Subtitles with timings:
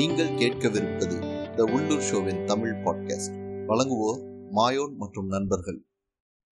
[0.00, 1.18] நீங்கள் கேட்கவிருப்பது
[1.54, 3.34] த உள்ளூர் ஷோவின் தமிழ் பாட்காஸ்ட்
[3.68, 4.20] வழங்குவோர்
[4.54, 5.84] மாயோன் மற்றும் நண்பர்கள்.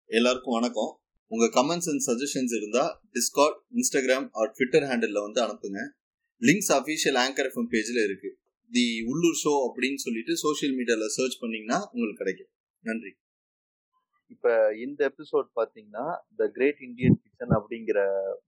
[0.05, 0.99] எல்லாருக்கும் வணக்கம்.
[1.27, 5.79] உங்க கமெண்ட்ஸ் அண்ட் சஜஷன்ஸ் இருந்தா Discord Instagram or Twitter handle வந்து அனுப்புங்க.
[6.41, 8.37] லிங்க்ஸ் அஃபீஷியல் ஆங்கர் எஃப்எம் பேஜில் இருக்கு.
[8.71, 12.51] தி உள்ளூர் ஷோ அப்படின்னு சொல்லிட்டு சோஷியல் மீடியாவில் சர்ச் பண்ணீங்கன்னா உங்களுக்கு கிடைக்கும்.
[12.81, 13.15] நன்றி.
[14.33, 14.47] இப்ப
[14.85, 16.03] இந்த எபிசோட் பாத்தீங்கன்னா
[16.39, 17.99] த கிரேட் இந்தியன் கிச்சன் அப்படிங்கிற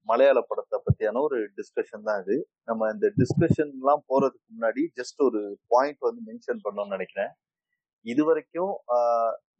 [0.09, 2.35] மலையாள படத்தை பத்தியான ஒரு டிஸ்கஷன் தான் இது.
[2.69, 5.41] நம்ம இந்த டிஸ்கஷன் எல்லாம் போறதுக்கு முன்னாடி ஜஸ்ட் ஒரு
[5.73, 7.31] பாயிண்ட் வந்து மென்ஷன் பண்ணணும்னு நினைக்கிறேன்.
[8.05, 8.73] இது வரைக்கும்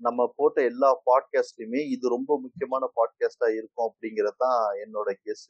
[0.08, 5.48] நம்ம போட்ட எல்லா பாட்காஸ்ட்லயுமே இது ரொம்ப முக்கியமான பாட்காஸ்டா இருக்கும் அப்படிங்கிறது தான் என்னோட கேஸ்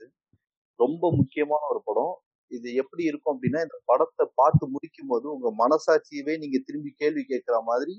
[0.79, 2.15] ரொம்ப முக்கியமான ஒரு படம்.
[2.51, 7.57] இது எப்படி இருக்கும் அப்படின்னா இந்த படத்தை பார்த்து முடிக்கும் போது உங்க மனசாட்சியவே நீங்க திரும்பி கேள்வி கேட்கிற
[7.69, 7.95] மாதிரி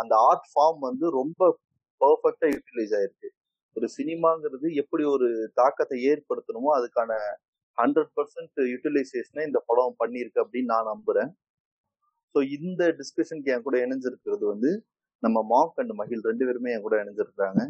[0.00, 1.42] அந்த ஆர்ட் ஃபார்ம் வந்து ரொம்ப
[2.00, 3.28] பர்ஃபெக்டா யூட்டிலைஸ் ஆயிருக்கு.
[3.76, 5.28] ஒரு சினிமாங்கிறது எப்படி ஒரு
[5.60, 7.12] தாக்கத்தை ஏற்படுத்தணுமோ அதுக்கான
[7.78, 11.30] ஹண்ட்ரட் பர்சன்ட் யூட்டிலைசேஷனை இந்த படம் பண்ணியிருக்கு அப்படின்னு நான் நம்புறேன்.
[12.34, 14.70] ஸோ இந்த டிஸ்கஷனுக்கு என் கூட இணைஞ்சிருக்கிறது வந்து
[15.22, 17.60] நம்ம மாங்க் அண்ட் மகிழ் ரெண்டு பேருமே என் கூட இணைஞ்சிருக்காங்க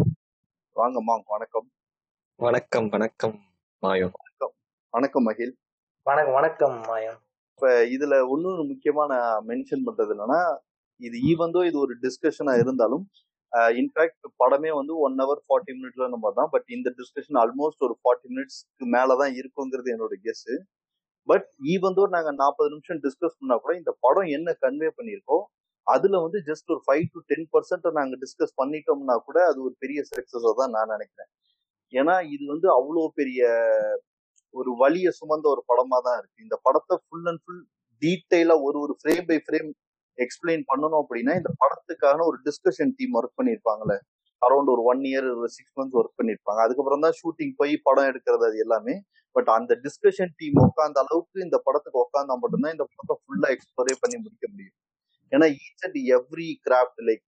[0.77, 1.67] வாங்க மாங்க் வணக்கம்.
[2.41, 3.37] வணக்கம் வணக்கம்
[3.83, 4.09] மாயோ
[4.95, 5.25] வணக்கம்.
[5.29, 5.53] மகிழ்.
[6.07, 10.41] வணக்கம் வணக்கம் மாயம் இப்ப இதுல இன்னொரு முக்கியமா நான் மென்ஷன் பண்றது என்னன்னா
[11.01, 13.05] இது ஈவந்தோ இது ஒரு டிஸ்கஷனா இருந்தாலும்
[13.53, 16.49] Uh, இன்ஃபேக்ட் படமே வந்து ஒன் ஹவர் ஃபார்ட்டி மினிட்ல நம்ம தான்.
[16.55, 20.49] பட் இந்த டிஸ்கஷன் ஆல்மோஸ்ட் ஒரு ஃபார்ட்டி மினிட்ஸ்க்கு மேலதான் இருக்குங்கிறது என்னோட கெஸ்
[21.29, 25.39] பட் ஈவந்தோ நாங்க நாற்பது நிமிஷம் டிஸ்கஸ் பண்ணா கூட இந்த படம் என்ன கன்வே பண்ணியிருக்கோ
[25.87, 30.01] அதுல வந்து ஜஸ்ட் ஒரு ஃபைவ் டு டென் பர்சன்ட் நாங்க டிஸ்கஸ் பண்ணிட்டோம்னா கூட அது ஒரு பெரிய
[30.11, 31.31] சக்சஸா தான் நான் நினைக்கிறேன்.
[31.93, 33.41] ஏன்னா இது வந்து அவ்வளோ பெரிய
[34.55, 36.39] ஒரு வழியை சுமந்த ஒரு படமா தான் இருக்கு.
[36.47, 37.63] இந்த படத்தை ஃபுல் அண்ட் ஃபுல்
[38.03, 39.71] டீட்டெயிலா ஒரு ஒரு ஃப்ரேம் பை ஃப்ரேம்
[40.25, 43.97] எக்ஸ்பிளைன் பண்ணணும் அப்படின்னா இந்த படத்துக்கான ஒரு டிஸ்கஷன் டீம் ஒர்க் பண்ணியிருப்பாங்கல்ல
[44.43, 48.45] அரௌண்ட் ஒரு ஒன் இயர் ஒரு சிக்ஸ் மந்த்ஸ் ஒர்க் பண்ணியிருப்பாங்க அதுக்கப்புறம் தான் ஷூட்டிங் போய் படம் எடுக்கிறது
[48.49, 48.95] அது எல்லாமே.
[49.37, 54.17] பட் அந்த டிஸ்கஷன் டீம் உட்காந்த அளவுக்கு இந்த படத்துக்கு உட்காந்தா மட்டும்தான் இந்த படத்தை ஃபுல்லா எக்ஸ்ப்ளோரே பண்ணி
[54.25, 54.77] முடிக்க முடியும்.
[55.33, 57.25] ஏன்னா each and every craft like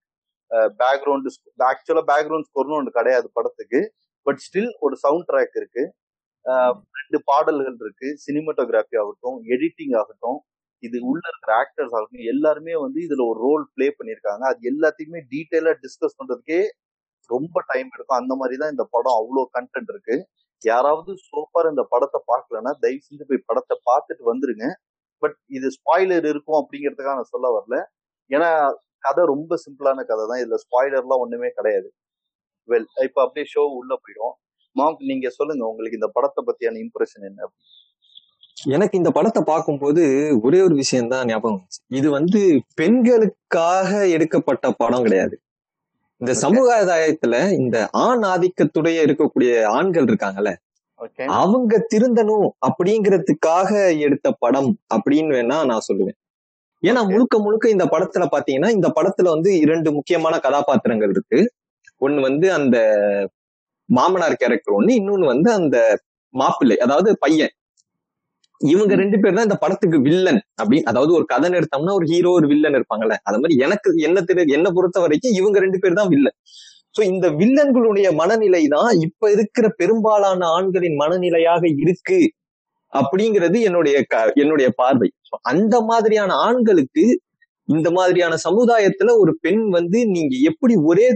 [0.82, 1.26] background
[1.70, 3.80] actually background ஸ்கோர்னு ஒன்று கிடையாது படத்துக்கு.
[4.26, 5.82] பட் ஸ்டில் ஒரு சவுண்ட் ட்ராக் இருக்கு.
[7.00, 8.08] ரெண்டு பாடல்கள் இருக்கு.
[8.24, 10.38] சினிமட்டோகிராஃபி ஆகட்டும் எடிட்டிங் ஆகட்டும்
[10.82, 14.42] இது உள்ள இருக்கிற ஆக்டர்ஸ் ஆகட்டும் எல்லாருமே வந்து இதுல ஒரு ரோல் ப்ளே பண்ணியிருக்காங்க.
[14.50, 16.60] அது எல்லாத்தையுமே டீட்டெயிலா டிஸ்கஸ் பண்றதுக்கே
[17.30, 18.20] ரொம்ப டைம் எடுக்கும்.
[18.22, 20.16] அந்த மாதிரி தான் இந்த படம் அவ்வளோ கண்டென்ட் இருக்கு.
[20.62, 24.66] யாராவது சோஃபார் இந்த படத்தை பார்க்கலன்னா தயவு செஞ்சு போய் படத்தை பார்த்துட்டு வந்துருங்க.
[25.22, 27.76] பட் இது ஸ்பாய்லர் இருக்கும் அப்படிங்கிறதுக்காக நான் சொல்ல வரல.
[28.30, 28.50] ஏன்னா
[29.06, 31.88] கதை ரொம்ப சிம்பிளான கதை தான் இதுல ஸ்பாய்லர்லாம் ஒண்ணுமே கிடையாது.
[32.68, 34.34] வெல் இப்போ அப்படியே ஷோ உள்ள போயிடும்.
[34.76, 37.87] மாம் நீங்க சொல்லுங்க உங்களுக்கு இந்த படத்தை பத்தியான இம்ப்ரெஷன் என்ன அப்படின்னு.
[38.66, 40.02] எனக்கு இந்த படத்தை பார்க்கும்போது
[40.42, 45.40] ஒரே ஒரு விஷயம் தான் ஞாபகம் இது வந்து பெண்களுக்காக எடுக்கப்பட்ட படம் கிடையாது.
[46.16, 50.52] இந்த சமுதாயத்துல இந்த ஆண் ஆதிக்கத்துடைய இருக்கக்கூடிய ஆண்கள் இருக்காங்கல்ல
[51.26, 56.18] அவங்க திருந்தணும் அப்படிங்கிறதுக்காக எடுத்த படம் அப்படின்னு வேணா நான் சொல்லுவேன்.
[56.82, 57.08] ஏன்னா.
[57.10, 61.52] முழுக்க முழுக்க இந்த படத்துல பாத்தீங்கன்னா இந்த படத்துல வந்து இரண்டு முக்கியமான கதாபாத்திரங்கள் இருக்கு.
[62.00, 62.76] ஒண்ணு வந்து அந்த
[63.84, 65.98] மாமனார் கேரக்டர் ஒண்ணு இன்னொன்னு வந்து அந்த
[66.34, 67.52] மாப்பிள்ளை அதாவது பையன்.
[68.60, 72.46] இவங்க ரெண்டு பேர் தான் இந்த படத்துக்கு வில்லன் அப்படி அதாவது ஒரு கதை எடுத்தோம்னா ஒரு ஹீரோ ஒரு
[72.46, 73.16] வில்லன் இருப்பாங்கல்ல.
[73.24, 76.36] அது மாதிரி எனக்கு என்ன தெரிய என்ன பொறுத்த வரைக்கும் இவங்க ரெண்டு பேர் தான் வில்லன்
[76.94, 82.18] சோ இந்த வில்லன்களுடைய மனநிலை தான் இப்ப இருக்கிற பெரும்பாலான ஆண்களின் மனநிலையாக இருக்கு
[82.92, 85.08] அப்படிங்கிறது என்னுடைய க- என்னுடைய பார்வை.
[85.44, 87.04] அந்த மாதிரியான ஆண்களுக்கு
[87.68, 91.08] இந்த மாதிரியான சமுதாயத்துல ஒரு பெண் வந்து நீங்க எப்படி ஒரே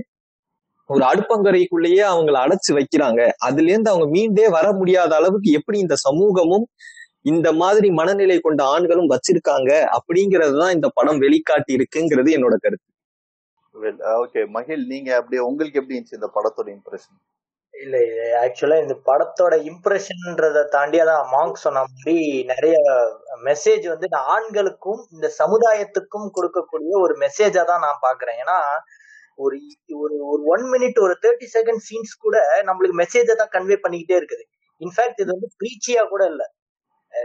[0.90, 6.66] ஒரு அடுப்பங்கரைக்குள்ளேயே அவங்களை அடைச்சு வைக்கிறாங்க அதுல இருந்து அவங்க மீண்டே வர முடியாத அளவுக்கு எப்படி இந்த சமூகமும்
[7.24, 12.88] இந்த மாதிரி மனநிலை கொண்ட ஆண்களும் வச்சிருக்காங்க அப்படிங்கறது தான் இந்த படம் வெளிக்காட்டி இருக்குங்கிறது என்னோட கருத்து.
[14.22, 17.20] ஓகே மகிழ் நீங்க அப்படியே உங்களுக்கு எப்படி இருந்துச்சு இந்த படத்தோட இம்ப்ரெஷன்
[17.74, 17.96] இல்ல
[18.40, 22.16] ஆக்சுவலா இந்த படத்தோட இம்ப்ரெஷன்ன்றத தாண்டி அதான் மாங்க் சொன்ன மாதிரி
[22.50, 22.74] நிறைய
[23.48, 28.58] மெசேஜ் வந்து இந்த ஆண்களுக்கும் இந்த சமுதாயத்துக்கும் கொடுக்கக்கூடிய ஒரு மெசேஜா தான் நான் பாக்குறேன் ஏன்னா
[29.38, 29.56] ஒரு
[30.02, 32.36] ஒரு ஒரு ஒன் மினிட் ஒரு தேர்ட்டி செகண்ட் சீன்ஸ் கூட
[32.68, 34.44] நம்மளுக்கு மெசேஜை தான் கன்வே பண்ணிக்கிட்டே இருக்குது.
[34.80, 36.42] இன்ஃபேக்ட் இது வந்து ப்ரீச்சியா கூட இல்ல.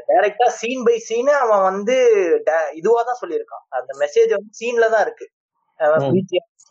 [0.09, 1.95] டைரக்டா சீன் பை சீன் அவன் வந்து
[2.79, 3.65] இதுவா தான் சொல்லியிருக்கான்.
[3.77, 5.27] அந்த மெசேஜ் வந்து சீன்ல தான் இருக்கு.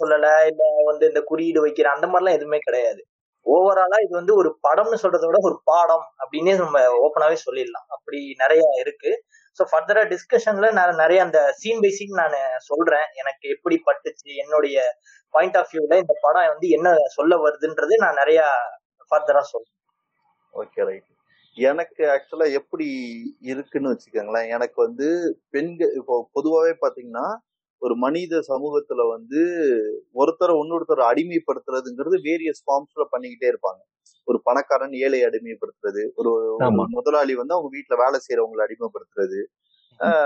[0.01, 3.01] சொல்லல இல்ல வந்து இந்த குறியீடு வைக்கிற அந்த மாதிரிலாம் எதுவுமே கிடையாது.
[3.47, 7.87] ஓவராலா இது வந்து ஒரு படம்னு சொல்றதை விட ஒரு பாடம் அப்படின்னே நம்ம ஓப்பனாவே சொல்லிடலாம்.
[7.97, 9.11] அப்படி நிறைய இருக்கு.
[9.59, 12.37] ஸோ ஃபர்தரா டிஸ்கஷன்ல நான் நிறைய அந்த சீன் பை சீன் நான்
[12.71, 13.07] சொல்றேன்.
[13.23, 14.79] எனக்கு எப்படி பட்டுச்சு என்னுடைய
[15.35, 18.41] பாயிண்ட் ஆஃப் வியூல இந்த படம் வந்து என்ன சொல்ல வருதுன்றது நான் நிறைய
[19.11, 19.77] ஃபர்தரா சொல்றேன்.
[20.55, 21.09] ஓகே ரைட்
[21.57, 22.87] எனக்கு ஆக்சுவலா எப்படி
[23.43, 24.49] இருக்குன்னு வச்சுக்கோங்களேன்.
[24.49, 25.07] எனக்கு வந்து
[25.51, 27.27] பெண்கள் இப்போ பொதுவாகவே பாத்தீங்கன்னா
[27.83, 29.41] ஒரு மனித சமூகத்துல வந்து
[30.15, 33.81] ஒருத்தரை இன்னொருத்தர் அடிமைப்படுத்துறதுங்கிறது வேரியஸ் ஃபார்ம்ஸ்ல பண்ணிக்கிட்டே இருப்பாங்க.
[34.29, 36.31] ஒரு பணக்காரன் ஏழை அடிமைப்படுத்துறது ஒரு.
[36.97, 39.41] முதலாளி வந்து அவங்க வீட்டுல வேலை செய்யறவங்களை அடிமைப்படுத்துறது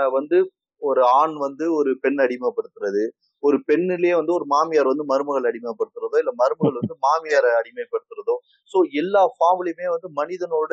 [0.09, 0.37] வந்து
[0.81, 3.03] ஒரு ஆண் வந்து ஒரு பெண் அடிமைப்படுத்துறது
[3.43, 8.35] ஒரு பெண்ணிலேயே வந்து ஒரு மாமியார் வந்து மருமகள் அடிமைப்படுத்துறதோ இல்ல மருமகள் வந்து மாமியாரை அடிமைப்படுத்துறதோ
[8.71, 10.71] சோ எல்லா ஃபார்ம்லயுமே வந்து மனிதனோட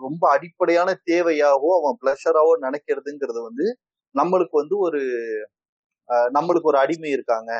[0.00, 3.66] ரொம்ப அடிப்படையான தேவையாவோ அவன் பிளஷராவோ நினைக்கிறதுங்கிறது வந்து
[4.14, 5.00] நம்மளுக்கு வந்து ஒரு
[6.30, 7.52] நம்மளுக்கு ஒரு அடிமை இருக்காங்க.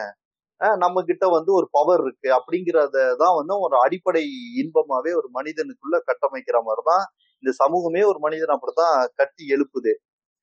[0.85, 2.29] நம்ம கிட்ட வந்து ஒரு பவர் இருக்கு.
[2.39, 4.23] அப்படிங்கறத தான் வந்து ஒரு அடிப்படை
[4.63, 7.05] இன்பமாவே ஒரு மனிதனுக்குள்ள கட்டமைக்கிற மாதிரிதான்
[7.43, 9.93] இந்த சமூகமே ஒரு மனிதன் அப்படித்தான் கட்டி எழுப்புது.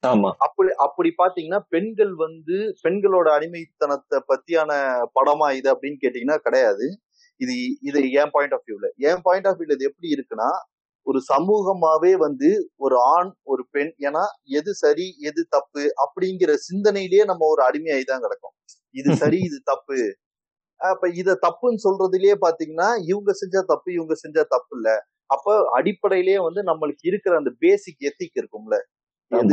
[0.03, 0.29] ஆமா.
[0.45, 4.71] அப்படி அப்படி பாத்தீங்கன்னா பெண்கள் வந்து பெண்களோட அடிமைத்தனத்தை பத்தியான
[5.17, 6.87] படமா இது அப்படின்னு கேட்டீங்கன்னா கிடையாது.
[7.41, 7.55] இது
[7.89, 10.49] இது என் பாயிண்ட் ஆஃப் வியூல என் பாயிண்ட் ஆஃப் வியூல இது எப்படி இருக்குன்னா
[11.07, 12.49] ஒரு சமூகமாவே வந்து
[12.85, 14.23] ஒரு ஆண் ஒரு பெண் ஏன்னா
[14.59, 18.55] எது சரி எது தப்பு அப்படிங்கிற சிந்தனையிலேயே நம்ம ஒரு அடிமையாയി தான் கிடக்கும்.
[18.95, 19.99] இது சரி இது தப்பு.
[20.81, 24.89] அப்ப இத தப்புன்னு சொல்றதுலயே பாத்தீங்கன்னா இவங்க செஞ்சா தப்பு இவங்க செஞ்சா தப்பு இல்ல
[25.29, 25.47] அப்ப
[25.77, 28.77] அடிப்படையிலேயே வந்து நம்மளுக்கு இருக்கிற அந்த பேசிக் எத்திக் இருக்கும்ல.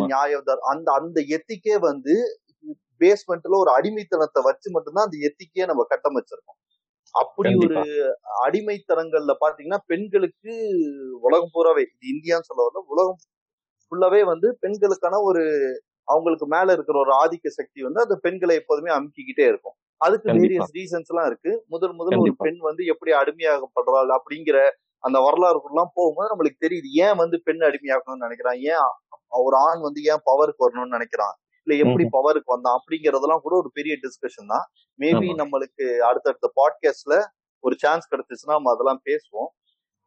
[0.07, 2.15] நியாயம் அந்த அந்த எத்திக்கே வந்து
[3.01, 6.59] பேஸ்மெண்ட்ல ஒரு அடிமைத்தனத்தை வச்சு மட்டும்தான் அந்த எத்திக்கே நம்ம கட்டமைச்சிருக்கோம்.
[7.15, 7.79] அப்படி ஒரு
[8.45, 10.53] அடிமைத்தனங்கள்ல பாத்தீங்கன்னா பெண்களுக்கு
[11.21, 13.19] உலகம் பூராவே இது இந்தியான்னு சொல்ல வரல உலகம்
[13.93, 15.43] ஃபுல்லாவே வந்து பெண்களுக்கான ஒரு
[16.09, 19.77] அவங்களுக்கு மேல இருக்கிற ஒரு ஆதிக்க சக்தி வந்து அந்த பெண்களை எப்போதுமே அமுக்கிக்கிட்டே இருக்கும்.
[20.01, 20.29] அதுக்கு.
[20.39, 21.53] வேரியஸ் ரீசன்ஸ் எல்லாம் இருக்கு.
[21.69, 22.33] முதல் முதல் ஒரு.
[22.43, 24.59] பெண் வந்து எப்படி அடிமையாகப்படுறாள் அப்படிங்கிற
[25.05, 26.89] அந்த வரலாறுக்குள்ளாம் போகும்போது நம்மளுக்கு தெரியுது.
[27.05, 28.61] ஏன் வந்து பெண் அடிமையாக்கணும்னு நினைக்கிறான்?
[28.73, 28.85] ஏன்
[29.43, 31.35] ஒரு ஆண் வந்து ஏன் பவருக்கு வரணும்னு நினைக்கிறான்?
[31.67, 34.65] இல்ல எப்படி பவருக்கு வந்தான் அப்படிங்கறதெல்லாம் கூட ஒரு பெரிய டிஸ்கஷன் தான்.
[34.99, 35.29] மேபி.
[35.43, 37.17] நம்மளுக்கு அடுத்தடுத்த பாட்காஸ்ட்ல
[37.65, 39.51] ஒரு சான்ஸ் கிடைச்சிச்சுன்னா நம்ம அதெல்லாம் பேசுவோம்.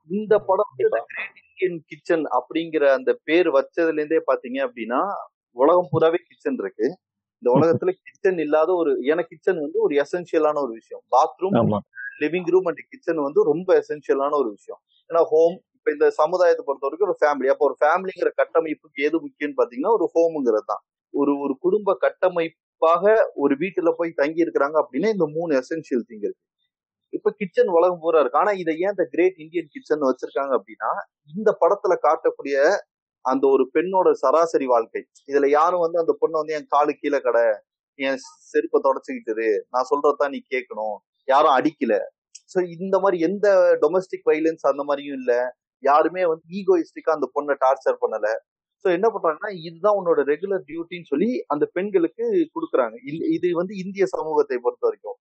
[0.10, 0.74] இந்த படம்
[1.44, 5.02] இந்தியன் கிச்சன் அப்படிங்கிற அந்த பேர் வச்சதுல இருந்தே பாத்தீங்க அப்படின்னா
[5.58, 6.88] உலகம் பூராவே கிச்சன் இருக்கு.
[7.44, 11.04] இந்த உலகத்துல கிச்சன் இல்லாத ஒரு ஏன்னா கிச்சன் வந்து ஒரு எசென்சியலான ஒரு விஷயம்.
[11.16, 11.58] Bathroom
[12.22, 14.80] living room and kitchen வந்து ரொம்ப எசென்சியலான ஒரு விஷயம்.
[15.10, 19.60] ஏன்னா ஹோம் இப்ப இந்த சமுதாயத்தை பொறுத்த வரைக்கும் ஒரு ஃபேமிலி அப்போ ஒரு ஃபேமிலிங்கிற கட்டமைப்புக்கு எது முக்கியம்னு
[19.60, 20.84] பாத்தீங்கன்னா ஒரு ஹோம்ங்கிறது தான்.
[21.16, 23.04] ஒரு ஒரு குடும்ப கட்டமைப்பாக
[23.36, 26.44] ஒரு வீட்டுல போய் தங்கி இருக்கிறாங்க அப்படின்னா இந்த மூணு எசென்சியல் திங் இருக்கு.
[27.14, 28.40] இப்ப கிச்சன் உலகம் பூரா இருக்கு.
[28.40, 30.92] ஆனா இதை ஏன் இந்த கிரேட் இந்தியன் கிச்சன் வச்சிருக்காங்க அப்படின்னா
[31.34, 32.58] இந்த படத்துல காட்டக்கூடிய
[33.26, 35.02] அந்த ஒரு பெண்ணோட சராசரி வாழ்க்கை.
[35.32, 37.46] இதுல யாரும் வந்து அந்த பொண்ணை வந்து என் காலு கீழே கடை
[38.00, 38.20] என்
[38.52, 40.98] செருப்பை தொடச்சுக்கிட்டது நான் சொல்றதான் நீ கேட்கணும்.
[41.28, 41.96] யாரும் அடிக்கல.
[42.54, 43.48] சோ இந்த மாதிரி எந்த
[43.84, 45.34] டொமஸ்டிக் வைலன்ஸ் அந்த மாதிரியும் இல்ல.
[45.84, 48.28] யாருமே வந்து ஈகோயிஸ்டிக்கா அந்த பொண்ணை டார்ச்சர் பண்ணல.
[48.86, 52.96] சோ என்ன பண்றாங்கன்னா இதுதான் உன்னோட ரெகுலர் டியூட்டின்னு சொல்லி அந்த பெண்களுக்கு கொடுக்குறாங்க.
[53.32, 55.18] இது- வந்து இந்திய சமூகத்தை பொறுத்த வரைக்கும்.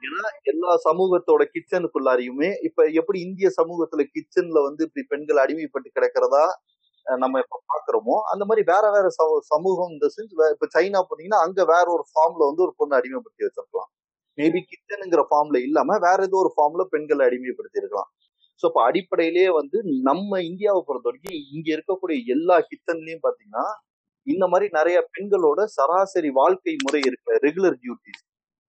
[0.00, 6.44] ஏன்னா எல்லா சமூகத்தோட கிச்சனுக்குள்ளாரையுமே இப்ப எப்படி இந்திய சமூகத்துல கிச்சன்ல வந்து இப்படி பெண்கள் அடிமைப்பட்டு கிடக்கிறதா
[7.06, 9.08] அஹ் நம்ம இப்ப பாக்குறோமோ அந்த மாதிரி வேற வேற
[9.40, 13.90] சமூகம் இந்த செஞ்சு இப்ப சைனா போனீங்கன்னா அங்க வேற ஒரு ஃபார்ம்ல வந்து ஒரு பொண்ணு அடிமைப்படுத்தி வச்சிருக்கலாம்.
[14.36, 18.10] மேபி கிச்சனுங்கிற ஃபார்ம்ல இல்லாம வேற ஏதோ ஒரு ஃபார்ம்ல பெண்களை அடிமைப்படுத்தி இருக்கலாம்
[18.60, 23.64] சோ இப்ப அடிப்படையிலேயே வந்து நம்ம இந்தியாவை பொறுத்த வரைக்கும் இங்க இருக்கக்கூடிய எல்லா கிச்சன்லயும் பாத்தீங்கன்னா
[24.26, 28.22] இந்த மாதிரி நிறைய பெண்களோட சராசரி வாழ்க்கை முறை இருக்கு ரெகுலர் டியூட்டிஸ்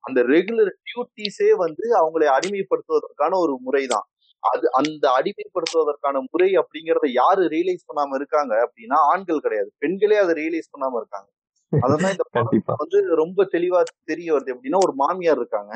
[0.03, 4.05] அந்த ரெகுலர் டியூட்டிஸே வந்து அவங்களை அடிமைப்படுத்துவதற்கான ஒரு முறைதான்.
[4.43, 9.69] அது அந்த அடிமைப்படுத்துவதற்கான முறை அப்படிங்கறத யாரு ரியலைஸ் பண்ணாம இருக்காங்க அப்படின்னா ஆண்கள் கிடையாது.
[9.77, 11.27] பெண்களே அதை ரியலைஸ் பண்ணாம இருக்காங்க.
[11.71, 12.25] அதான் இந்த
[12.81, 15.71] வந்து ரொம்ப தெளிவா தெரிய வருது எப்படின்னா ஒரு மாமியார் இருக்காங்க.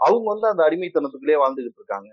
[0.00, 2.10] அவங்க வந்து அந்த அடிமைத்தனத்துக்குள்ளே வாழ்ந்துகிட்டு இருக்காங்க.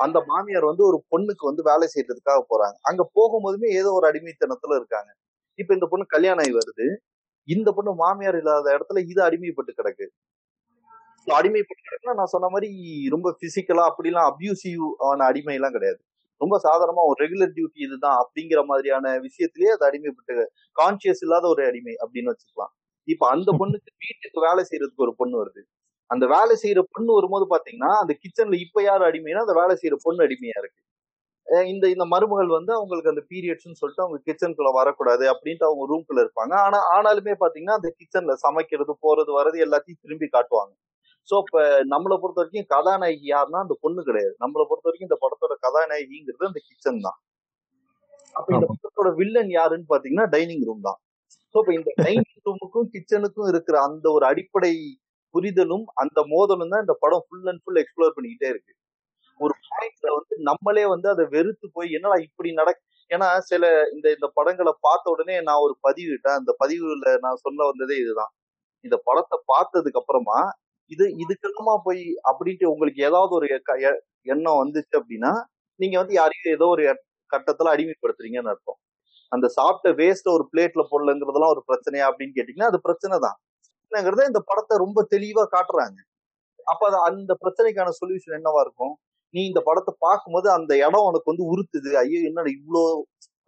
[0.00, 2.76] அந்த மாமியார் வந்து ஒரு பொண்ணுக்கு வந்து வேலை செய்யறதுக்காக போறாங்க.
[2.82, 5.10] அங்க போகும்போதுமே ஏதோ ஒரு அடிமைத்தனத்துல இருக்காங்க.
[5.58, 6.86] இப்ப இந்த பொண்ணு கல்யாணம் ஆகி வருது.
[7.48, 10.06] இந்த பொண்ணு மாமியார் இல்லாத இடத்துல இது அடிமைப்பட்டு கிடக்கு.
[11.26, 12.70] அடிமைப்பட்டு கிடக்குன்னா நான் சொன்ன மாதிரி
[13.08, 16.00] ரொம்ப பிசிக்கலா அப்படிலாம் அபியூசிவ் ஆன அடிமை எல்லாம் கிடையாது.
[16.40, 20.44] ரொம்ப சாதாரணமா ஒரு ரெகுலர் டியூட்டி இதுதான் அப்படிங்கிற மாதிரியான விஷயத்திலேயே அது அடிமைப்பட்டு
[20.76, 22.72] கான்சியஸ் இல்லாத ஒரு அடிமை அப்படின்னு வச்சுக்கலாம்.
[23.08, 25.62] இப்ப அந்த பொண்ணுக்கு வீட்டுக்கு வேலை செய்யறதுக்கு ஒரு பொண்ணு வருது.
[26.10, 30.24] அந்த வேலை செய்யற பொண்ணு வரும்போது பாத்தீங்கன்னா அந்த கிச்சன்ல இப்ப யார் அடிமைனா அந்த வேலை செய்யற பொண்ணு
[30.26, 30.80] அடிமையா இருக்கு.
[31.70, 36.54] இந்த இந்த மருமகள் வந்து அவங்களுக்கு அந்த பீரியட்ஸ்னு சொல்லிட்டு அவங்க கிச்சனுக்குள்ள வரக்கூடாது அப்படின்ட்டு அவங்க ரூம்குள்ள இருப்பாங்க.
[36.66, 40.72] ஆனா ஆனாலுமே பாத்தீங்கன்னா அந்த கிச்சன்ல சமைக்கிறது போறது வர்றது எல்லாத்தையும் திரும்பி காட்டுவாங்க.
[41.28, 41.58] சோ இப்ப
[41.92, 44.34] நம்மளை பொறுத்த வரைக்கும் கதாநாயகி யாருன்னா அந்த பொண்ணு கிடையாது.
[44.44, 47.18] நம்மளை பொறுத்த வரைக்கும் இந்த படத்தோட கதாநாயகிங்கிறது அந்த கிச்சன் தான்.
[48.36, 48.66] அப்ப இந்த.
[48.74, 50.98] படத்தோட வில்லன் யாருன்னு பாத்தீங்கன்னா டைனிங் ரூம் தான்.
[51.54, 54.72] சோ இப்ப இந்த டைனிங் ரூமுக்கும் கிச்சனுக்கும் இருக்கிற அந்த ஒரு அடிப்படை
[55.34, 58.72] புரிதலும் அந்த மோதலும் தான் இந்த படம் ஃபுல் அண்ட் ஃபுல் எக்ஸ்ப்ளோர் பண்ணிக்கிட்டே இருக்கு.
[59.40, 64.30] ஒரு பாயிண்ட்ல வந்து நம்மளே வந்து அதை வெறுத்து போய் என்னடா இப்படி நடக் ஏன்னா சில இந்த இந்த
[64.34, 66.38] படங்களை பார்த்த உடனே நான் ஒரு பதிவிட்டேன்.
[66.40, 68.32] அந்த பதிவுல நான் சொல்ல வந்ததே இதுதான்.
[68.84, 70.38] இந்த படத்தை பார்த்ததுக்கு அப்புறமா
[70.90, 75.32] இது இதுக்கெல்லாமா போய் அப்படின்ட்டு உங்களுக்கு ஏதாவது ஒரு க- எ- எண்ணம் வந்துச்சு அப்படின்னா
[75.80, 76.84] நீங்க வந்து யாரையும் ஏதோ ஒரு
[77.32, 78.78] கட்டத்துல அடிமைப்படுத்துறீங்கன்னு அர்த்தம்.
[79.32, 83.38] அந்த சாப்பிட்ட வேஸ்ட் ஒரு பிளேட்ல போடலங்கிறதெல்லாம் ஒரு பிரச்சனையா அப்படின்னு கேட்டீங்கன்னா அது பிரச்சனை தான்.
[83.90, 85.98] என்னங்கிறத இந்த படத்தை ரொம்ப தெளிவா காட்டுறாங்க.
[86.66, 88.94] அப்ப அந்த பிரச்சனைக்கான சொல்யூஷன் என்னவா இருக்கும்?
[89.34, 91.90] நீ இந்த படத்தை பார்க்கும்போது அந்த இடம் உனக்கு வந்து உறுத்துது.
[92.02, 92.82] ஐயோ என்னடா இவ்வளோ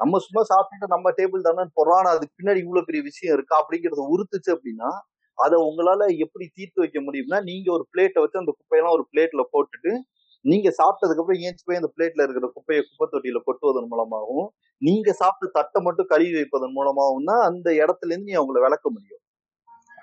[0.00, 2.08] நம்ம சும்மா சாப்பிட்டுட்டு நம்ம டேபிள் தானே போறோம்.
[2.12, 3.56] அதுக்கு பின்னாடி இவ்வளவு பெரிய விஷயம் இருக்கா?
[3.62, 4.90] அப்படிங்கறத உறுத்துச்சு அப்படின்னா
[5.38, 9.92] அதை உங்களால எப்படி தீர்த்து வைக்க முடியும்னா நீங்க ஒரு பிளேட்டை வச்சு அந்த குப்பையெல்லாம் ஒரு பிளேட்ல போட்டுட்டு
[10.44, 14.48] நீங்க சாப்பிட்டதுக்கு அப்புறம் ஏஞ்சி போய் அந்த பிளேட்ல இருக்கிற குப்பையை குப்பை தொட்டியில கொட்டுவதன் மூலமாகவும்
[14.82, 19.21] நீங்க சாப்பிட்டு தட்டை மட்டும் கழுவி வைப்பதன் மூலமாகவும் தான் அந்த இடத்துல இருந்து நீ அவங்கள விளக்க முடியும்.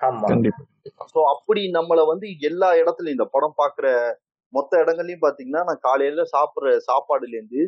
[0.00, 0.28] ஆமா.
[1.12, 3.86] சோ அப்படி நம்மள வந்து எல்லா இடத்துலயும் இந்த படம் பாக்குற
[4.52, 7.62] மொத்த இடங்கள்லயும் பாத்தீங்கன்னா நான் காலையில சாப்பிடுற சாப்பாடுல இருந்து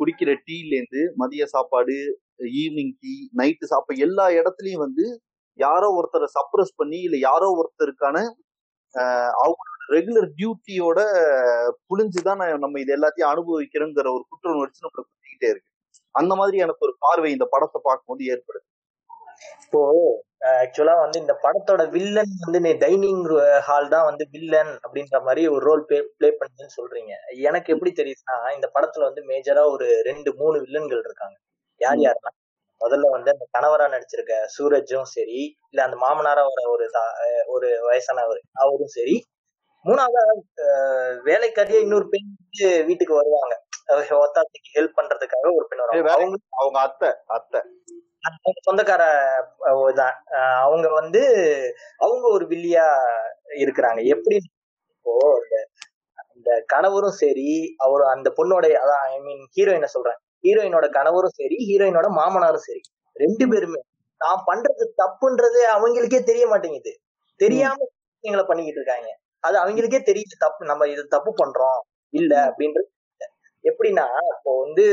[0.00, 1.96] குடிக்கிற டீல இருந்து மதிய சாப்பாடு
[2.58, 5.06] ஈவினிங் டீ நைட்டு சாப்பாடு எல்லா இடத்துலயும் வந்து
[5.58, 8.16] யாரோ ஒருத்தரை சப்ரஸ் பண்ணி இல்ல யாரோ ஒருத்தருக்கான
[9.42, 11.00] அவங்களோட ரெகுலர் டியூட்டியோட
[11.90, 15.68] புரிஞ்சுதான் நான் நம்ம இது எல்லாத்தையும் அனுபவிக்கிறோங்கிற ஒரு குற்ற உணர்ச்சி நம்மளை குத்திக்கிட்டே இருக்கு.
[16.14, 18.64] அந்த மாதிரி எனக்கு ஒரு பார்வை இந்த படத்தை பார்க்கும்போது ஏற்படுது.
[19.64, 19.80] இப்போ
[20.40, 23.24] ஆக்சுவலா வந்து இந்த படத்தோட வில்லன் வந்து டைனிங்
[23.60, 27.12] ஹால் தான் வந்து வில்லன் அப்படின்ற மாதிரி ஒரு ரோல் ப்ளே ப்ளே பண்ணுதுன்னு சொல்றீங்க.
[27.40, 31.36] எனக்கு எப்படி தெரியுதுன்னா இந்த படத்துல வந்து மேஜரா ஒரு ரெண்டு மூணு வில்லன்கள் இருக்காங்க.
[31.80, 31.96] யார்.
[31.96, 32.32] யாருன்னா
[32.80, 36.86] முதல்ல வந்து அந்த கணவரா நடிச்சிருக்க சூரஜும் சரி இல்ல அந்த மாமனாரா வர ஒரு
[37.46, 39.16] ஒரு வயசானவர் அவரும் சரி.
[39.84, 40.22] மூணாவதா
[41.24, 42.28] வேலைக்காரியா இன்னொரு பெண்
[42.86, 43.54] வீட்டுக்கு வருவாங்க.
[43.86, 46.36] அஹ் ஒத்தாசைக்கு ஹெல்ப் பண்றதுக்காக ஒரு பெண் வருவாங்க.
[46.50, 47.60] அவங்க அத்தை அத்தை.
[48.66, 49.02] சொந்தக்கார
[50.00, 50.16] தான்
[50.64, 51.22] அவங்க வந்து
[52.04, 52.86] அவங்க ஒரு வில்லியா
[53.62, 54.00] இருக்கிறாங்க.
[54.14, 54.36] எப்படி
[54.94, 55.56] இப்போ இந்த
[56.36, 57.48] இந்த கணவரும் சரி
[57.84, 60.18] அவர் அந்த பொண்ணோட அதான் ஐ மீன் ஹீரோயினை சொல்றேன்.
[60.44, 62.82] ஹீரோயினோட கணவரும் சரி ஹீரோயினோட மாமனாரும் சரி.
[63.16, 63.80] ரெண்டு பேருமே
[64.20, 66.92] தான் பண்றது தப்புன்றது அவங்களுக்கே தெரிய மாட்டேங்குது.
[67.40, 67.78] தெரியாம
[68.24, 69.08] எங்களை பண்ணிக்கிட்டு இருக்காங்க.
[69.44, 71.80] அது அவங்களுக்கே தெரியுது தப்பு நம்ம இது தப்பு பண்றோம்.
[72.14, 72.88] இல்ல அப்படின்றது
[73.64, 74.84] எப்படின்னா இப்போ வந்து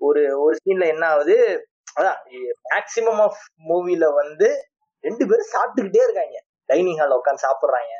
[0.00, 1.36] ஒரு ஒரு சீன்ல என்ன ஆகுது
[1.96, 2.18] அதான்
[2.70, 4.48] மேக்சிமம் ஆஃப் மூவில வந்து
[5.04, 6.38] ரெண்டு பேரும் சாப்பிட்டுக்கிட்டே இருக்காங்க.
[6.68, 7.94] டைனிங் ஹால்ல உட்காந்து சாப்பிடுறாங்க.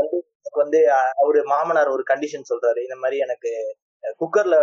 [0.00, 0.80] வந்து எனக்கு வந்து
[1.22, 2.80] அவரு மாமனார் ஒரு கண்டிஷன் சொல்றாரு.
[2.86, 3.50] இந்த மாதிரி எனக்கு
[4.20, 4.56] குக்கர்ல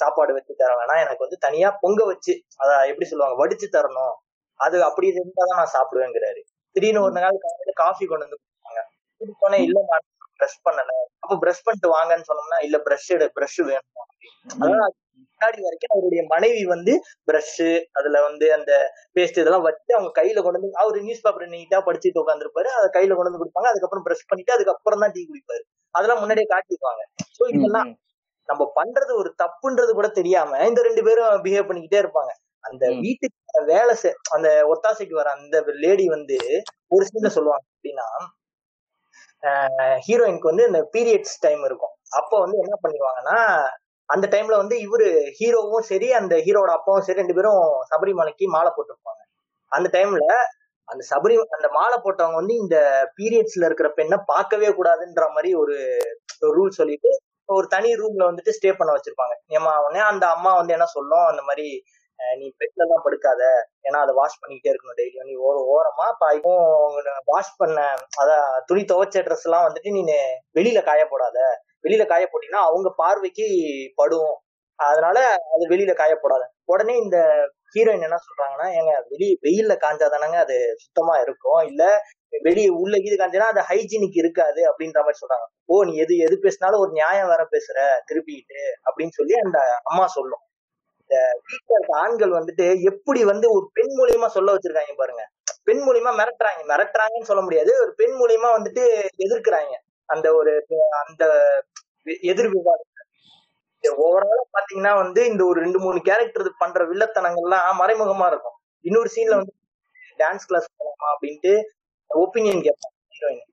[0.00, 1.02] சாப்பாடு வச்சு தர வேணாம்.
[1.04, 4.14] எனக்கு வந்து தனியா பொங்க வச்சு அத எப்படி சொல்லுவாங்க வடிச்சு தரணும்.
[4.60, 6.42] அது அப்படி இருந்தாதான் நான் சாப்பிடுவேங்கிறாரு.
[6.76, 8.82] திடீர்னு ஒரு நாள் காலையில காஃபி கொண்டு வந்து கொடுத்தாங்க.
[9.20, 10.06] கொடுத்தோன்னே இல்ல நான்
[10.40, 10.92] பிரஷ் பண்ணல.
[11.22, 14.08] அப்ப பிரஷ் பண்ணிட்டு வாங்கன்னு சொன்னோம்னா இல்ல பிரஷ் எடு பிரஷ் வேணும்.
[14.62, 16.92] அதுக்கு முன்னாடி வரைக்கும் அவருடைய மனைவி வந்து
[17.26, 18.72] பிரஷ் அதுல வந்து அந்த
[19.14, 23.14] பேஸ்ட் இதெல்லாம் வச்சு அவங்க கையில கொண்டு வந்து அவரு நியூஸ் பேப்பர் நீட்டா படிச்சுட்டு உட்காந்துருப்பாரு அதை கையில
[23.14, 23.66] கொண்டு வந்து கொடுப்பாங்க.
[23.66, 25.64] அதுக்கப்புறம் பிரஷ் பண்ணிட்டு அதுக்கப்புறம் தான் டீ குடிப்பாரு.
[25.90, 27.02] அதெல்லாம் முன்னாடியே காட்டிடுவாங்க
[27.38, 27.88] சோ இதெல்லாம்
[28.48, 32.32] நம்ம பண்றது ஒரு தப்புன்றது கூட தெரியாம இந்த ரெண்டு பேரும் பிஹேவ் பண்ணிக்கிட்டே இருப்பாங்க.
[32.60, 32.88] அந்த.
[33.00, 36.36] வீட்டுக்கு வேலை செ- அந்த ஒத்தாசைக்கு வர அந்த லேடி வந்து
[36.86, 38.08] ஒரு சீன்ல சொல்லுவாங்க அப்படின்னா
[40.08, 41.94] ஹீரோயினுக்கு வந்து இந்த பீரியட்ஸ் டைம் இருக்கும்.
[42.10, 43.38] அப்போ வந்து என்ன பண்ணிடுவாங்கன்னா
[44.08, 45.08] அந்த டைம்ல வந்து இவரு
[45.38, 49.22] ஹீரோவும் சரி அந்த ஹீரோட அப்பாவும் சரி ரெண்டு பேரும் சபரிமலைக்கு மாலை போட்டிருப்பாங்க.
[49.72, 50.24] அந்த டைம்ல
[50.88, 52.76] அந்த சபரி அந்த மாலை போட்டவங்க வந்து இந்த
[53.18, 55.76] பீரியட்ஸ்ல இருக்கிற பெண்ணை பார்க்கவே கூடாதுன்ற மாதிரி ஒரு
[56.56, 57.10] ரூல் சொல்லிட்டு
[57.48, 59.34] ஒரு தனி ரூம்ல வந்துட்டு ஸ்டே பண்ண வச்சிருப்பாங்க.
[59.56, 61.26] ஏமா உடனே அந்த அம்மா வந்து என்ன சொல்லும்?
[61.32, 61.66] அந்த மாதிரி
[62.18, 63.42] நீ பெட்ல தான் படுக்காத.
[63.86, 66.64] ஏன்னா அதை வாஷ் பண்ணிக்கிட்டே இருக்கணும் டெய்லியும் நீ ஒரு ஓரமா பாய்க்கும்
[67.32, 67.80] வாஷ் பண்ண
[68.22, 70.02] அதான் துணி துவைச்ச ட்ரெஸ் எல்லாம் வந்துட்டு நீ
[70.58, 71.38] வெளியில காய போடாத
[71.86, 73.46] வெளியில காய போட்டீங்கன்னா அவங்க பார்வைக்கு
[73.94, 74.34] படும்.
[74.78, 75.18] அதனால
[75.54, 76.14] அது வெளியில காய
[76.64, 77.18] உடனே இந்த
[77.74, 81.60] ஹீரோயின் என்ன சொல்றாங்கன்னா ஏங்க வெளியே வெயில்ல காஞ்சாதானங்க அது சுத்தமா இருக்கும்.
[81.66, 81.82] இல்ல
[82.42, 85.46] வெளியே உள்ள இது காஞ்சனா அது ஹைஜீனிக் இருக்காது அப்படின்ற மாதிரி சொல்றாங்க.
[85.64, 87.78] ஓ நீ எது எது பேசினாலும் ஒரு நியாயம் வேற பேசுற
[88.08, 90.42] திருப்பிக்கிட்டு அப்படின்னு சொல்லி அந்த அம்மா சொல்லும்.
[91.00, 91.16] இந்த
[91.48, 95.24] வீட்டில் இருக்க ஆண்கள் வந்துட்டு எப்படி வந்து ஒரு பெண் மூலியமா சொல்ல வச்சிருக்காங்க பாருங்க.
[95.64, 96.62] பெண் மூலியமா மிரட்டுறாங்க.
[96.72, 97.72] மிரட்டுறாங்கன்னு சொல்ல முடியாது.
[97.80, 98.84] ஒரு பெண் மூலியமா வந்துட்டு
[99.26, 99.74] எதிர்க்கிறாங்க.
[100.14, 100.52] அந்த ஒரு
[101.02, 101.24] அந்த
[102.32, 102.92] எதிர் விவாதம்
[104.04, 108.56] ஓவராலா பாத்தீங்கன்னா வந்து இந்த ஒரு ரெண்டு மூணு கேரக்டர் பண்ற வில்லத்தனங்கள்லாம் மறைமுகமா இருக்கும்.
[108.84, 109.52] இன்னொரு சீன்ல வந்து
[110.18, 111.52] டான்ஸ் கிளாஸ் போலாமா அப்படின்ட்டு
[112.10, 112.96] ஒப்பீனியன் கேட்பாங்க.
[113.14, 113.44] ஹீரோயின்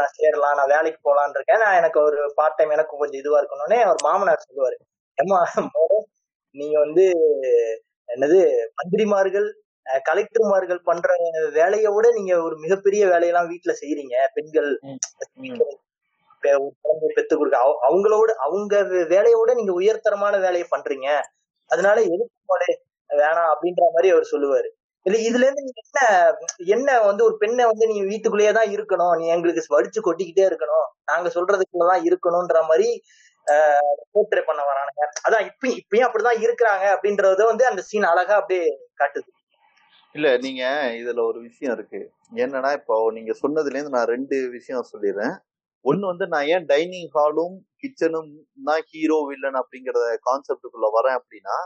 [0.00, 1.62] நான் சேரலாம் நான் வேலைக்கு போலான்னு இருக்கேன்.
[1.64, 4.78] நான் எனக்கு ஒரு பார்ட் டைம் எனக்கு கொஞ்சம் இதுவா இருக்கணும்னே அவர் மாமனார் சொல்லுவாரு.
[5.18, 5.40] ஏமா
[6.54, 7.04] நீங்க வந்து
[8.08, 8.38] என்னது
[8.78, 9.48] மந்திரிமார்கள்
[10.08, 11.08] கலெக்டர்மார்கள் பண்ற
[11.58, 14.70] வேலையை விட நீங்க ஒரு மிகப்பெரிய வேலையெல்லாம் வீட்டுல செய்யறீங்க பெண்கள்
[17.14, 21.08] பெத்து கொடுக்க அவ- அவங்களோட அவங்க வேலையோட வேலையை விட நீங்க உயர்தரமான வேலையை பண்றீங்க.
[21.70, 22.70] அதனால எதுக்கு போலே
[23.10, 24.68] வேணாம் அப்படின்ற மாதிரி அவர் சொல்லுவாரு.
[25.06, 26.00] இல்ல இதுல இருந்து நீங்க என்ன
[26.76, 29.16] என்ன வந்து ஒரு பெண்ணை வந்து நீங்க வீட்டுக்குள்ளேயே தான் இருக்கணும்.
[29.18, 30.88] நீ எங்களுக்கு வடிச்சு கொட்டிக்கிட்டே இருக்கணும்.
[31.04, 32.88] நாங்க சொல்றதுக்குள்ளதான் இருக்கணும்ன்ற மாதிரி
[34.14, 38.66] போர்ட்ரே பண்ண வரானுங்க அதான் இப்ப இப்பயும் அப்படிதான் இருக்கிறாங்க அப்படின்றத வந்து அந்த சீன் அழகா அப்படியே
[38.98, 39.30] காட்டுது.
[40.14, 42.00] இல்ல நீங்க இதுல ஒரு விஷயம் இருக்கு.
[42.34, 45.34] என்னன்னா இப்போ நீங்க சொன்னதுல இருந்து நான் ரெண்டு விஷயம் சொல்லிடுறேன்
[45.84, 48.30] ஒண்ணு வந்து நான் ஏன் டைனிங் ஹாலும் கிச்சனும்
[48.66, 51.56] தான் ஹீரோ வில்லன் அப்படிங்கறத கான்செப்டுக்குள்ள வரேன் அப்படின்னா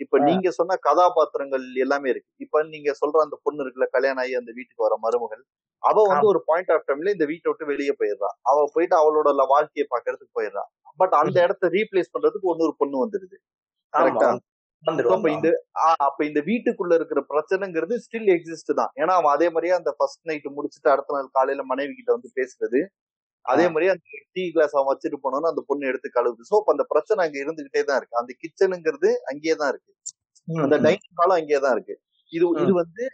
[0.00, 0.16] இப்ப.
[0.28, 2.30] நீங்க சொன்ன கதாபாத்திரங்கள் எல்லாமே இருக்கு.
[2.44, 5.42] இப்ப நீங்க சொல்ற அந்த பொண்ணு இருக்குல்ல கல்யாணம் ஆகி அந்த வீட்டுக்கு வர மருமகள்
[5.82, 8.30] அவ வந்து ஒரு பாயிண்ட் ஆஃப் டைம்ல இந்த வீட்டை விட்டு வெளியே போயிடுறா.
[8.50, 10.64] அவ போயிட்டு அவளோட வாழ்க்கையை பாக்குறதுக்கு போயிடுறா.
[11.00, 13.36] பட் அந்த இடத்த ரீப்ளேஸ் பண்றதுக்கு இன்னொரு பொண்ணு வந்துருது.
[13.92, 14.30] கரெக்டா
[15.34, 15.48] இந்த
[16.06, 18.92] அப்ப இந்த வீட்டுக்குள்ள இருக்கிற பிரச்சனைங்கிறது ஸ்டில் எக்ஸிஸ்ட் தான்.
[19.00, 22.80] ஏன்னா அவன் அதே மாதிரியே அந்த ஃபர்ஸ்ட் நைட் முடிச்சுட்டு அடுத்த நாள் காலையில மனைவி கிட்ட வந்து பேசுறது
[23.52, 24.04] அதே மாதிரியே அந்த
[24.36, 26.42] டீ கிளாஸ் அவன் வச்சுட்டு போனோம்னா அந்த பொண்ணு எடுத்து கழுவுது.
[26.50, 28.20] சோ அப்ப அந்த பிரச்சனை அங்க இருந்துகிட்டே தான் இருக்கு.
[28.22, 29.92] அந்த கிச்சனுங்கிறது அங்கேயே தான் இருக்கு.
[30.48, 30.76] அந்த.
[30.86, 31.96] டைனிங் ஹாலும் அங்கேயே தான் இருக்கு.
[32.32, 33.04] இது இது வந்து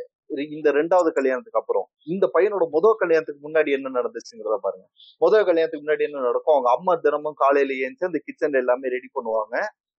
[0.57, 1.87] இந்த ரெண்டாவது கல்யாணத்துக்கு அப்புறம்.
[2.15, 4.87] இந்த பையனோட முதல் கல்யாணத்துக்கு முன்னாடி என்ன நடந்துச்சுங்கிறத பாருங்க.
[5.23, 6.55] முதல் கல்யாணத்துக்கு முன்னாடி என்ன நடக்கும்?
[6.57, 9.57] அவங்க அம்மா தினமும் காலையில ஏஞ்சி அந்த கிச்சன்ல எல்லாமே ரெடி பண்ணுவாங்க.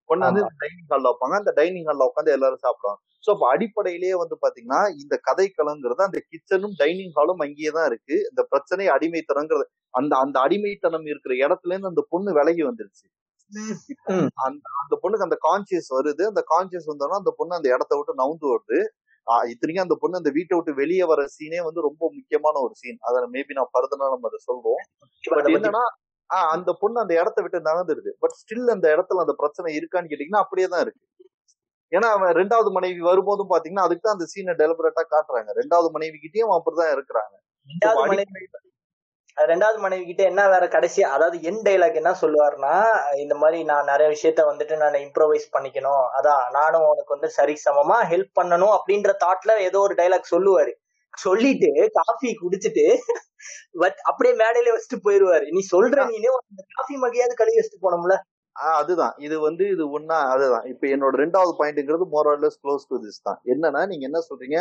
[0.10, 1.36] கொண்டாந்து டைனிங் ஹால்ல வைப்பாங்க.
[1.42, 3.00] அந்த டைனிங் ஹால்ல உட்காந்து எல்லாரும் சாப்பிடுவாங்க.
[3.24, 8.16] சோ அப்ப அடிப்படையிலேயே வந்து பாத்தீங்கன்னா இந்த கதைக்களங்கிறது அந்த கிச்சனும் டைனிங் ஹாலும் அங்கேயே தான் இருக்கு.
[8.32, 9.66] இந்த பிரச்சனை அடிமைத்தனங்கிறது
[9.96, 13.06] அந்த அந்த அடிமைத்தனம் இருக்கிற இடத்துல இருந்து அந்த பொண்ணு விலகி வந்துருச்சு.
[14.46, 16.24] அந்த அந்த பொண்ணுக்கு அந்த கான்சியஸ் வருது.
[16.32, 18.80] அந்த கான்சியஸ் வந்தோம்னா அந்த பொண்ணு அந்த இடத்த விட்டு நவுந்து வருது.
[19.52, 23.28] இத்தனைக்கும் அந்த பொண்ணு அந்த வீட்டை விட்டு வெளியே வர சீனே வந்து ரொம்ப முக்கியமான ஒரு சீன் அதை
[23.36, 24.82] மேபி நான் பருதுனா நம்ம அதை சொல்றோம்
[25.24, 25.84] பட் என்னன்னா
[26.30, 28.12] ஆஹ் அந்த பொண்ணு அந்த இடத்த விட்டு நகர்ந்துருது.
[28.22, 31.04] பட் ஸ்டில் அந்த இடத்துல அந்த பிரச்சனை இருக்கான்னு கேட்டீங்கன்னா அப்படியே தான் இருக்கு.
[31.92, 35.50] ஏன்னா அவன் ரெண்டாவது மனைவி வரும்போதும் பாத்தீங்கன்னா அதுக்கு தான் அந்த சீனை டெலிபரேட்டா காட்டுறாங்க.
[35.62, 37.36] ரெண்டாவது மனைவி கிட்டயும் அப்படிதான் இருக்கிறாங்க.
[39.38, 42.76] ரெண்டாவது மனைவி கிட்ட என்ன வேற கடைசி அதாவது என் டைலாக் என்ன சொல்லுவாருன்னா
[43.16, 46.06] இந்த மாதிரி நான் நிறைய விஷயத்த வந்துட்டு நான் இம்ப்ரோவைஸ் பண்ணிக்கணும்.
[46.18, 50.74] அதான் நானும் உனக்கு வந்து சரி சமமா ஹெல்ப் பண்ணணும் அப்படின்ற தாட்ல ஏதோ ஒரு டைலாக் சொல்லுவாரு.
[51.18, 52.86] சொல்லிட்டு காஃபி குடிச்சிட்டு
[53.74, 55.46] பட் அப்படியே மேடையில வச்சுட்டு போயிருவாரு.
[55.52, 56.32] நீ சொல்ற நீனே
[56.74, 58.16] காஃபி மகையாவது கழுவி வச்சுட்டு போனோம்ல
[58.56, 59.14] ஆஹ் அதுதான்.
[59.18, 60.66] இது வந்து இது ஒன்னா அதுதான்.
[60.66, 63.40] இப்ப என்னோட ரெண்டாவது பாயிண்ட்ங்கிறது more or less close to this தான்.
[63.46, 64.60] என்னன்னா நீங்க என்ன சொல்றீங்க?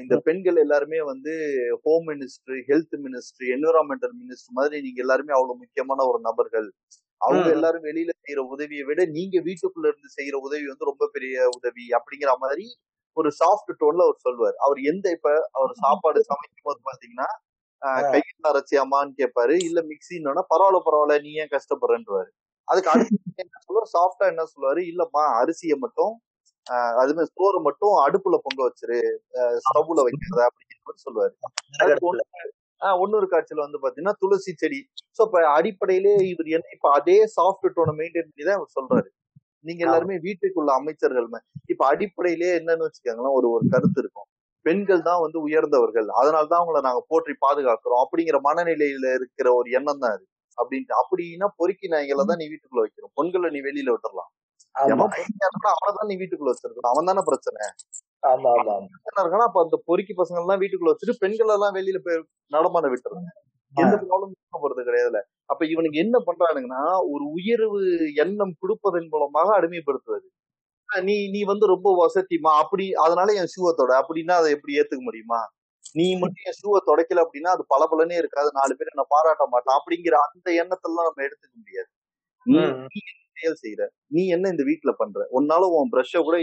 [0.00, 1.32] இந்த பெண்கள் எல்லாருமே வந்து
[1.84, 6.68] home ministry health ministry environmental minister மாதிரி நீங்க எல்லாருமே அவ்வளவு முக்கியமான ஒரு நபர்கள்.
[7.20, 7.46] அவங்க.
[7.56, 12.32] எல்லாரும் வெளியில செய்யற உதவியை விட நீங்க வீட்டுக்குள்ள இருந்து செய்யற உதவி வந்து ரொம்ப பெரிய உதவி அப்படிங்கிற
[12.44, 12.66] மாதிரி
[13.16, 14.56] ஒரு சாஃப்ட் டோன்ல அவர் சொல்வார்.
[14.64, 15.28] அவர் எந்த இப்ப
[15.58, 17.28] அவர் சாப்பாடு சமைக்கும் போது பாத்தீங்கன்னா.
[18.12, 22.30] கையில் அரைச்சியாமான்னு கேட்பாரு இல்ல மிக்சின்னா பரவாயில்ல பரவாயில்ல நீ ஏன் கஷ்டப்படுறேன்றாரு
[22.68, 26.14] அதுக்கு அடுத்து என்ன சொல்லுவார் சாஃப்டா என்ன சொல்லுவாரு இல்லம்மா அரிசியை மட்டும்
[27.02, 28.98] அதுமே சோறு மட்டும் அடுப்புல பொங்க வச்சிரு.
[29.66, 31.34] ஸ்டவ்ல வைக்கிறத அப்படிங்கிற மாதிரி சொல்லுவாரு.
[33.02, 34.80] ஒன்னொரு காட்சியில வந்து பாத்தீங்கன்னா துளசி செடி.
[35.16, 39.08] சோ இப்ப அடிப்படையிலே இவர் என்ன இப்ப அதே சாஃப்ட் டோனை மெயின்டைன் பண்ணி தான் இவர் சொல்றாரு.
[39.64, 41.28] நீங்க எல்லாருமே வீட்டுக்குள்ள அமைச்சர்கள்
[41.72, 44.28] இப்ப அடிப்படையிலே என்னன்னு வச்சுக்கோங்களேன் ஒரு ஒரு கருத்து இருக்கும்.
[44.66, 46.08] பெண்கள் தான் வந்து உயர்ந்தவர்கள்.
[46.20, 48.02] அதனாலதான் அவங்கள நாங்க போற்றி பாதுகாக்கிறோம்.
[48.04, 50.24] அப்படிங்கிற மனநிலையில இருக்கிற ஒரு எண்ணம் தான் அது.
[50.58, 53.12] அப்படின்ட்டு அப்படின்னா பொறுக்கி நாய்களை தான் நீ வீட்டுக்குள்ள வைக்கணும்.
[53.18, 54.30] பொண்களை நீ வெளியில விட்டுறலாம்.
[54.76, 56.92] அவனதான் நீ வீட்டுக்குள்ள வச்சிருக்கணும்.
[56.92, 57.60] அவன் தானே பிரச்சனை.
[58.30, 58.88] ஆமா ஆமா ஆமா.
[58.96, 62.20] பிரச்சனை இருக்கானா அப்ப அந்த பொறுக்கி பசங்க எல்லாம் வீட்டுக்குள்ள வச்சுட்டு பெண்கள் எல்லாம் வெளியில போய்
[62.52, 63.30] நடமாட விட்டுருங்க
[63.74, 64.34] எந்த ப்ராப்ளம்
[64.64, 67.80] போறது கிடையாதுல அப்ப இவனுக்கு என்ன பண்றானுங்கன்னா ஒரு உயர்வு
[68.24, 70.26] எண்ணம் கொடுப்பதன் மூலமாக அடிமைப்படுத்துவது
[70.88, 75.40] நீ நீ வந்து ரொம்ப வசதிமா அப்படி அதனால என் ஷூவை தொட அப்படின்னா அதை எப்படி ஏத்துக்க முடியுமா?
[75.96, 78.50] நீ மட்டும் என் ஷூவை தொடக்கல அப்படின்னா அது பளபளனே இருக்காது.
[78.58, 81.90] நாலு பேர் என்ன பாராட்ட மாட்டான் அப்படிங்கிற அந்த எண்ணத்தெல்லாம் நம்ம எடுத்துக்க முடியாது.
[83.36, 83.82] செயல் செய்யற
[84.14, 85.18] நீ என்ன இந்த வீட்டுல பண்ற?
[85.38, 86.36] உன்னால உன் பிரஷ்ஷ கூட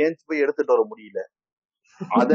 [0.00, 1.20] ஏஞ்சி போய் எடுத்துட்டு வர முடியல.
[2.00, 2.32] அத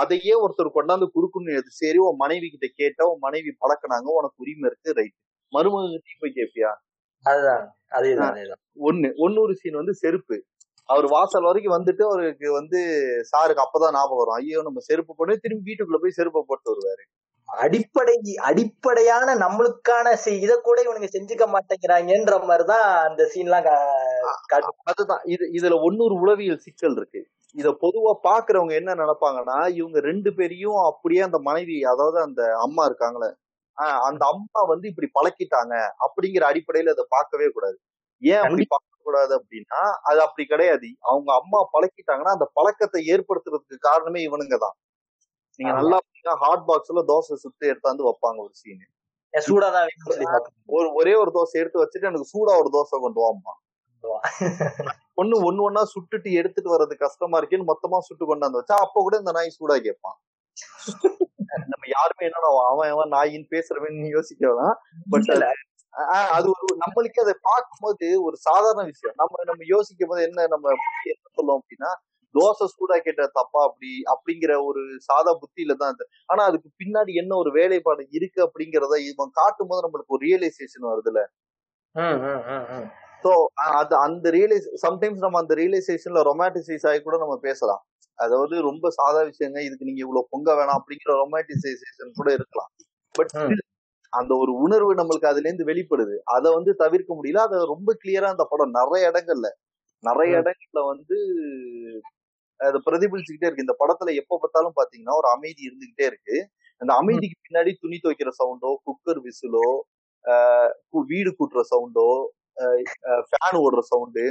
[0.00, 4.66] அதையே ஒருத்தர் கொண்டாந்து குடுக்கணும் எது சரி உன் மனைவி கிட்ட கேட்டா உன் மனைவி பழக்கினாங்க உனக்கு உரிமை
[4.70, 5.16] இருக்கு ரைட்
[5.52, 6.70] மருமக கிட்ட போய் கேப்பியா?
[8.88, 9.08] ஒண்ணு.
[9.24, 10.36] ஒன்னொரு சீன் வந்து செருப்பு.
[10.88, 12.80] அவர் வாசல் வரைக்கும் வந்துட்டு அவருக்கு வந்து
[13.32, 14.38] சாருக்கு அப்பதான் ஞாபகம் வரும்.
[14.40, 17.04] ஐயோ நம்ம செருப்பு போட்டு திரும்பி வீட்டுக்குள்ள போய் செருப்பை போட்டு வருவாரு.
[17.48, 18.14] அடிப்படை
[18.48, 20.06] அடிப்படையான நம்மளுக்கான
[20.40, 23.68] இத கூட இவனுங்க செஞ்சுக்க மாட்டேங்கிறாங்கன்ற மாதிரிதான் அந்த சீன்லாம்
[24.90, 25.22] அதுதான்.
[25.34, 27.20] இது இதுல ஒன்னொரு உளவியல் சிக்கல் இருக்கு.
[27.56, 33.30] இத பொதுவா பாக்குறவங்க என்ன நினைப்பாங்கன்னா இவங்க ரெண்டு பேரையும் அப்படியே அந்த மனைவி அதாவது அந்த அம்மா இருக்காங்களே
[33.78, 37.76] ஆஹ் அந்த அம்மா வந்து இப்படி பழக்கிட்டாங்க அப்படிங்கிற அடிப்படையில அதை பார்க்கவே கூடாது.
[38.22, 40.88] ஏன் அப்படி பார்க்க கூடாது அப்படின்னா அது அப்படி கிடையாது.
[41.08, 44.76] அவங்க அம்மா பழக்கிட்டாங்கன்னா அந்த பழக்கத்தை ஏற்படுத்துறதுக்கு காரணமே இவனுங்க தான்
[45.58, 45.72] நீங்க.
[45.78, 45.98] நல்லா
[46.42, 48.84] ஹாட் பாக்ஸ்ல தோசை சுட்டு எடுத்தாந்து வைப்பாங்க ஒரு சீன்
[50.68, 53.54] ஒரு ஒரே ஒரு தோசை எடுத்து வச்சுட்டு எனக்கு சூடா ஒரு தோசை கொண்டு வாம்மா.
[55.18, 59.32] ஒண்ணு ஒண்ணு ஒண்ணா சுட்டுட்டு எடுத்துட்டு வர்றது கஷ்டமா இருக்கேன்னு மொத்தமா சுட்டு கொண்டாந்து வச்சா அப்ப கூட இந்த
[59.32, 60.16] நாய் சூடா கேட்பான்
[61.64, 64.76] நம்ம யாருமே என்னடா அவன் அவன் நாயின்னு பேசுறவன் யோசிக்க வேணாம்.
[65.10, 65.30] பட்.
[66.36, 69.16] அது ஒரு நம்மளுக்கே அதை பார்க்கும்போது ஒரு சாதாரண விஷயம்.
[69.16, 70.72] நம்ம நம்ம யோசிக்கும் போது என்ன நம்ம
[71.06, 71.90] என்ன சொல்லுவோம் அப்படின்னா
[72.36, 77.50] தோசை சூடா கேட்ட தப்பா அப்படி அப்படிங்கிற ஒரு சாதா புத்தியில தான் ஆனா அதுக்கு பின்னாடி என்ன ஒரு
[77.58, 81.22] வேலைப்பாடு இருக்கு அப்படிங்கறத இவன் காட்டும் போது நம்மளுக்கு ஒரு ரியலைசேஷன் வருதுல்ல.
[83.24, 83.30] ஸோ
[83.78, 87.82] அது அந்த ரியலைஸ் சம்டைம்ஸ் நம்ம அந்த ரியலைசேஷன்ல ரொமாட்டிசைஸ் ஆகி கூட நம்ம பேசலாம்
[88.18, 92.70] அதாவது ரொம்ப சாதா விஷயங்க இதுக்கு நீங்க இவ்வளவு பொங்க வேணாம் அப்படிங்கிற ரொமாட்டிசைசேஷன் கூட இருக்கலாம்
[93.14, 93.32] பட்.
[94.12, 98.44] அந்த ஒரு உணர்வு நம்மளுக்கு அதுல இருந்து வெளிப்படுது அதை வந்து தவிர்க்க முடியல அதை ரொம்ப கிளியரா அந்த
[98.50, 99.48] படம் நிறைய இடங்கள்ல
[100.02, 100.30] நிறைய.
[100.40, 101.16] இடங்கள்ல வந்து
[102.60, 103.66] அதை பிரதிபலிச்சுக்கிட்டே இருக்கு.
[103.66, 106.36] இந்த படத்துல எப்ப பார்த்தாலும் பாத்தீங்கன்னா ஒரு அமைதி இருந்துகிட்டே இருக்கு.
[106.80, 109.66] அந்த அமைதிக்கு பின்னாடி துணி துவைக்கிற சவுண்டோ குக்கர் விசிலோ
[111.08, 112.08] வீடு கூட்டுற சவுண்டோ
[113.30, 114.24] ஃபேன் ஓடுற சவுண்டு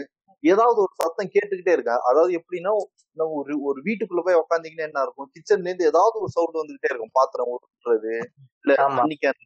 [0.43, 2.71] ஏதாவது ஒரு சத்தம் கேட்டுக்கிட்டே இருக்கேன் அதாவது எப்படின்னா
[3.17, 5.29] நம்ம ஒரு ஒரு வீட்டுக்குள்ள போய் உட்காந்தீங்கன்னா என்ன இருக்கும்?
[5.35, 7.13] கிச்சன்ல இருந்து ஏதாவது ஒரு சவுண்ட் வந்துகிட்டே இருக்கும்.
[7.19, 8.13] பாத்திரம் ஊற்றுறது
[8.65, 8.73] இல்ல.
[8.99, 9.39] தண்ணி கேன்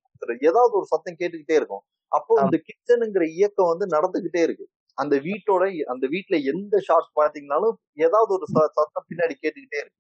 [0.49, 1.83] ஏதாவது ஒரு சத்தம் கேட்டுக்கிட்டே இருக்கும்.
[2.11, 2.33] அப்போ.
[2.45, 4.65] இந்த கிச்சனுங்கிற இயக்கம் வந்து நடந்துகிட்டே இருக்கு.
[4.99, 8.45] அந்த வீட்டோட அந்த வீட்ல எந்த ஷாட் பாத்தீங்கன்னாலும் ஏதாவது ஒரு
[8.77, 9.97] சத்தம் பின்னாடி கேட்டுக்கிட்டே இருக்கு.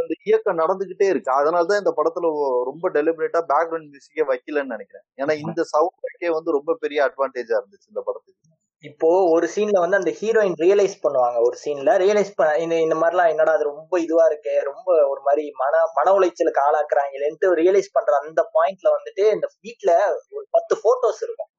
[0.00, 1.30] அந்த இயக்கம் நடந்துகிட்டே இருக்கு.
[1.40, 2.28] அதனாலதான் இந்த படத்துல
[2.70, 5.06] ரொம்ப டெலிபரேட்டா பேக்ரவுண்ட் மியூசிக்கே வைக்கலன்னு நினைக்கிறேன்.
[5.22, 8.36] ஏன்னா இந்த சவுண்ட் வந்து ரொம்ப பெரிய அட்வான்டேஜா இருந்துச்சு இந்த படத்துக்கு.
[8.84, 11.38] இப்போ ஒரு சீன்ல வந்து அந்த ஹீரோயின் ரியலைஸ் பண்ணுவாங்க.
[11.46, 15.44] ஒரு சீன்ல ரியலைஸ் பண்ண இந்த இந்த மாதிரிலாம் என்னடா அது ரொம்ப இதுவா இருக்கு ரொம்ப ஒரு மாதிரி
[15.62, 19.90] மன மன உளைச்சலுக்கு ஆளாக்குறாங்களேன்ட்டு ரியலைஸ் பண்ற அந்த பாயிண்ட்ல வந்துட்டு இந்த வீட்ல
[20.36, 21.50] ஒரு பத்து போட்டோஸ் இருக்கும்.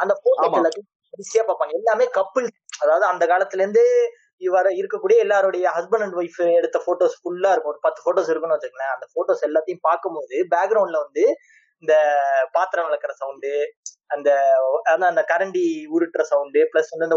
[0.00, 0.56] அந்த போட்டோஸ் ஆமா.
[0.56, 1.70] எல்லாத்தையும் ஈஸியா பார்ப்பாங்க.
[1.70, 2.48] எல்லாமே கப்பிள்
[2.80, 4.10] அதாவது அந்த காலத்துல இருந்து
[4.40, 7.64] இவர இருக்கக்கூடிய எல்லாருடைய ஹஸ்பண்ட் அண்ட் ஒய்ஃப் எடுத்த போட்டோஸ் ஃபுல்லா இருக்கும்.
[7.64, 8.94] ஒரு பத்து போட்டோஸ் இருக்குன்னு வச்சுக்கோங்களேன்.
[8.94, 11.36] அந்த போட்டோஸ் எல்லாத்தையும் பார்க்கும்போது பேக்ரவுண்ட்ல வந்து
[11.78, 12.20] இந்த
[12.52, 13.74] பாத்திரம் விளக்குற சவுண்டு
[14.06, 14.30] அந்த
[14.82, 17.16] அந்த கரண்டி உருட்டுற சவுண்டு பிளஸ் வந்து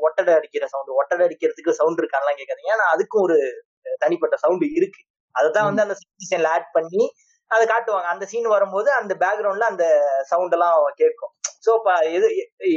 [0.00, 2.72] ஒட்டடை- அடிக்கிற சவுண்டு ஒட்டடை அடிக்கிறதுக்கு சவுண்ட் இருக்கான்லாம் கேட்காதீங்க.
[2.72, 3.64] ஆனா அதுக்கும் ஒரு
[3.98, 5.02] தனிப்பட்ட சவுண்டு இருக்கு.
[5.30, 5.94] அதுதான் வந்து அந்த
[6.30, 7.12] சீன்ல ஆட் பண்ணி
[7.52, 8.08] அதை காட்டுவாங்க.
[8.12, 9.84] அந்த சீன் வரும்போது அந்த பேக்ரவுண்ட்ல அந்த
[10.22, 11.32] சவுண்ட் எல்லாம் கேட்கும்.
[11.66, 12.28] சோ இப்ப எது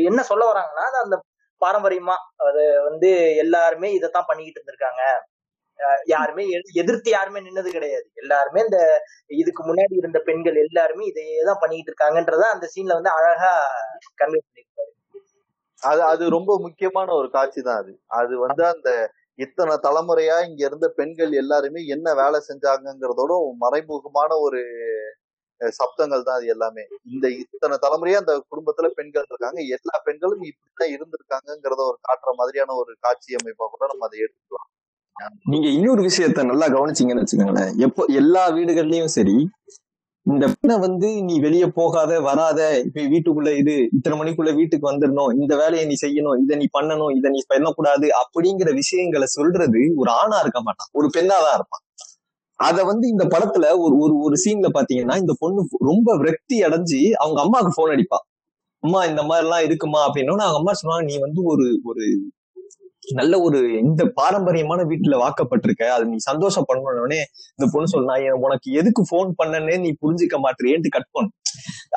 [0.03, 1.17] என்ன சொல்ல வராங்கன்னா அது அந்த
[1.61, 5.03] பாரம்பரியமா அது வந்து எல்லாருமே இதைத்தான் பண்ணிக்கிட்டு இருந்திருக்காங்க.
[5.79, 8.05] அஹ் யாருமே எதிர்த்து யாருமே நின்னது கிடையாது.
[8.15, 8.79] எல்லாருமே இந்த
[9.35, 13.51] இதுக்கு முன்னாடி இருந்த பெண்கள் எல்லாருமே இதையேதான் பண்ணிக்கிட்டு இருக்காங்கன்றத அந்த சீன்ல வந்து அழகா
[14.21, 14.91] கன்வே பண்ணிருக்காரு
[15.81, 17.93] அது அது ரொம்ப முக்கியமான ஒரு காட்சி தான் அது.
[18.13, 18.89] அது வந்து அந்த
[19.39, 24.61] இத்தனை தலைமுறையா இங்க இருந்த பெண்கள் எல்லாருமே என்ன வேலை செஞ்சாங்கங்கிறதோட மறைமுகமான ஒரு
[25.61, 26.83] சப்தங்கள் தான் அது எல்லாமே.
[27.13, 29.59] இந்த இத்தனை தலைமுறையா அந்த குடும்பத்துல பெண்கள் இருக்காங்க.
[29.75, 34.69] எல்லா பெண்களும் இப்படிதான் இருந்திருக்காங்கிறத ஒரு காட்டுற மாதிரியான ஒரு காட்சி அமைப்பா கூட நம்ம அதை எடுத்துக்கலாம்.
[35.51, 37.73] நீங்க இன்னொரு விஷயத்த நல்லா கவனிச்சீங்கன்னு வச்சுக்கோங்களேன்.
[37.87, 39.37] எப்போ எல்லா வீடுகள்லயும் சரி
[40.25, 45.53] இந்த பெண்ணை வந்து நீ வெளியே போகாத வராத இப்ப வீட்டுக்குள்ள இது இத்தனை மணிக்குள்ள வீட்டுக்கு வந்துடணும் இந்த
[45.55, 50.61] வேலையை நீ செய்யணும் இதை நீ பண்ணணும் இதை நீ பண்ணக்கூடாது அப்படிங்கிற விஷயங்களை சொல்றது ஒரு ஆணா இருக்க
[50.61, 50.89] மாட்டான்.
[50.91, 51.83] ஒரு பெண்ணாதான் இருப்பான்.
[52.59, 57.39] அத வந்து இந்த படத்துல ஒரு ஒரு ஒரு சீன்ல பாத்தீங்கன்னா இந்த பொண்ணு ரொம்ப விரக்தி அடைஞ்சு அவங்க
[57.41, 58.19] அம்மாவுக்கு போன் அடிப்பா.
[58.83, 59.99] அம்மா இந்த மாதிரி எல்லாம் இருக்குமா?
[60.07, 62.03] அப்படின்னா அவங்க அம்மா சொன்னாங்க நீ வந்து ஒரு ஒரு
[63.13, 69.05] நல்ல ஒரு இந்த பாரம்பரியமான வீட்டுல வாக்கப்பட்டிருக்க அது நீ சந்தோஷம் பண்ணணும்னே இந்த பொண்ணு சொன்னா உனக்கு எதுக்கு
[69.09, 71.33] போன் பண்ணனே நீ புரிஞ்சுக்க மாட்டேன்ட்டு கட் பண்ணும்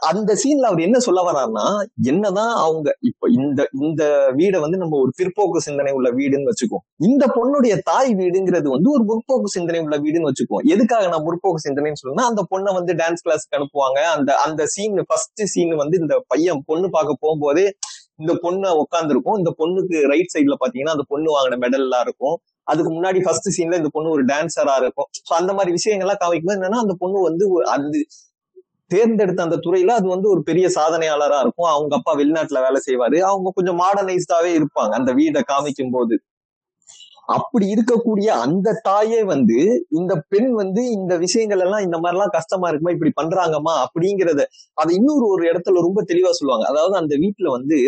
[0.08, 1.64] அந்த சீன்ல அவர் என்ன சொல்ல வர்றாருன்னா
[2.02, 7.26] என்னதான் அவங்க இப்ப இந்த இந்த வீடை வந்து நம்ம ஒரு பிற்போக்கு சிந்தனை உள்ள வீடுன்னு வச்சுக்கோம் இந்த
[7.26, 12.20] பொண்ணுடைய தாய் வீடுங்கிறது வந்து ஒரு முற்போக்கு சிந்தனை உள்ள வீடுன்னு வச்சுக்கோ எதுக்காக நான் முற்போக்கு சிந்தனைன்னு சொல்லுன்னா
[12.20, 14.00] அந்த பொண்ணை வந்து டான்ஸ் கிளாஸ்க்கு அனுப்புவாங்க.
[14.16, 17.70] அந்த அந்த சீன் ஃபர்ஸ்ட் சீன் வந்து இந்த பையன் பொண்ணு பார்க்க போகும்போதே
[18.18, 22.36] இந்த பொண்ணு உட்காந்துருக்கும் இந்த பொண்ணுக்கு ரைட் சைடுல பாத்தீங்கன்னா அந்த பொண்ணு வாங்கின மெடல் எல்லாம் இருக்கும்.
[22.66, 25.08] அதுக்கு முன்னாடி ஃபர்ஸ்ட் சீன்ல இந்த பொண்ணு ஒரு டான்சரா இருக்கும்.
[25.20, 27.44] ஸோ அந்த மாதிரி விஷயங்கள்லாம் காமிக்கும்போது என்னன்னா அந்த பொண்ணு வந்து
[27.76, 28.00] அந்த அது
[28.90, 31.70] தேர்ந்தெடுத்த அந்த துறையில அது வந்து ஒரு பெரிய சாதனையாளரா இருக்கும்.
[31.74, 33.18] அவங்க அப்பா வெளிநாட்டுல வேலை செய்வாரு.
[33.30, 36.16] அவங்க கொஞ்சம் மாடர்னைஸ்டாவே இருப்பாங்க அந்த வீடை காமிக்கும் போது
[37.28, 39.56] அப்படி இருக்கக்கூடிய அந்த தாயே வந்து
[39.98, 44.44] இந்த பெண் வந்து இந்த விஷயங்கள் எல்லாம் இந்த மாதிரி எல்லாம் கஷ்டமா இருக்குமா இப்படி பண்றாங்கம்மா அப்படிங்கறத
[44.78, 46.66] அதை இன்னொரு ஒரு இடத்துல ரொம்ப தெளிவா சொல்லுவாங்க.
[46.72, 47.78] அதாவது அந்த வீட்டுல வந்து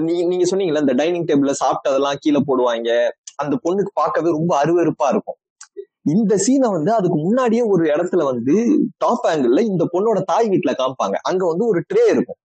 [0.00, 3.10] நீங்க நீங்க சொன்னீங்கல்ல இந்த டைனிங் டேபிள்ல சாப்பிட்டதெல்லாம் கீழே போடுவாங்க.
[3.36, 5.36] அந்த பொண்ணுக்கு பார்க்கவே ரொம்ப அருவருப்பா இருக்கும்.
[6.02, 11.14] இந்த சீனை வந்து அதுக்கு முன்னாடியே ஒரு இடத்துல வந்து டாப் ஆங்கிள் இந்த பொண்ணோட தாய் வீட்டுல காமிப்பாங்க.
[11.22, 12.36] அங்க வந்து ஒரு ட்ரே இருக்கும்.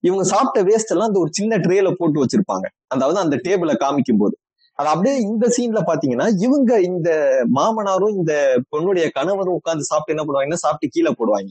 [0.00, 2.66] இவங்க சாப்பிட்ட வேஸ்ட் எல்லாம் அந்த ஒரு சின்ன ட்ரேல போட்டு வச்சிருப்பாங்க.
[2.86, 4.36] அதாவது அந்த டேபிள காமிக்கும் போது
[4.78, 10.52] அது அப்படியே இந்த சீன்ல பாத்தீங்கன்னா இவங்க இந்த மாமனாரும் இந்த பொண்ணுடைய கணவரும் உட்கார்ந்து சாப்பிட்டு என்ன பண்ணுவாங்கன்னா
[10.52, 11.50] சாப்பிட்டு கீழே போடுவாங்க.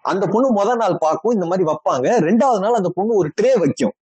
[0.00, 2.20] அந்த பொண்ணு முத நாள் பார்க்கும் இந்த மாதிரி வைப்பாங்க.
[2.20, 3.94] ரெண்டாவது நாள் அந்த பொண்ணு ஒரு ட்ரே வைக்கும்.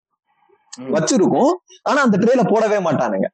[0.94, 1.52] வச்சிருக்கும்.
[1.88, 3.28] ஆனா அந்த ட்ரேல போடவே மாட்டானுங்க.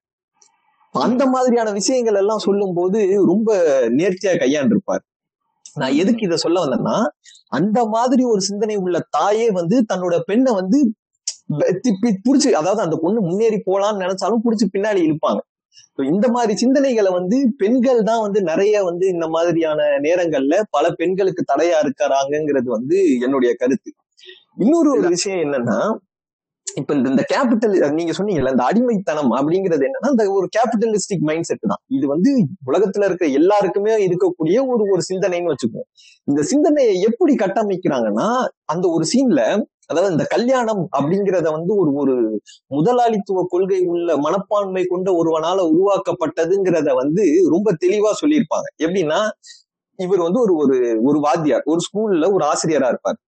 [0.94, 3.48] அந்த மாதிரியான விஷயங்கள் எல்லாம் சொல்லும் போது ரொம்ப
[3.98, 5.03] நேர்த்தியா கையாண்டிருப்பார்.
[5.81, 6.96] நான் எதுக்கு இத சொல்ல வந்தேன்னா
[7.59, 10.79] அந்த மாதிரி ஒரு சிந்தனை உள்ள தாயே வந்து தன்னோட பெண்ணை வந்து
[12.24, 15.40] புடிச்சு அதாவது அந்த பொண்ணு முன்னேறி போலாம்னு நினைச்சாலும் புடிச்சு பின்னாடி இழுப்பாங்க.
[16.12, 21.79] இந்த மாதிரி சிந்தனைகளை வந்து பெண்கள் தான் வந்து நிறைய வந்து இந்த மாதிரியான நேரங்கள்ல பல பெண்களுக்கு தடையா
[21.85, 23.90] இருக்கிறாங்கிறது வந்து என்னுடைய கருத்து.
[24.64, 25.79] இன்னொரு ஒரு விஷயம் என்னன்னா
[26.76, 31.83] இப்ப இந்த கேபிட்டல் நீங்க சொன்னீங்கல்ல இந்த அடிமைத்தனம் அப்படிங்கிறது என்னன்னா இந்த ஒரு கேபிட்டலிஸ்டிக் மைண்ட் செட் தான்.
[31.88, 32.31] இது வந்து
[32.70, 35.88] உலகத்துல இருக்கிற எல்லாருக்குமே இருக்கக்கூடிய ஒரு ஒரு சிந்தனைன்னு வச்சுக்குவோம்
[36.28, 38.28] இந்த சிந்தனையை எப்படி கட்டமைக்கிறாங்கன்னா
[38.66, 39.42] அந்த ஒரு சீன்ல
[39.90, 42.14] அதாவது இந்த கல்யாணம் அப்படிங்கிறத வந்து ஒரு ஒரு
[42.70, 48.68] முதலாளித்துவ கொள்கை உள்ள மனப்பான்மை கொண்ட ஒருவனால உருவாக்கப்பட்டதுங்கிறத வந்து ரொம்ப தெளிவா சொல்லியிருப்பாங்க.
[48.85, 49.20] எப்படின்னா
[49.98, 53.18] இவர் வந்து ஒரு ஒரு ஒரு வாத்தியார் ஒரு ஸ்கூல்ல ஒரு ஆசிரியரா இருப்பார்.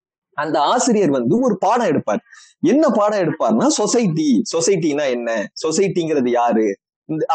[0.41, 2.21] அந்த ஆசிரியர் வந்து ஒரு பாடம் எடுப்பார்.
[2.63, 5.29] என்ன பாடம் எடுப்பார்னா சொசைட்டி சொசைட்டினா என்ன?
[5.63, 6.65] சொசைட்டிங்கிறது யாரு?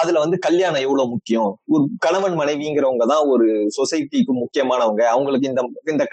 [0.00, 1.50] அதுல வந்து கல்யாணம் எவ்வளவு முக்கியம்?
[1.74, 3.46] ஒரு கணவன் மனைவிங்கிறவங்க தான் ஒரு
[3.78, 5.02] சொசைட்டிக்கு முக்கியமானவங்க.
[5.14, 6.04] அவங்களுக்கு இந்த இந்த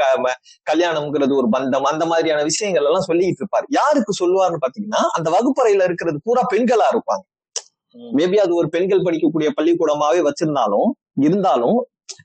[0.71, 1.88] கல்யாணம்ங்கிறது ஒரு பந்தம்.
[1.91, 3.67] அந்த மாதிரியான விஷயங்கள் எல்லாம் சொல்லிட்டு இருப்பாரு.
[3.79, 7.23] யாருக்கு சொல்லுவாருன்னு பாத்தீங்கன்னா அந்த வகுப்பறையில இருக்கிறது பூரா பெண்களா இருப்பாங்க.
[8.17, 10.89] மேபி அது ஒரு பெண்கள் படிக்கக்கூடிய பள்ளிக்கூடமாவே வச்சிருந்தாலும்
[11.25, 11.77] இருந்தாலும்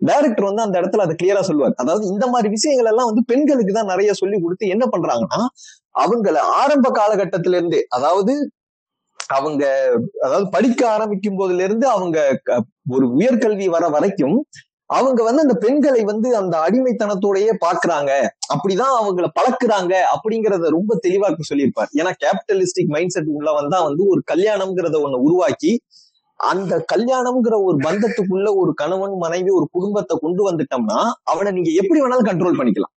[0.09, 1.75] டைரக்டர் வந்து அந்த இடத்துல அதை கிளியரா சொல்லுவார்.
[1.77, 5.41] அதாவது இந்த மாதிரி விஷயங்கள் எல்லாம் வந்து பெண்களுக்கு தான் நிறைய சொல்லி கொடுத்து என்ன பண்றாங்கன்னா
[5.95, 8.35] அவங்கள ஆரம்ப காலகட்டத்தில இருந்தே அதாவது
[9.31, 9.65] அவங்க
[10.27, 12.19] அதாவது படிக்க ஆரம்பிக்கும் போதுல இருந்து அவங்க
[12.91, 14.37] ஒரு உயர்கல்வி வர வரைக்கும்
[14.91, 18.11] அவங்க வந்து அந்த பெண்களை வந்து அந்த அடிமைத்தனத்தோடயே பாக்குறாங்க
[18.53, 21.91] அப்படிதான் அவங்கள பழக்குறாங்க அப்படிங்கறத ரொம்ப தெளிவாக்கு சொல்லியிருப்பார்.
[22.01, 25.73] ஏன்னா கேபிட்டலிஸ்டிக் மைண்ட் செட் உள்ள வந்தா வந்து ஒரு கல்யாணம்ங்கிறத ஒண்ணு உருவாக்கி
[26.41, 32.29] அந்த கல்யாணம்ங்கிற ஒரு பந்தத்துக்குள்ள ஒரு கணவன் மனைவி ஒரு குடும்பத்தை கொண்டு வந்துட்டோம்னா அவனை நீங்க எப்படி வேணாலும்
[32.31, 32.95] கண்ட்ரோல் பண்ணிக்கலாம்.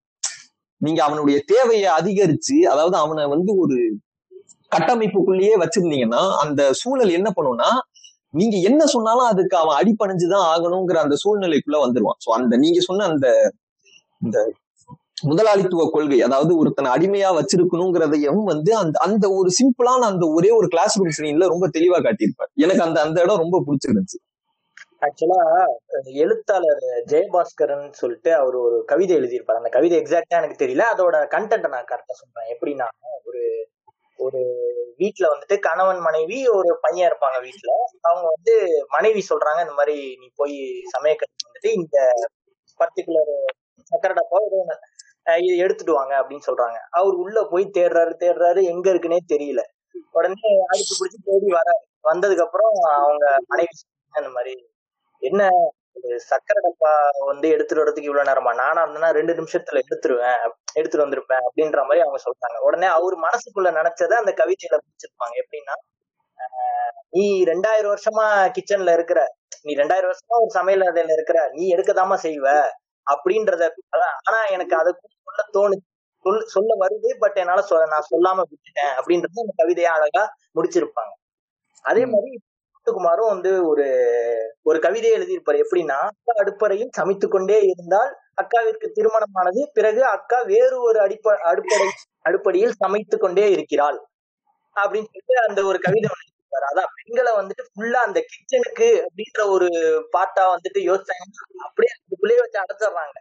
[0.81, 3.77] நீங்க அவனுடைய தேவையை அதிகரிச்சு அதாவது அவனை வந்து ஒரு
[4.71, 7.69] கட்டமைப்புக்குள்ளேயே வச்சிருந்தீங்கன்னா அந்த சூழல் என்ன பண்ணும்னா
[8.29, 12.19] நீங்க என்ன சொன்னாலும் அதுக்கு அவன் அடிபணிஞ்சுதான் ஆகணுங்கிற அந்த சூழ்நிலைக்குள்ள வந்துருவான்.
[12.25, 13.27] சோ அந்த நீங்க சொன்ன அந்த
[14.21, 14.37] இந்த
[15.29, 20.97] முதலாளித்துவ கொள்கை அதாவது ஒருத்தனை அடிமையா வச்சிருக்கணுங்கிறதையும் வந்து அந்த அந்த ஒரு சிம்பிளான அந்த ஒரே ஒரு கிளாஸ்
[20.97, 22.51] ரூம் சீன்ல ரொம்ப தெளிவா காட்டியிருப்பார்.
[22.55, 24.19] எனக்கு அந்த அந்த இடம் ரொம்ப பிடிச்சிருந்துச்சு.
[25.05, 25.39] ஆக்சுவலா
[26.13, 29.59] எழுத்தாளர் ஜெயபாஸ்கரன் சொல்லிட்டு அவர் ஒரு கவிதை எழுதியிருப்பார்.
[29.61, 30.85] அந்த கவிதை எக்ஸாக்டா எனக்கு தெரியல.
[30.93, 32.49] அதோட கண்டென்ட் நான் கரெக்டா சொல்றேன்.
[32.55, 32.87] எப்படின்னா
[33.23, 33.41] ஒரு
[34.19, 34.41] ஒரு
[34.99, 38.53] வீட்டுல வந்துட்டு கணவன் மனைவி ஒரு பையன் இருப்பாங்க வீட்டுல அவங்க வந்து
[38.87, 40.57] மனைவி சொல்றாங்க இந்த மாதிரி நீ போய்
[40.95, 41.97] சமயக்கட்டு வந்துட்டு இந்த
[42.79, 43.33] பர்டிகுலர்
[43.91, 44.59] சக்கர டப்பா ஏதோ
[45.27, 46.77] இது எடுத்துட்டு வாங்க அப்படின்னு சொல்றாங்க.
[46.89, 49.61] அவர் உள்ள போய் தேடுறாரு தேடுறாரு எங்க இருக்குன்னே தெரியல.
[50.11, 51.81] உடனே அடுத்து பிடிச்சி தேடி வராரு.
[52.03, 54.53] வந்ததுக்கு அப்புறம் அவங்க மனைவி சொன்னாங்க இந்த மாதிரி
[55.21, 55.41] என்ன
[56.25, 56.91] சக்கரை டப்பா
[57.25, 58.51] வந்து எடுத்துட்டு வரதுக்கு இவ்வளவு நேரமா?
[58.53, 60.39] நானா இருந்தேன்னா ரெண்டு நிமிஷத்துல எடுத்துருவேன்
[60.73, 62.57] எடுத்துட்டு வந்திருப்பேன் அப்படின்ற மாதிரி அவங்க சொல்றாங்க.
[62.59, 65.75] உடனே அவர் மனசுக்குள்ள நினைச்சதை அந்த கவிதையில பிடிச்சிருப்பாங்க எப்படின்னா
[66.39, 68.25] ஆஹ் நீ ரெண்டாயிரம் வருஷமா
[68.57, 69.19] கிச்சன்ல இருக்கிற
[69.63, 72.45] நீ ரெண்டாயிரம் வருஷமா ஒரு சமையல் அறையில இருக்கிற நீ எடுக்கதாமா செய்வ
[73.07, 73.63] அப்படின்றத
[74.29, 74.91] ஆனா எனக்கு அதை
[75.27, 75.77] சொல்ல தோணு
[76.25, 80.23] சொல் சொல்ல வருது பட் என்னால சொல்ல நான் சொல்லாம விட்டுட்டேன் அப்படின்றது அந்த கவிதையா அழகா
[80.55, 81.13] முடிச்சிருப்பாங்க.
[81.85, 82.31] அதே மாதிரி
[82.73, 83.85] முத்துக்குமாரும் வந்து ஒரு
[84.63, 85.59] ஒரு கவிதை எழுதியிருப்பாரு.
[85.65, 88.11] எப்படின்னா அக்கா அடுப்பறையில் சமைத்து கொண்டே இருந்தால்
[88.41, 91.87] அக்காவிற்கு திருமணமானது பிறகு அக்கா வேறு ஒரு அடிப்ப அடுப்படை
[92.25, 93.99] அடுப்படியில் சமைத்து கொண்டே இருக்கிறாள்.
[94.75, 96.09] அப்படின்னு சொல்லிட்டு அந்த ஒரு கவிதை
[96.51, 99.67] ஒண்ணு அதான் பெண்களை வந்துட்டு ஃபுல்லா அந்த கிச்சனுக்கு அப்படின்ற ஒரு
[100.11, 103.17] பாட்டா வந்துட்டு யோசிச்சாங்கன்னா அப்படியே அதுக்குள்ளேயே வச்சு அடைச்சிடுறாங்க.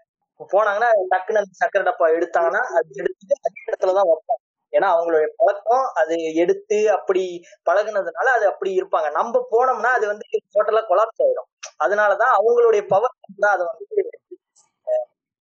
[0.52, 4.42] போனாங்கன்னா டக்குன்னு அந்த சக்கரை டப்பா எடுத்தாங்கன்னா அது எடுத்துட்டு அதே இடத்துலதான் வைப்பாங்க.
[4.72, 7.22] ஏன்னா அவங்களுடைய பழக்கம் அது எடுத்து அப்படி
[7.70, 9.10] பழகுனதுனால அது அப்படி இருப்பாங்க.
[9.10, 11.48] நம்ம போனோம்னா அது வந்து டோட்டலா கொலாப்ஸ் ஆயிடும்
[11.84, 13.86] அதனாலதான் அவங்களுடைய பவர் தான் அதை வந்து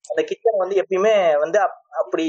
[0.04, 2.24] அந்த கிச்சன் வந்து எப்பயுமே வந்து அப்- அப்படி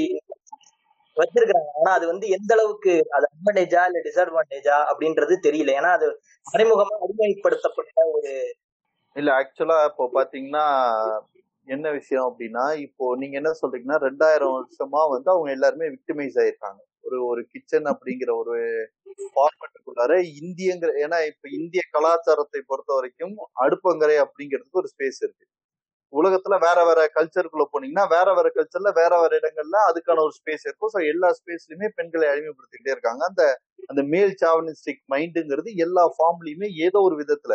[1.16, 1.68] வச்சிருக்காங்க.
[1.78, 5.74] ஆனா அது வந்து எந்த அளவுக்கு அது அட்வான்டேஜா இல்ல டிஸ்அட்வான்டேஜா அப்படின்றது தெரியல.
[5.80, 6.08] ஏன்னா அது
[6.46, 8.32] மறைமுகமா அடிமைப்படுத்தப்பட்ட ஒரு
[9.16, 10.64] இல்ல ஆக்சுவலா இப்போ பாத்தீங்கன்னா
[11.68, 16.80] என்ன விஷயம் அப்படின்னா இப்போ நீங்க என்ன சொல்றீங்கன்னா ரெண்டாயிரம் வருஷமா வந்து அவங்க எல்லாருமே விக்டிமைஸ் ஆயிருக்காங்க.
[17.04, 18.56] ஒரு ஒரு கிச்சன் அப்படிங்கிற ஒரு
[19.34, 25.44] ஃபார்மேட்டுக்குள்ளார இந்தியங்கிற ஏன்னா இப்ப இந்திய கலாச்சாரத்தை பொறுத்த வரைக்கும் அடுப்பங்கரை அப்படிங்கிறதுக்கு ஒரு ஸ்பேஸ் இருக்கு.
[26.12, 30.92] உலகத்துல வேற வேற கல்ச்சருக்குள்ள போனீங்கன்னா வேற வேற கல்ச்சர்ல வேற வேற இடங்கள்ல அதுக்கான ஒரு ஸ்பேஸ் இருக்கும்.
[30.94, 33.22] ஸோ எல்லா ஸ்பேஸ்லயுமே பெண்களை அடிமைப்படுத்திக்கிட்டே இருக்காங்க.
[33.30, 33.42] அந்த
[33.90, 37.54] அந்த மேல் சாவனிஸ்டிக் மைண்டுங்கிறது எல்லா ஃபார்ம்லயுமே ஏதோ ஒரு விதத்துல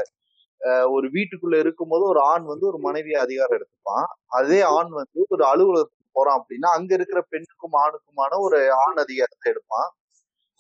[0.96, 4.08] ஒரு வீட்டுக்குள்ள இருக்கும்போது ஒரு ஆண் வந்து ஒரு மனைவியை அதிகாரம் எடுத்துப்பான்.
[4.40, 9.90] அதே ஆண் வந்து ஒரு அலுவலகத்துக்கு போறான் அப்படின்னா அங்க இருக்கிற பெண்ணுக்கும் ஆணுக்குமான ஒரு ஆண் அதிகாரத்தை எடுப்பான்.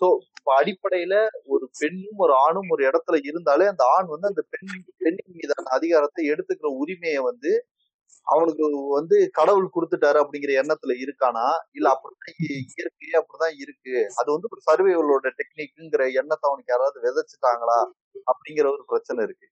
[0.01, 0.08] சோ
[0.55, 1.15] அடிப்படையில
[1.53, 6.23] ஒரு பெண்ணும் ஒரு ஆணும் ஒரு இடத்துல இருந்தாலே அந்த ஆண் வந்து அந்த பெண் பெண்ணின் மீதான அதிகாரத்தை
[6.34, 7.51] எடுத்துக்கிற உரிமையை வந்து
[8.28, 11.46] அவனுக்கு வந்து கடவுள் கொடுத்துட்டாரு அப்படிங்கிற எண்ணத்துல இருக்கானா?
[11.72, 12.38] இல்ல அப்படிதான்
[12.78, 13.96] இயற்கையே அப்படிதான் இருக்கு.
[14.22, 17.80] அது வந்து ஒரு சர்வேவலோட டெக்னிக்குங்கிற எண்ணத்தை அவனுக்கு யாராவது விதைச்சிட்டாங்களா?
[18.28, 19.48] அப்படிங்கிற ஒரு பிரச்சனை இருக்கு.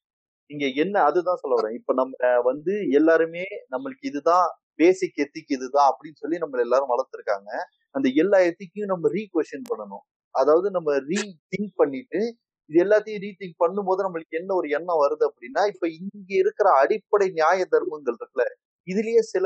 [0.50, 1.76] இங்க என்ன அதுதான் சொல்ல வரேன்.
[1.76, 7.50] இப்ப நம்ம வந்து எல்லாருமே நம்மளுக்கு இதுதான் பேசிக் எத்திக் இதுதான் அப்படின்னு சொல்லி நம்ம எல்லாரும் வளர்த்துருக்காங்க.
[7.96, 10.04] அந்த எல்லா எத்திக்கையும் நம்ம ரீ கொஷன் பண்ணணும்.
[10.36, 11.20] அதாவது நம்ம ரீ
[11.52, 12.22] திங்க் பண்ணிட்டு
[12.70, 17.60] இது எல்லாத்தையும் ரீதிங்க் பண்ணும்போது நம்மளுக்கு என்ன ஒரு எண்ணம் வருது அப்படின்னா இப்ப இங்க இருக்கிற அடிப்படை நியாய
[17.74, 18.46] தர்மங்கள் இருக்குல்ல
[18.88, 19.46] இதுலயே சில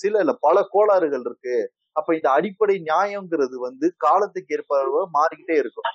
[0.00, 1.56] சில இல்ல பல கோளாறுகள் இருக்கு.
[1.96, 4.80] அப்ப இந்த அடிப்படை நியாயம்ங்கிறது வந்து காலத்துக்கு ஏற்ப
[5.16, 5.88] மாறிக்கிட்டே இருக்கும்.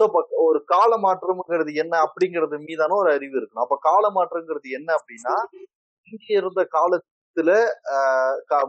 [0.00, 0.04] சோ
[0.46, 3.66] ஒரு கால மாற்றம்ங்கிறது என்ன அப்படிங்கிறது மீதான ஒரு அறிவு இருக்கணும்.
[3.66, 5.36] அப்ப கால மாற்றம்ங்கிறது என்ன அப்படின்னா
[6.08, 6.92] இங்க இருந்த கால
[7.38, 7.52] காலத்துல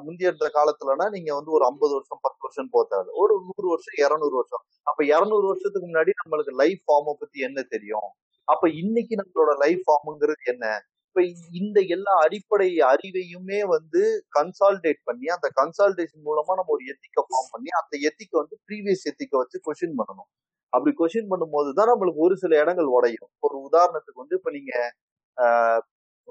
[0.06, 3.10] முந்தைய இருந்த காலத்துலனா நீங்க வந்து ஒரு ஐம்பது வருஷம் பத்து வருஷம் போத்தாது.
[3.22, 4.64] ஒரு நூறு வருஷம் இரநூறு வருஷம்.
[4.88, 8.10] அப்ப இரநூறு வருஷத்துக்கு முன்னாடி நம்மளுக்கு லைஃப் ஃபார்மை பத்தி என்ன தெரியும்?
[8.48, 10.66] அப்ப இன்னைக்கு நம்மளோட லைஃப் ஃபார்முங்கிறது என்ன?
[11.10, 11.22] இப்ப
[11.60, 14.02] இந்த எல்லா அடிப்படை அறிவையுமே வந்து
[14.38, 19.38] கன்சால்டேட் பண்ணி அந்த கன்சால்டேஷன் மூலமா நம்ம ஒரு எத்திக்கை ஃபார்ம் பண்ணி அந்த எத்திக்கை வந்து ப்ரீவியஸ் எத்திக்கை
[19.42, 20.30] வச்சு கொஸ்டின் பண்ணணும்.
[20.74, 23.30] அப்படி கொஸ்டின் பண்ணும்போது தான் நம்மளுக்கு ஒரு சில இடங்கள் உடையும்.
[23.48, 24.74] ஒரு உதாரணத்துக்கு வந்து இப்ப நீங்க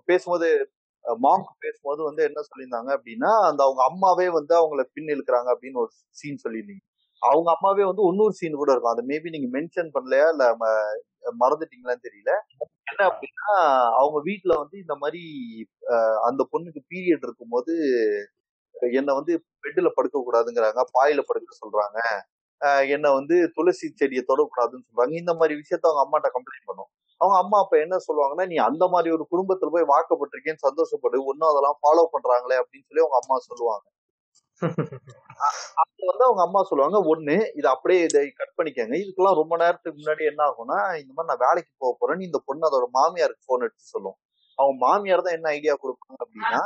[0.09, 0.49] பேசும்போது
[1.11, 5.91] மாங்க் பேசும்போது வந்து என்ன சொல்லியிருந்தாங்க அப்படின்னா அந்த அவங்க அம்மாவே வந்து அவங்கள பின் இழுக்கிறாங்க அப்படின்னு ஒரு
[6.11, 6.85] சீன் சொல்லியிருந்தீங்க.
[7.21, 8.93] அவங்க அம்மாவே வந்து இன்னொரு சீன் கூட இருக்கும்.
[8.93, 12.31] அதை மேபி நீங்க மென்ஷன் பண்ணலையா இல்ல ம- மறந்துட்டீங்களான்னு தெரியல.
[12.91, 13.55] என்ன அப்படின்னா
[13.95, 15.23] அவங்க வீட்டுல வந்து இந்த மாதிரி
[16.23, 17.75] அந்த பொண்ணுக்கு பீரியட் இருக்கும்போது
[18.81, 21.99] என்னை வந்து பெட்ல படுக்க கூடாதுங்கிறாங்க பாயில படுக்க சொல்றாங்க.
[22.89, 25.13] என்னை வந்து துளசி செடியை தொடக்கூடாதுன்னு சொல்றாங்க.
[25.13, 26.91] இந்த மாதிரி விஷயத்த அவங்க அம்மாட்ட கம்ப்ளைண்ட் பண்ணும்.
[27.21, 31.19] அவங்க அம்மா அப்ப என்ன சொல்லுவாங்கன்னா நீ அந்த மாதிரி ஒரு குடும்பத்துல போய் வாக்கப்பட்டிருக்கேன்னு சந்தோஷப்படு.
[31.31, 33.87] ஒன்னும் அதெல்லாம் ஃபாலோ பண்றாங்களே அப்படின்னு சொல்லி அவங்க அம்மா சொல்லுவாங்க.
[35.83, 38.95] அது வந்து அவங்க அம்மா சொல்லுவாங்க ஒண்ணு இதை அப்படியே இதை கட் பண்ணிக்கங்க.
[39.03, 42.27] இதுக்கெல்லாம் ரொம்ப நேரத்துக்கு முன்னாடி என்ன ஆகும்னா இந்த மாதிரி நான் வேலைக்கு போக போறேன்.
[42.29, 44.19] இந்த பொண்ணு அதோட மாமியாருக்கு போன் எடுத்து சொல்லும்.
[44.59, 46.63] அவங்க மாமியார் தான் என்ன ஐடியா கொடுப்பாங்க அப்படின்னா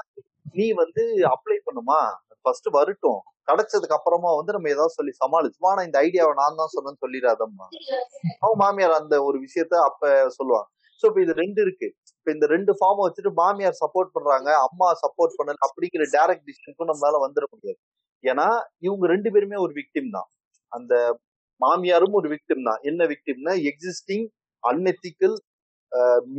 [0.59, 1.03] நீ வந்து
[1.35, 1.99] அப்ளை பண்ணுமா?
[2.45, 3.21] ஃபர்ஸ்ட் வரட்டும்.
[3.49, 7.67] கிடைச்சதுக்கு அப்புறமா வந்து நம்ம ஏதாவது சொல்லி சமாளிச்சுமா ஆனா இந்த ஐடியாவை நான் தான் சொன்னேன்னு சொல்லிடாதம்மா.
[8.43, 10.69] அவங்க மாமியார் அந்த ஒரு விஷயத்த அப்ப சொல்லுவாங்க.
[11.03, 11.89] சோ இப்ப இது ரெண்டு இருக்கு.
[12.19, 17.21] இப்ப இந்த ரெண்டு ஃபார்ம் வச்சுட்டு மாமியார் சப்போர்ட் பண்றாங்க அம்மா சப்போர்ட் பண்ணல அப்படிங்கிற டைரக்ட் டிசிஷனுக்கும் நம்மளால
[17.27, 17.81] வந்துட முடியாது.
[18.25, 18.49] ஏன்னா
[18.87, 20.29] இவங்க ரெண்டு பேருமே ஒரு விக்டிம் தான்.
[20.73, 20.95] அந்த
[21.61, 22.81] மாமியாரும் ஒரு விக்டிம் தான்.
[22.91, 24.27] என்ன விக்டிம்னா எக்ஸிஸ்டிங்
[24.63, 25.37] அன்எத்திக்கல்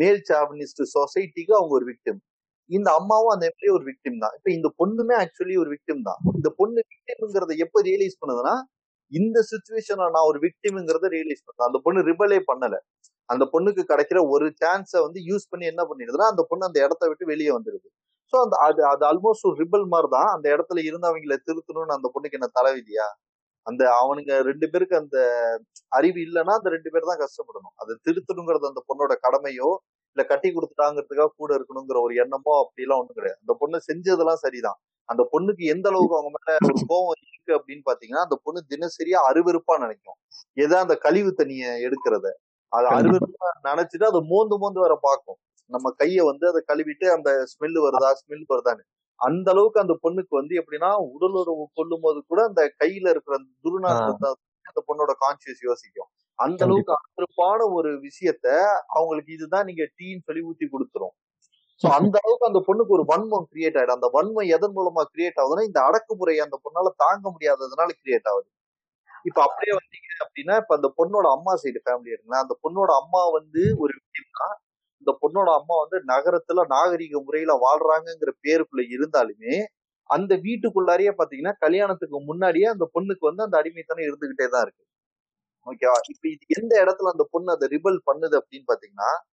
[0.01, 2.19] மேல் சாவனிஸ்ட் சொசைட்டிக்கு அவங்க ஒரு விக்டிம்
[2.69, 4.33] இந்த அம்மாவும் அந்த மாதிரி ஒரு விக்டிம் தான்.
[4.37, 6.19] இப்ப இந்த பொண்ணுமே ஆக்சுவலி ஒரு விக்டிம் தான்.
[6.39, 8.55] இந்த பொண்ணு விக்டிம்ங்கிறத எப்ப ரியலைஸ் பண்ணுதுன்னா
[9.11, 12.75] இந்த சுச்சுவேஷன்ல நான் ஒரு விக்டிம்ங்கிறத ரியலைஸ் பண்ணேன் அந்த பொண்ணு ரிபலே பண்ணல.
[13.29, 17.25] அந்த பொண்ணுக்கு கிடைக்கிற ஒரு சான்ஸை வந்து யூஸ் பண்ணி என்ன பண்ணிடுதுன்னா அந்த பொண்ணு அந்த இடத்த விட்டு
[17.33, 17.87] வெளியே வந்துடுது.
[18.33, 22.07] ஸோ அந்த அது அது ஆல்மோஸ்ட் ஒரு ரிபல் மாதிரி தான் அந்த இடத்துல இருந்து அவங்கள திருத்தணும்னு அந்த
[22.15, 23.07] பொண்ணுக்கு என்ன தலைவிதியா?
[23.67, 25.17] அந்த அவனுங்க ரெண்டு பேருக்கு அந்த
[25.91, 27.75] அறிவு இல்லைன்னா அந்த ரெண்டு பேர் தான் கஷ்டப்படணும்.
[27.81, 29.69] அதை திருத்தணுங்கிறது அந்த பொண்ணோட கடமையோ
[30.15, 33.39] இல்ல கட்டி கொடுத்துட்டாங்கிறதுக்காக கூட இருக்கணுங்கிற ஒரு எண்ணமோ அப்படிலாம் ஒண்ணும் கிடையாது.
[33.43, 34.77] அந்த பொண்ணு செஞ்சதெல்லாம் சரிதான்.
[35.09, 39.75] அந்த பொண்ணுக்கு எந்த அளவுக்கு அவங்க மேல ஒரு கோவம் இருக்கு அப்படின்னு பாத்தீங்கன்னா அந்த பொண்ணு தினசரியா அருவருப்பா
[39.83, 40.17] நினைக்கும்.
[40.57, 42.27] எதா அந்த கழிவு தண்ணிய எடுக்கிறத.
[42.71, 42.87] அது.
[42.97, 45.39] அருவருப்பா நினைச்சிட்டு அதை மோந்து மோந்து வர பார்க்கும்
[45.71, 48.83] நம்ம கைய வந்து அதை கழுவிட்டு அந்த ஸ்மெல் வருதா ஸ்மெல் வருதான்னு.
[49.19, 53.51] அந்த அளவுக்கு அந்த பொண்ணுக்கு வந்து எப்படின்னா உடல் உறவு கொள்ளும் போது கூட அந்த கையில இருக்கிற அந்த
[53.65, 54.29] துர்நாற்றத்தை
[54.65, 56.09] அந்த பொண்ணோட கான்சியஸ் யோசிக்கும்.
[56.39, 58.47] அந்த அளவுக்கு அருவருப்பான ஒரு விஷயத்த
[58.95, 61.13] அவங்களுக்கு இதுதான் நீங்க டீன்னு சொல்லி ஊத்தி கொடுத்துரும்.
[61.81, 63.97] சோ அந்த அளவுக்கு அந்த பொண்ணுக்கு ஒரு வன்மம் கிரியேட் ஆயிடும்.
[63.99, 68.47] அந்த வன்மம் எதன் மூலமா கிரியேட் ஆகுதுன்னா இந்த அடக்குமுறை அந்த பொண்ணால தாங்க முடியாததுனால கிரியேட் ஆகுது.
[69.25, 73.63] இப்ப அப்படியே வந்தீங்க அப்படின்னா இப்ப அந்த பொண்ணோட அம்மா சைடு ஃபேமிலி இருக்குன்னா அந்த பொண்ணோட அம்மா வந்து
[73.83, 73.93] ஒரு
[74.39, 74.55] தான்
[75.01, 79.55] இந்த பொண்ணோட அம்மா வந்து நகரத்துல நாகரிக முறையில வாழ்றாங்கங்கிற பேருக்குள்ள இருந்தாலுமே
[80.09, 84.83] அந்த வீட்டுக்குள்ளாரியே பாத்தீங்கன்னா கல்யாணத்துக்கு முன்னாடியே அந்த பொண்ணுக்கு வந்து அந்த அடிமைத்தனம் இருந்துகிட்டே தான் இருக்கு.
[85.65, 89.31] ஓகேவா இப்ப இது எந்த இடத்துல அந்த பொண்ணு அதை ரிபல் பண்ணுது அப்படின்னு பாத்தீங்கன்னா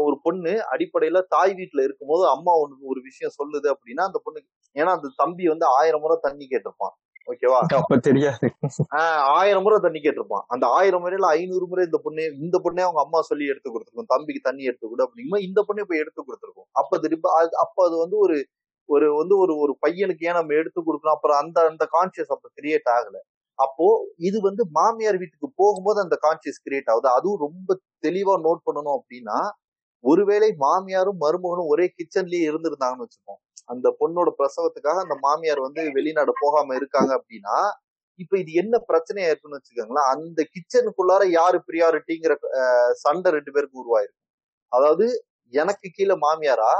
[0.00, 4.84] ஒரு பொண்ணு அடிப்படையில தாய் வீட்டுல இருக்கும்போது அம்மா ஒண்ணு ஒரு விஷயம் சொல்லுது அப்படின்னா அந்த பொண்ணுக்கு ஏன்னா
[4.84, 6.94] அந்த தம்பி வந்து ஆயிரம் முறை தண்ணி கேட்டிருப்பான்.
[7.26, 8.52] ஓகேவா அப்ப தெரியாது.
[8.96, 10.42] ஆஹ் ஆயிரம் முறை தண்ணி கேட்டிருப்பான்.
[10.46, 14.06] அந்த ஆயிரம் முறையில ஐநூறு முறை இந்த பொண்ணு இந்த பொண்ணே அவங்க அம்மா சொல்லி எடுத்து கொடுத்துருக்கும்.
[14.06, 16.68] தம்பிக்கு தண்ணி எடுத்து கொடு அப்படிங்கும்போது இந்த பொண்ணே போய் எடுத்து கொடுத்துருக்கும்.
[16.72, 18.48] அப்ப அது- அப்ப அது வந்து ஒரு
[18.84, 21.10] ஒரு வந்து ஒரு ஒரு பையனுக்கு ஏன் நம்ம எடுத்து கொடுக்கணும்?
[21.10, 23.16] அப்புறம் அந்த அந்த கான்சியஸ் அப்ப கிரியேட் ஆகல.
[23.58, 23.86] அப்போ
[24.28, 27.08] இது வந்து மாமியார் வீட்டுக்கு போகும்போது அந்த கான்சியஸ் கிரியேட் ஆகுது.
[27.18, 27.70] அதுவும் ரொம்ப
[28.06, 29.38] தெளிவா நோட் பண்ணணும் அப்படின்னா
[30.04, 33.40] ஒருவேளை மாமியாரும் மருமகனும் ஒரே கிச்சன்லயே இருந்திருந்தாங்கன்னு வச்சுப்போம்
[33.72, 37.56] அந்த பொண்ணோட பிரசவத்துக்காக அந்த மாமியார் வந்து வெளிநாடு போகாம இருக்காங்க அப்படின்னா
[38.18, 40.10] இப்ப இது என்ன பிரச்சனையா இருக்குன்னு வச்சுக்கோங்களேன்.
[40.14, 42.34] அந்த கிச்சனுக்குள்ளார யாரு ப்ரியாரிட்டிங்கிற
[43.04, 44.20] சண்டை ரெண்டு பேருக்கு உருவாயிருக்கு.
[44.72, 45.06] அதாவது
[45.52, 46.72] எனக்கு கீழே மாமியாரா?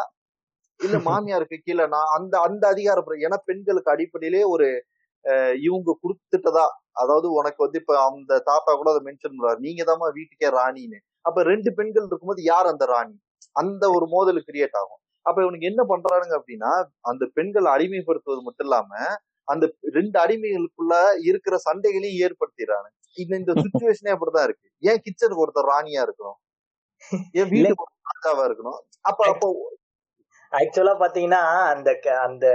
[0.81, 4.67] இல்ல மாமியாருக்கு கீழே நான் அந்த அந்த அதிகார பிர- ஏன்னா பெண்களுக்கு அடிப்படையிலே ஒரு
[5.67, 6.67] இவங்க கொடுத்துட்டதா?
[7.03, 9.59] அதாவது உனக்கு வந்து இப்ப அந்த தாத்தா கூட அதை மென்ஷன் பண்றாரு.
[9.67, 10.99] நீங்க தாம்மா வீட்டுக்கே ராணின்னு.
[11.29, 13.17] அப்ப ரெண்டு பெண்கள் இருக்கும்போது யார் அந்த ராணி?
[13.57, 15.01] அந்த ஒரு மோதல் கிரியேட் ஆகும்.
[15.27, 16.73] அப்ப இவனுக்கு என்ன பண்றானுங்க அப்படின்னா
[17.11, 18.91] அந்த பெண்களை அடிமைப்படுத்துவது மட்டும் இல்லாம
[19.49, 19.65] அந்த
[19.97, 20.95] ரெண்டு அடிமைகளுக்குள்ள
[21.29, 22.89] இருக்கிற சண்டைகளையும் ஏற்படுத்திடுறாங்க.
[23.17, 24.67] இந்த இந்த சுச்சுவேஷனே அப்படிதான் இருக்கு.
[24.89, 26.39] ஏன் கிச்சனுக்கு ஒருத்தர் ராணியா இருக்கணும்?
[27.39, 28.79] ஏன் வீட்டுக்கு ராஜாவா இருக்கணும்?
[29.11, 29.49] அப்ப அப்போ
[30.57, 31.40] ஆக்சுவலா பாத்தீங்கன்னா
[31.73, 31.90] அந்த
[32.27, 32.47] அந்த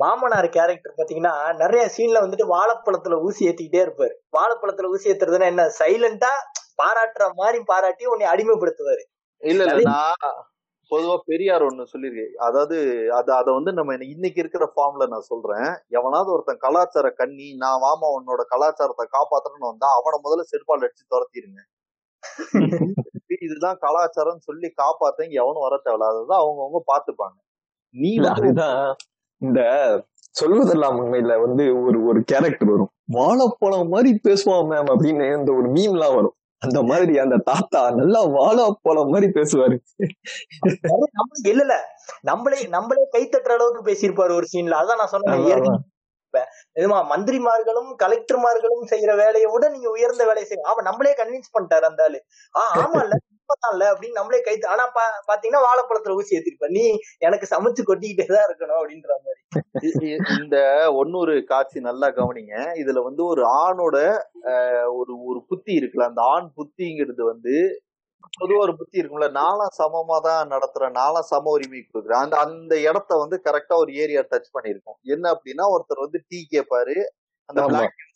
[0.00, 4.14] மாமனார் கேரக்டர் பாத்தீங்கன்னா நிறைய சீன்ல வந்துட்டு வாழைப்பழத்துல ஊசி ஏத்திக்கிட்டே இருப்பாரு.
[4.36, 5.64] வாழைப்பழத்துல ஊசி ஏத்துறதுன்னா என்ன?
[5.80, 6.32] சைலண்டா
[6.80, 9.02] பாராட்டுற மாதிரி பாராட்டி உன்னை அடிமைப்படுத்துவாரு.
[9.42, 10.26] இல்ல இல்ல நான்
[10.90, 12.32] பொதுவா பெரியார் ஒண்ணு சொல்லியிருக்கேன்.
[12.46, 12.76] அதாவது
[13.18, 15.68] அத அத வந்து நம்ம இன்னைக்கு இருக்கிற ஃபார்ம்ல நான் சொல்றேன்.
[15.98, 21.62] எவனாவது ஒருத்தன் கலாச்சார கண்ணி நான் வாமா உன்னோட கலாச்சாரத்தை காப்பாத்தணும்னு வந்தா அவனை முதல்ல செருப்பால் அடிச்சு துரத்திடுங்க
[23.46, 26.10] இதுதான் கலாச்சாரம் சொல்லி காப்பாத்தங்க எவனும் வர தேவையில்ல.
[26.12, 27.36] அதுதான் அவங்கவுங்க பாத்துப்பாங்க
[27.94, 28.78] நீ அதுதான்
[29.42, 29.60] இந்த
[30.34, 32.92] சொல்வதெல்லாம் உண்மையில வந்து ஒரு ஒரு கேரக்டர் வரும்.
[33.16, 36.36] வாழைப்பழம் மாதிரி பேசுவான் மேம் அப்படின்னு இந்த ஒரு மீம்லாம் வரும்.
[36.62, 39.76] அந்த மாதிரி அந்த தாத்தா நல்லா வாழைப்பழம் மாதிரி பேசுவாரு.
[41.50, 41.76] இல்ல இல்ல
[42.22, 45.42] நம்மளே நம்மளே கை தட்டுற அளவுக்கு பேசியிருப்பாரு ஒரு சீன்ல அதான் நான் சொன்னேன்.
[46.76, 52.02] இதுமா மந்திரிமார்களும் கலெக்டர்மார்களும் செய்யற வேலையை விட நீங்க உயர்ந்த வேலையை செய்ய ஆமா நம்மளே கன்வின்ஸ் பண்ணிட்டாரு அந்த
[52.02, 52.20] ஆளு.
[52.54, 56.68] ஆஹ் ஆமா இல்ல உண்மைதான்ல அப்படின்னு நம்மளே கைத்து ஆனா பா பாத்தீங்கன்னா வாழைப்பழத்துல ஊசி ஏத்திருப்ப.
[56.68, 56.84] நீ
[57.18, 59.40] எனக்கு சமைச்சு கொட்டிக்கிட்டே தான் இருக்கணும் அப்படின்ற மாதிரி.
[60.36, 60.56] இந்த
[60.94, 62.54] ஒன்னொரு காட்சி நல்லா கவனிங்க.
[62.74, 63.96] இதுல வந்து ஒரு ஆணோட
[64.94, 67.56] ஒரு ஒரு புத்தி இருக்குல்ல அந்த ஆண் புத்திங்கிறது வந்து
[68.36, 69.28] பொதுவா ஒரு புத்தி இருக்கும்ல.
[69.36, 74.22] நாலாம் சமமா தான் நடத்துறேன் நாலாம் சம உரிமை கொடுக்குறேன் அந்த அந்த இடத்த வந்து கரெக்டா ஒரு ஏரியா
[74.30, 76.96] டச் பண்ணிருக்கோம் என்ன அப்படின்னா ஒருத்தர் வந்து டீ கேட்பாரு
[77.48, 77.60] அந்த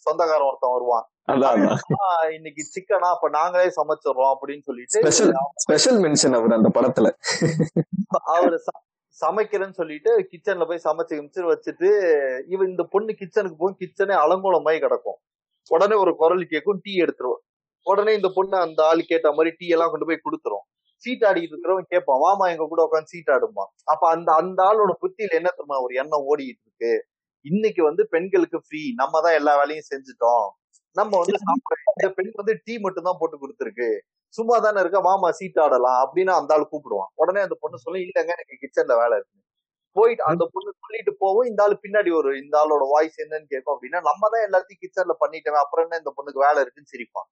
[0.06, 1.06] சொந்தக்காரன் ஒருத்தன் வருவான்.
[1.28, 1.62] அதான்
[1.98, 4.98] "ஆ, இன்னைக்கு சிக்கனா அப்ப நாங்களே சமைச்சிடுறோம் அப்படின்னு சொல்லிட்டு
[5.64, 7.08] ஸ்பெஷல் மென்ஷன் அவர் அந்த படத்துல.
[8.32, 8.58] அவரு
[9.18, 11.88] சமைக்கிறேன்னு சொல்லிட்டு கிச்சன்ல போய் சமைச்சு கிமிச்சு வச்சுட்டு
[12.48, 15.18] இவன் இந்த பொண்ணு கிச்சனுக்கு போய் கிச்சனே அலங்கோலமாய் கிடக்கும்.
[15.70, 17.42] உடனே ஒரு குரல் கேட்கும் டீ எடுத்துருவோம்
[17.86, 20.64] உடனே இந்த பொண்ணு அந்த ஆள் கேட்ட மாதிரி டீ எல்லாம் கொண்டு போய் கொடுத்துரும்.
[21.04, 25.38] சீட் ஆடிட்டு இருக்கிறவன் கேட்பான் வாமா எங்க கூட உட்காந்து சீட் ஆடுமா அப்ப அந்த அந்த ஆளோட புத்தியில
[25.40, 26.92] என்ன தெரியுமா ஒரு எண்ணம் ஓடிட்டு இருக்கு.
[27.44, 30.46] இன்னைக்கு வந்து பெண்களுக்கு ஃப்ரீ நம்ம தான் எல்லா வேலையும் செஞ்சுட்டோம்.
[30.96, 31.36] நம்ம வந்து
[31.94, 33.88] இந்த பெண் வந்து டீ மட்டும் தான் போட்டு கொடுத்துருக்கு.
[34.34, 34.98] சும்மா தானே இருக்க?
[35.08, 35.98] மாமா சீட் ஆடலாம்.
[36.04, 37.10] அப்படின்னு அந்த ஆள் கூப்பிடுவான்.
[37.22, 39.36] உடனே அந்த பொண்ணு சொல்லி இல்லங்க எனக்கு கிச்சன்ல வேலை இருக்கு.
[39.96, 41.48] போயிட்டு அந்த பொண்ணு சொல்லிட்டு போவோம்.
[41.50, 45.62] இந்த ஆள் பின்னாடி ஒரு இந்த ஆளோட வாய்ஸ் என்னன்னு கேட்கும் அப்படின்னா நம்ம தான் எல்லாத்தையும் கிச்சன்ல பண்ணிட்டோம்
[45.62, 47.28] அப்புறம் என்ன இந்த பொண்ணுக்கு வேலை இருக்குன்னு சிரிப்பான்.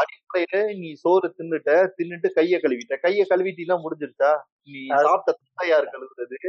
[0.00, 2.96] அடிப்படையில நீ சோறு தின்னுட்ட தின்னுட்டு கைய கழுவிட்ட.
[3.06, 4.32] கைய கழுவிட்டீங்கன்னா முடிஞ்சிருச்சா?
[4.68, 6.40] நீ சாப்பிட்ட துண்டை யார் கழுவுறது?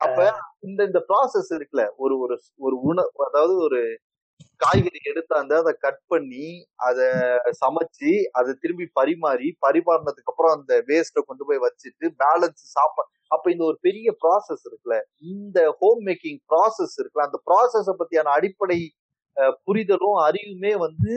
[0.00, 0.20] அப்ப
[0.66, 3.80] இந்த இந்த ப்ராசஸ் இருக்குல்ல ஒரு ஒரு ஒரு உணவு அதாவது ஒரு
[4.60, 6.46] காய்கறி எடுத்தாந்து அதை கட் பண்ணி
[6.86, 7.06] அதை
[7.62, 13.64] சமைச்சு அதை திரும்பி பரிமாறி பரிமாறினதுக்கு அப்புறம் அந்த வேஸ்ட்டை கொண்டு போய் வச்சுட்டு பேலன்ஸ் சாப்பா அப்ப இந்த
[13.70, 14.96] ஒரு பெரிய ப்ராசஸ் இருக்குல்ல.
[15.32, 17.26] இந்த ஹோம் மேக்கிங் ப்ராசஸ் இருக்குல்ல.
[17.28, 18.78] அந்த ப்ராசஸ பத்தியான அடிப்படை
[19.66, 21.12] புரிதலும் அறிவுமே வந்து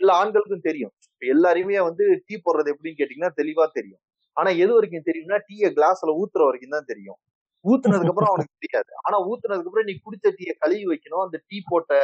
[0.00, 0.92] எல்லா ஆண்களுக்கும் தெரியும்.
[1.08, 4.02] இப்ப எல்லாரையுமே வந்து டீ போடுறது எப்படின்னு கேட்டீங்கன்னா தெளிவா தெரியும்.
[4.36, 7.18] ஆனா எது வரைக்கும் தெரியும்னா டீயை கிளாஸ்ல ஊத்துற வரைக்கும் தான் தெரியும்.
[7.64, 8.90] ஊத்துனதுக்கு அப்புறம் அவனுக்கு தெரியாது.
[9.06, 11.24] ஆனா ஊத்துனதுக்கு அப்புறம் நீ குடிச்ச டீயை கழுவி வைக்கணும்.
[11.26, 11.94] அந்த டீ போட்ட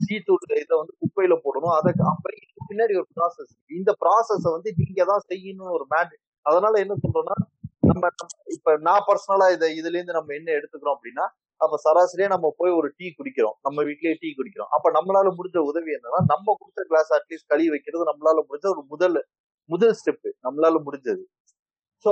[0.00, 1.74] சீத்தூட்ட இதை வந்து குப்பையில போடணும்.
[1.78, 2.40] அதை அப்புறம்
[2.70, 6.14] பின்னாடி ஒரு ப்ராசஸ் இந்த ப்ராசஸ வந்து நீங்க தான் செய்யணும் ஒரு மேட்
[6.46, 7.36] அதனால என்ன சொல்றோம்னா
[7.84, 11.24] நம்ம நம்ம- இப்ப நான் பர்சனலா இதை இதுல இருந்து நம்ம என்ன எடுத்துக்கிறோம் அப்படின்னா
[11.60, 13.56] அப்ப சராசரியா நம்ம போய் ஒரு டீ குடிக்கிறோம்.
[13.62, 14.70] நம்ம வீட்லயே டீ குடிக்கிறோம்.
[14.70, 19.18] அப்ப நம்மளால முடிஞ்ச உதவி என்னன்னா நம்ம கொடுத்த கிளாஸ் அட்லீஸ்ட் கழுவி வைக்கிறது நம்மளால முடிஞ்ச ஒரு முதல்
[19.70, 21.22] முதல் ஸ்டெப் நம்மளால முடிஞ்சது.
[22.04, 22.10] சோ.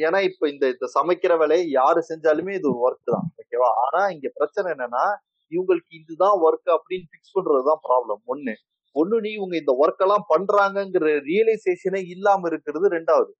[0.00, 4.28] ஏன்னா இப்ப இந்த இந்த சமைக்கிற வேலையை யாரு செஞ்சாலுமே இது ஒரு ஒர்க் தான் ஓகேவா ஆனா இங்க
[4.34, 5.04] பிரச்சனை என்னன்னா
[5.52, 8.54] இவங்களுக்கு இதுதான் ஒர்க் அப்படின்னு பிக்ஸ் பண்றதுதான் ப்ராப்ளம் ஒண்ணு
[8.96, 13.32] ஒண்ணு நீ இவங்க இந்த ஒர்க் எல்லாம் பண்றாங்கங்கிற ரியலைசேஷனே இல்லாம இருக்கிறது ரெண்டாவது.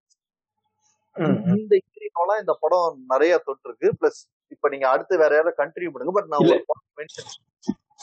[1.27, 3.91] இந்த இன்ட்ரினாலாம் இந்த படம் நிறைய தொட்டிருக்கு.
[4.01, 6.11] பிளஸ் இப்ப நீங்க அடுத்து வேற யாராவது கண்டினியூ பண்ணுங்க.
[6.13, 6.55] பட் நான் இல்ல.
[6.55, 7.47] ஒரு மென்ஷன்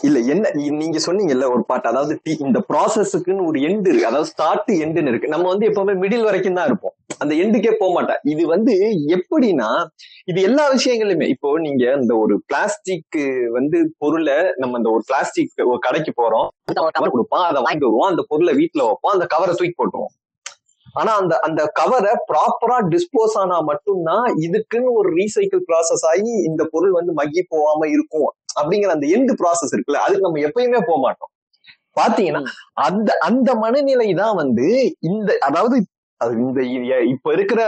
[0.02, 4.06] இல்ல என்ன நீங்க சொன்னீங்கல்ல ஒரு பாட்டு அதாவது டி- இந்த ப்ராசஸுக்குன்னு ஒரு எண்டு இருக்கு.
[4.06, 5.28] அதாவது ஸ்டார்ட் எண்டுன்னு இருக்கு.
[5.28, 6.94] நம்ம வந்து எப்பவுமே மிடில் வரைக்கும் தான் இருப்போம்.
[7.18, 8.18] அந்த எண்டுக்கே போக மாட்டேன்.
[8.24, 8.74] இது வந்து
[9.08, 9.86] எப்படின்னா
[10.26, 11.28] இது எல்லா விஷயங்களுமே.
[11.28, 16.48] இப்போ நீங்க இந்த ஒரு பிளாஸ்டிக் வந்து பொருளை நம்ம இந்த ஒரு பிளாஸ்டிக் ஒரு கடைக்கு போறோம்.
[16.92, 18.10] கவர் கொடுப்பான் அதை வாங்கிட்டு வருவோம்.
[18.10, 19.14] அந்த பொருளை வீட்டுல வைப்போம்.
[19.14, 20.25] அந்த கவரை தூக்கி போட்டுருவோம்.
[20.96, 26.94] ஆனா அந்த அந்த கவரை ப்ராப்பரா டிஸ்போஸ் ஆனா மட்டும்தான் இதுக்குன்னு ஒரு ரீசைக்கிள் ப்ராசஸ் ஆகி இந்த பொருள்
[27.00, 28.30] வந்து மக்கி போகாம இருக்கும்
[28.60, 31.32] அப்படிங்கிற அந்த எண்டு ப்ராசஸ் இருக்குல்ல அதுக்கு நம்ம எப்பயுமே போக மாட்டோம்.
[32.00, 32.42] பாத்தீங்கன்னா
[32.88, 34.68] அந்த அந்த மனநிலை தான் வந்து
[35.10, 35.76] இந்த அதாவது
[36.22, 36.62] அது இந்த
[37.14, 37.62] இப்ப இருக்கிற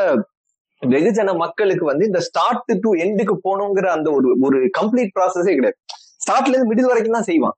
[0.82, 5.78] வெகுஜன மக்களுக்கு வந்து இந்த ஸ்டார்ட் டு எண்டுக்கு போகணுங்கிற அந்த ஒரு ஒரு கம்ப்ளீட் ப்ராசஸே கிடையாது.
[6.24, 7.56] ஸ்டார்ட்ல இருந்து மிடில் வரைக்கும் தான் செய்வான்.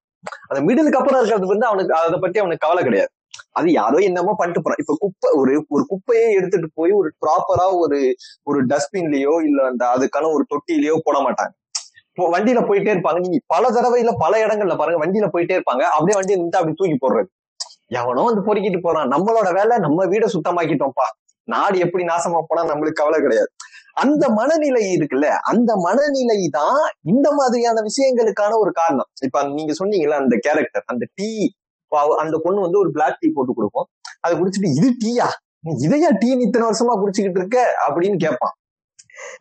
[0.49, 3.11] அந்த மிடிலுக்கு அப்புறம் இருக்கிறது வந்து அவனுக்கு அதை பத்தி அவனுக்கு கவலை கிடையாது.
[3.51, 4.77] அது யாரோ என்னமோ பண்ணிட்டு போறான்.
[4.77, 7.99] இப்ப குப்பை ஒரு ஒரு குப்பையே எடுத்துட்டு போய் ஒரு ப்ராப்பரா ஒரு
[8.43, 11.53] ஒரு டஸ்ட்பின்லயோ இல்ல அந்த அதுக்கான ஒரு தொட்டிலையோ போட மாட்டாங்க.
[12.09, 13.19] இப்போ வண்டியில போயிட்டே இருப்பாங்க.
[13.19, 15.83] நீங்க பல தடவையில பல இடங்கள்ல பாருங்க வண்டியில போயிட்டே இருப்பாங்க.
[15.95, 17.29] அப்படியே வண்டியை நின்று அப்படி தூக்கி போடுறது.
[17.91, 19.07] எவனோ வந்து பொறுக்கிட்டு போறான்.
[19.07, 21.07] நம்மளோட வேலை நம்ம வீடை சுத்தமாக்கிட்டோம்ப்பா.
[21.47, 23.49] நாடு எப்படி நாசமா போனா நம்மளுக்கு கவலை கிடையாது.
[23.93, 29.09] அந்த மனநிலை இருக்குல்ல அந்த மனநிலை தான் இந்த மாதிரியான விஷயங்களுக்கான ஒரு காரணம்.
[29.21, 31.29] இப்ப நீங்க சொன்னீங்கல்ல அந்த கேரக்டர் அந்த டீ
[31.97, 33.87] அந்த பொண்ணு வந்து ஒரு பிளாக் டீ போட்டு கொடுக்கும்.
[34.19, 35.27] அதை குடிச்சிட்டு இது டீயா?
[35.59, 37.75] நீ இதையா டீ இத்தனை வருஷமா குடிச்சுக்கிட்டு இருக்க?
[37.87, 38.53] அப்படின்னு கேட்பான்.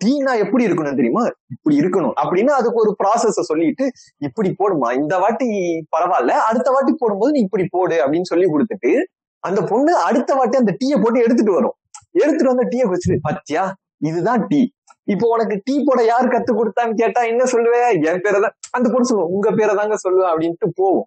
[0.05, 1.29] டீனா எப்படி இருக்கணும் தெரியுமா?
[1.47, 2.13] இப்படி இருக்கணும்.
[2.23, 5.49] அப்படின்னு அதுக்கு ஒரு ப்ராசஸ சொல்லிட்டு இப்படி போடுமா இந்த வாட்டி
[5.97, 6.29] பரவாயில்ல.
[6.29, 8.05] அடுத்த வாட்டி போடும்போது நீ இப்படி போடு.
[8.05, 9.03] அப்படின்னு சொல்லி கொடுத்துட்டு
[9.41, 11.77] அந்த பொண்ணு அடுத்த வாட்டி அந்த டீயை போட்டு எடுத்துட்டு வரும்.
[12.11, 13.73] எடுத்துட்டு வந்த டீயை குடிச்சிட்டு பத்தியா?
[13.97, 14.69] இதுதான் டீ.
[15.05, 19.07] இப்போ உனக்கு டீ போட யார் கத்து கொடுத்தான்னு கேட்டா என்ன சொல்லுவேன் என் பேரை தான் அந்த பொண்ணு
[19.07, 21.07] சொல்லுவோம் உங்க பேரை தாங்க சொல்லுவேன் அப்படின்ட்டு போகும்.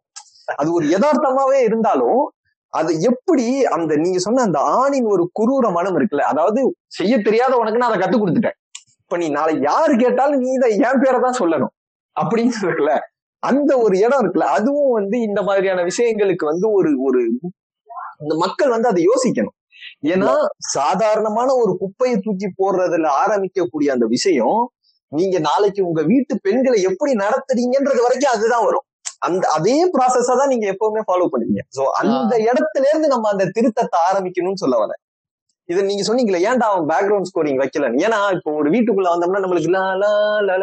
[0.55, 2.21] அது ஒரு யதார்த்தமாவே இருந்தாலும்
[2.73, 3.45] அது எப்படி
[3.75, 7.99] அந்த நீங்க சொன்ன அந்த ஆணின் ஒரு குரூர மனம் இருக்குல்ல அதாவது செய்ய தெரியாத உனக்கு நான் அதை
[8.01, 8.57] கத்து கொடுத்துட்டேன்.
[9.01, 11.73] இப்ப நீ நாளை யாரு கேட்டாலும் நீ இதை என் பேரை தான் சொல்லணும்
[12.15, 12.93] அப்படின்னு இருக்குல்ல
[13.43, 17.21] அந்த ஒரு இடம் இருக்குல்ல அதுவும் வந்து இந்த மாதிரியான விஷயங்களுக்கு வந்து ஒரு ஒரு
[18.23, 19.55] இந்த மக்கள் வந்து அதை யோசிக்கணும்.
[20.03, 20.33] ஏன்னா
[20.73, 24.59] சாதாரணமான ஒரு குப்பையை தூக்கி போடுறதுல ஆரம்பிக்கக்கூடிய அந்த விஷயம்
[25.11, 28.85] நீங்க நாளைக்கு உங்க வீட்டு பெண்களை எப்படி நடத்துறீங்கன்றது வரைக்கும் அதுதான் வரும்.
[29.21, 31.63] அந்த அதே ப்ராசஸா தான் நீங்க எப்பவுமே ஃபாலோ பண்ணுவீங்க.
[31.77, 35.01] சோ அந்த இடத்துல இருந்து நம்ம அந்த திருத்தத்தை ஆரம்பிக்கணும்னு சொல்ல வரேன்.
[35.69, 39.83] இது நீங்க சொன்னீங்களே ஏன்டா அவன் பேக்ரவுண்ட் ஸ்கோரிங் வைக்கல ஏன்னா இப்போ ஒரு வீட்டுக்குள்ள வந்தோம்னா நம்மளுக்கு லா
[40.01, 40.11] லா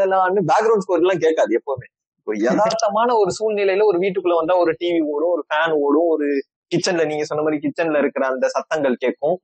[0.01, 1.87] லலான்னு பேக்ரவுண்ட் ஸ்கோர் எல்லாம் கேட்காது எப்பவுமே.
[2.27, 6.27] ஒரு யதார்த்தமான ஒரு சூழ்நிலையில ஒரு வீட்டுக்குள்ள வந்தா ஒரு டிவி ஓடும் ஒரு ஃபேன் ஓடும் ஒரு
[6.73, 9.37] கிச்சன்ல நீங்க சொன்ன மாதிரி கிச்சன்ல இருக்கிற அந்த சத்தங்கள் கேட்கும்.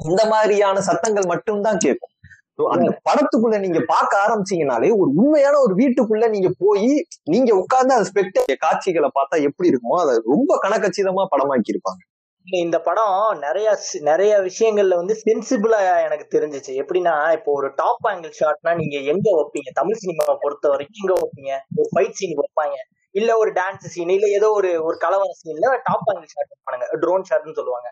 [0.00, 2.13] இந்த மாதிரியான சத்தங்கள் மட்டும்தான் கேட்கும்.
[2.58, 8.56] அந்த படத்துக்குள்ள நீங்க பார்க்க ஆரம்பிச்சீங்கனாலே ஒரு உண்மையான ஒரு வீட்டுக்குள்ள நீங்க போய் நீங்க உட்கார்ந்து அந்த ஸ்பெக்ட
[8.56, 12.02] காட்சிகளை பார்த்தா எப்படி இருக்குமோ அதை ரொம்ப கணக்கச்சிதமா படமாக்கி இருப்பாங்க
[12.46, 16.72] இந்த படம் நிறைய நிறைய விஷயங்கள்ல வந்து சென்சிபிளா எனக்கு தெரிஞ்சுச்சு.
[16.82, 19.70] எப்படின்னா இப்போ ஒரு டாப் ஆங்கிள் ஷாட்னா நீங்க எங்க வைப்பீங்க?
[19.72, 21.52] தமிழ் சினிமாவை பொறுத்த வரைக்கும் எங்க வைப்பீங்க?
[21.76, 22.76] ஒரு ஃபைட் சீன் வைப்பாங்க.
[23.10, 27.26] இல்ல ஒரு டான்ஸ் சீன் இல்ல ஏதோ ஒரு ஒரு கலவர சீன்ல டாப் ஆங்கிள் ஷாட் வைப்பாங்க ட்ரோன்
[27.30, 27.88] ஷாட்னு சொல்லுவாங்க.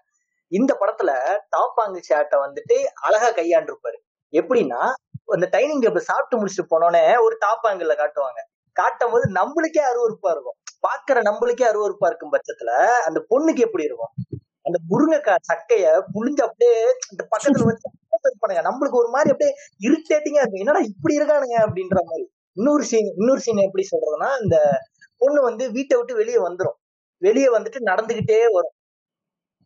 [0.52, 1.10] இந்த படத்துல
[1.48, 3.98] டாப் ஆங்கிள் ஷாட்டை வந்துட்டு அழகா கையாண்டிருப்பாரு.
[4.32, 4.80] எப்படின்னா
[5.26, 8.40] அந்த டைனிங் டேபிள் சாப்பிட்டு முடிச்சுட்டு போனோடனே ஒரு டாப் ஆங்கிள் காட்டுவாங்க.
[8.72, 10.58] காட்டும் போது நம்மளுக்கே அருவருப்பா இருக்கும்.
[10.86, 12.70] பாக்குற நம்மளுக்கே அருவருப்பா இருக்கும் பட்சத்துல
[13.04, 14.12] அந்த பொண்ணுக்கு எப்படி இருக்கும்?
[14.62, 16.76] அந்த முருங்கைக்காய் சக்கைய புளிஞ்சு அப்படியே
[17.10, 17.90] இந்த பக்கத்துல வச்சு
[18.38, 18.62] பண்ணுங்க.
[18.68, 19.52] நம்மளுக்கு ஒரு மாதிரி அப்படியே
[19.86, 20.62] இரிட்டேட்டிங்கா இருக்கும்.
[20.64, 21.56] என்னடா இப்படி இருக்கானுங்க?
[21.66, 22.24] அப்படின்ற மாதிரி.
[22.52, 24.56] இன்னொரு சீன் இன்னொரு சீன் எப்படி சொல்றதுன்னா அந்த
[25.18, 26.76] பொண்ணு வந்து வீட்டை விட்டு வெளியே வந்துரும்.
[27.22, 28.74] வெளியே வந்துட்டு நடந்துகிட்டே வரும்.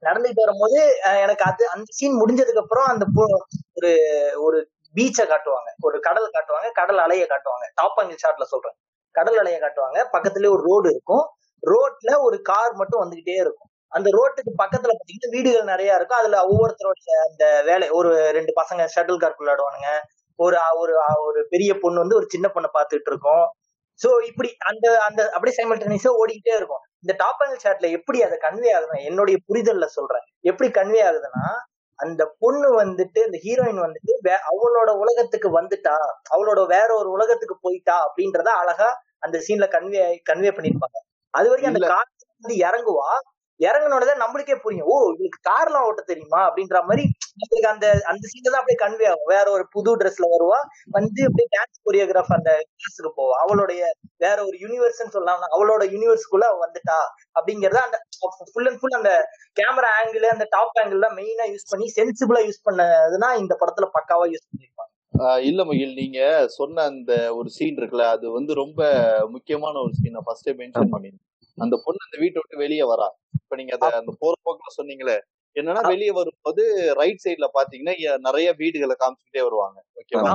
[0.00, 3.98] நடந்துட்டு வரும்போது எனக்கு அது அந்த சீன் முடிஞ்சதுக்கு அப்புறம் அந்த பொ- ஒரு
[4.42, 5.70] ஒரு பீச்சை காட்டுவாங்க.
[5.80, 6.72] ஒரு கடல் காட்டுவாங்க.
[6.72, 7.70] கடல் அலைய காட்டுவாங்க.
[7.74, 8.74] டாப் ஆங்கிள் ஷாட்ல சொல்றேன்.
[9.10, 10.06] கடல் அலைய காட்டுவாங்க.
[10.12, 11.26] பக்கத்துலயே ஒரு ரோடு இருக்கும்.
[11.66, 13.68] ரோட்ல ஒரு கார் மட்டும் வந்துகிட்டே இருக்கும்.
[13.88, 16.18] அந்த ரோட்டுக்கு பக்கத்துல பாத்தீங்கன்னா வீடுகள் நிறைய இருக்கும்.
[16.18, 20.00] அதுல ஒவ்வொருத்தருடைய அந்த வேலை ஒரு ரெண்டு பசங்க ஷட்டில் கார்க் விளையாடுவானுங்க
[20.36, 23.50] ஒரு ஒரு ஒரு பெரிய பொண்ணு வந்து ஒரு சின்ன பொண்ணை பாத்துட்டு இருக்கோம்.
[24.02, 26.82] சோ இப்படி அந்த அந்த அப்படியே சைமல்டேனியஸா ஓடிக்கிட்டே இருக்கும்.
[27.00, 30.20] இந்த டாப் ஆங்கிள் ஷாட்ல எப்படி அதை கன்வே ஆகுதுன்னா என்னுடைய புரிதல்ல சொல்றேன்.
[30.40, 31.46] எப்படி கன்வே ஆகுதுன்னா
[31.94, 35.96] அந்த பொண்ணு வந்துட்டு இந்த ஹீரோயின் வந்துட்டு வே- அவளோட உலகத்துக்கு வந்துட்டா
[36.36, 40.98] அவளோட வேற ஒரு உலகத்துக்கு போயிட்டா அப்படின்றத அழகா அந்த சீன்ல கன்வே கன்வே பண்ணிருப்பாங்க.
[41.30, 41.86] அது வரைக்கும் அந்த.
[41.86, 42.08] கார்
[42.40, 43.35] வந்து இறங்குவா?
[43.60, 44.88] இறங்குனோடதான் நம்மளுக்கே புரியும்.
[44.92, 46.40] ஓ இவளுக்கு கார்லாம் ஓட்ட தெரியுமா?
[46.48, 47.04] அப்படின்ற மாதிரி
[47.40, 49.30] நம்மளுக்கு அந்த அந்த சீன் தான் அப்படியே கன்வே ஆகும்.
[49.34, 50.58] வேற ஒரு புது ட்ரெஸ்ல வருவா
[50.96, 53.34] வந்து அப்படியே டான்ஸ் கொரியோகிராஃப் அந்த கிளாஸுக்கு போவா.
[53.44, 53.80] அவளுடைய
[54.16, 55.42] வேற ஒரு யூனிவர்ஸ்ன்னு சொல்லலாம்.
[55.56, 56.98] அவளோட யூனிவர்ஸ்க்குள்ள அவ வந்துட்டா
[57.38, 57.98] அப்படிங்கறத அந்த
[58.52, 59.12] ஃபுல் அண்ட் ஃபுல் அந்த
[59.60, 64.48] கேமரா ஆங்கிள் அந்த டாப் ஆங்கிள் மெயினா யூஸ் பண்ணி சென்சிபிளா யூஸ் பண்ணதுன்னா இந்த படத்துல பக்காவா யூஸ்
[64.48, 64.92] பண்ணிருப்பாங்க.
[65.48, 66.20] இல்ல மகிழ் நீங்க
[66.56, 68.80] சொன்ன அந்த ஒரு சீன் இருக்குல்ல அது வந்து ரொம்ப
[69.30, 71.24] முக்கியமான ஒரு சீன் நான் ஃபர்ஸ்டே மென்ஷன் பண்ணிருந்தேன்
[71.58, 73.08] அந்த பொண்ணு அந்த வீட்டை விட்டு வெளியே வரா.
[73.38, 75.16] இப்ப நீங்க அத அந்த போற போக்குல சொன்னீங்களே
[75.56, 76.62] என்னன்னா வெளியே வரும்போது
[77.00, 77.94] ரைட் சைடுல பாத்தீங்கன்னா
[78.26, 79.78] நிறைய வீடுகளை காமிச்சுக்கிட்டே வருவாங்க.
[80.00, 80.32] ஓகேவா.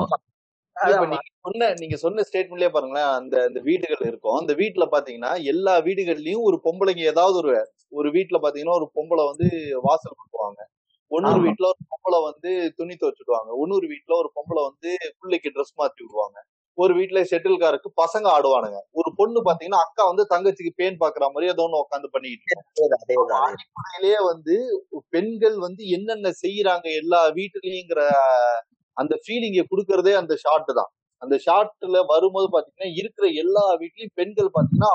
[1.13, 4.38] நீங்க சொன்ன நீங்க சொன்ன ஸ்டேட்மெண்ட்லயே பாருங்களேன் அந்த அந்த வீடுகள் இருக்கும்.
[4.41, 7.53] அந்த வீட்டுல பாத்தீங்கன்னா எல்லா வீடுகள்லயும் ஒரு பொம்பளைங்க ஏதாவது ஒரு
[7.99, 9.47] ஒரு வீட்டுல பாத்தீங்கன்னா ஒரு பொம்பளை வந்து
[9.88, 10.61] வாசல் கொடுக்குவாங்க
[11.11, 11.39] ஒன்னொரு.
[11.45, 12.49] வீட்டுல ஒரு பொம்பளை வந்து
[12.80, 13.49] துணி துவைச்சிடுவாங்க.
[13.63, 14.91] இன்னொரு வீட்டுல ஒரு பொம்பளை வந்து
[15.22, 16.38] பிள்ளைக்கு ட்ரெஸ் மாத்தி விடுவாங்க.
[16.78, 18.80] ஒரு வீட்டுல ஷெட்டில் காருக்கு பசங்க ஆடுவானுங்க.
[18.99, 22.07] ஒரு பொண்ணு பாத்தீங்கன்னா அக்கா வந்து தங்கச்சிக்கு பேன் பாக்குற மாதிரி ஏதோ ஒண்ணு உட்காந்து.
[23.47, 24.55] அடிப்படையிலேயே வந்து
[25.15, 28.01] பெண்கள் வந்து என்னென்ன செய்யறாங்க எல்லா வீட்டுலயுங்கிற
[28.97, 30.91] அந்த ஃபீலிங்கை கொடுக்கறதே அந்த ஷாட் தான்.
[31.22, 34.93] அந்த ஷாட்ல வரும்போது பாத்தீங்கன்னா இருக்கிற எல்லா வீட்லயும் பெண்கள் பாத்தீங்கன்னா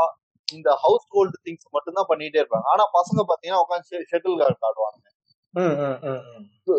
[0.48, 2.66] இந்த ஹவுஸ் ஹோல்டு திங்ஸ் மட்டும் தான் பண்ணிட்டே இருப்பாங்க.
[2.74, 4.98] ஆனா பசங்க பாத்தீங்கன்னா உட்காந்து ஷெட்டில் கார்க் ஆடுவாங்க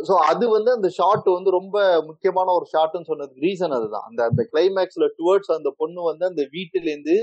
[0.08, 1.78] சோ அது வந்து அந்த ஷாட் வந்து ரொம்ப
[2.10, 4.06] முக்கியமான ஒரு ஷாட்னு சொன்னதுக்கு ரீசன் அதுதான்.
[4.10, 7.16] அந்த அந்த கிளைமேக்ஸ்ல டுவர்ட்ஸ் அந்த பொண்ணு வந்து அந்த வீட்டுல இருந்து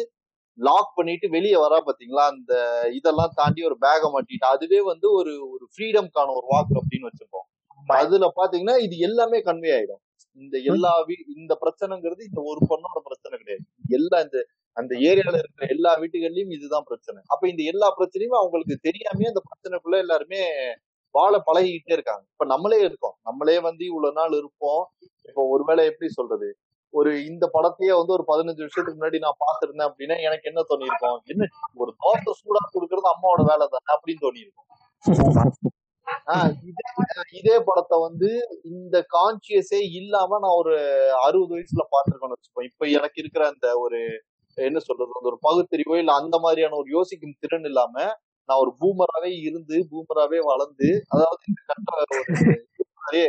[0.59, 2.25] லாக் பண்ணிட்டு வெளியே வரா பாத்தீங்களா?
[2.33, 2.53] அந்த
[2.99, 4.47] இதெல்லாம் தாண்டி ஒரு பேக மாட்டிட்டு.
[4.55, 7.47] அதுவே வந்து ஒரு ஒரு ஃப்ரீடம்கான ஒரு வாக் அப்படின்னு வச்சிருப்போம்
[7.79, 7.97] ஆமா.
[8.03, 10.03] அதுல பாத்தீங்கன்னா இது எல்லாமே கன்வே ஆயிடும்.
[10.39, 13.65] இந்த எல்லா வீ இந்த பிரச்சனைங்கிறது இந்த ஒரு பொண்ணோட பிரச்சனை கிடையாது.
[13.99, 14.39] எல்லா இந்த
[14.77, 17.21] அந்த ஏரியால இருக்கிற எல்லா வீட்டுகள்லயும் இதுதான் பிரச்சனை.
[17.33, 20.43] அப்ப இந்த எல்லா பிரச்சனையுமே அவங்களுக்கு தெரியாமயே அந்த பிரச்சனைக்குள்ள எல்லாருமே
[21.15, 22.25] வாழ பழகிக்கிட்டே இருக்காங்க.
[22.31, 23.17] இப்ப நம்மளே இருக்கோம்.
[23.23, 24.83] நம்மளே வந்து இவ்வளவு நாள் இருப்போம்.
[25.29, 26.49] இப்போ ஒருவேளை எப்படி சொல்றது?
[26.95, 31.21] ஒரு இந்த படத்தையே வந்து ஒரு பதினஞ்சு வருஷத்துக்கு முன்னாடி நான் பாத்துருந்தேன் அப்படின்னா எனக்கு என்ன தோணியிருக்கும்?
[31.27, 34.69] என்ன ஒரு தோசை சூடா கொடுக்கறது அம்மாவோட வேலை தானே அப்படின்னு தோணியிருக்கும்.
[36.27, 36.85] ஆஹ் இதே
[37.33, 38.29] இதே படத்தை வந்து
[38.71, 40.75] இந்த கான்சியஸே இல்லாம நான் ஒரு
[41.25, 44.01] அறுபது வயசுல பார்த்திருக்கேன்னு வச்சுப்போம் இப்ப எனக்கு இருக்கிற அந்த ஒரு
[44.59, 45.11] என்ன சொல்றது?
[45.15, 47.95] அந்த ஒரு பகுத்தறிவோ இல்ல அந்த மாதிரியான ஒரு யோசிக்கும் திறன் இல்லாம
[48.49, 53.23] நான் ஒரு பூமராவே இருந்து பூமராவே வளர்ந்து அதாவது இந்த கட்ட ஒரு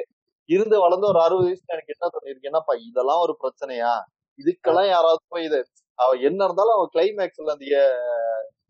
[0.49, 2.49] இருந்து வளர்ந்து ஒரு அறுபது வயசுல எனக்கு என்ன தோணிருக்கு
[2.89, 3.93] இதெல்லாம் ஒரு பிரச்சனையா?
[4.39, 5.59] இதுக்கெல்லாம் யாராவது போய் இது
[5.99, 7.65] அவ என்ன இருந்தாலும் அவன் கிளைமேக்ஸ்ல அந்த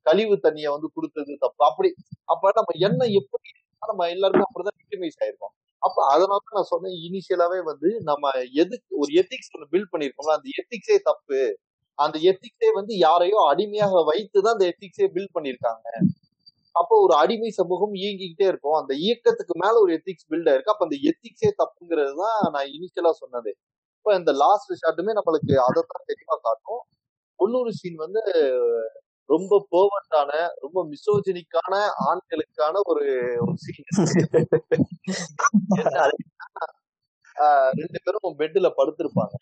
[0.05, 1.61] கழிவு தண்ணிய வந்து கொடுத்தது தப்பு.
[1.69, 1.89] அப்படி
[2.25, 3.49] அப்ப நம்ம என்ன எப்படி
[3.81, 5.53] நம்ம எல்லாருமே அப்படிதான் விக்டிமைஸ் ஆயிருக்கோம்.
[5.81, 8.31] அப்ப அதனால நான் சொன்னேன் இனிஷியலாவே வந்து நம்ம
[8.63, 11.41] எதுக்கு ஒரு எத்திக்ஸ் ஒன்று பில்ட் பண்ணிருக்கோம்ல அந்த எத்திக்ஸே தப்பு.
[11.97, 15.85] அந்த எத்திக்ஸே வந்து யாரையோ அடிமையாக வைத்துதான் அந்த எத்திக்ஸே பில்ட் பண்ணிருக்காங்க
[16.76, 18.78] அப்போ ஒரு அடிமை சமூகம் இயங்கிக்கிட்டே இருக்கும்.
[18.82, 20.73] அந்த இயக்கத்துக்கு மேல ஒரு எத்திக்ஸ் பில்ட் ஆயிருக்கு.
[20.73, 23.51] அப்ப அந்த எத்திக்ஸே தப்புங்கிறது தான் நான் இனிஷியலா சொன்னது.
[23.99, 26.82] இப்ப இந்த லாஸ்ட் ஷாட்டுமே நம்மளுக்கு அதைத்தான் தெளிவா காட்டும்.
[27.39, 28.21] பொண்ணூறு சீன் வந்து
[29.30, 30.32] ரொம்ப போவட்டான
[30.63, 31.73] ரொம்ப மிசோஜினிக்கான
[32.09, 33.05] ஆண்களுக்கான ஒரு
[33.45, 33.88] ஒரு சீன்
[37.80, 39.36] ரெண்டு பேரும் பெட்ல படுத்திருப்பாங்க.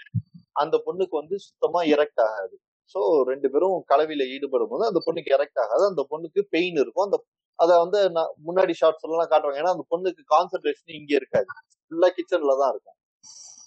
[0.56, 2.56] அந்த பொண்ணுக்கு வந்து சுத்தமா இறக்ட் ஆகாது.
[2.92, 3.00] சோ
[3.32, 5.84] ரெண்டு பேரும் கலவையில ஈடுபடும் போது அந்த பொண்ணுக்கு எரெக்ட் ஆகாது.
[5.92, 7.06] அந்த பொண்ணுக்கு பெயின் இருக்கும்.
[7.08, 7.18] அந்த
[7.60, 9.60] அதை வந்து நான் முன்னாடி ஷார்ட்ஸ் எல்லாம் காட்டுவாங்க.
[9.62, 11.50] ஏன்னா அந்த பொண்ணுக்கு கான்சென்ட்ரேஷன் இங்கே இருக்காது.
[11.92, 12.98] ஃபுல்லா கிச்சன்ல தான் இருக்கும்.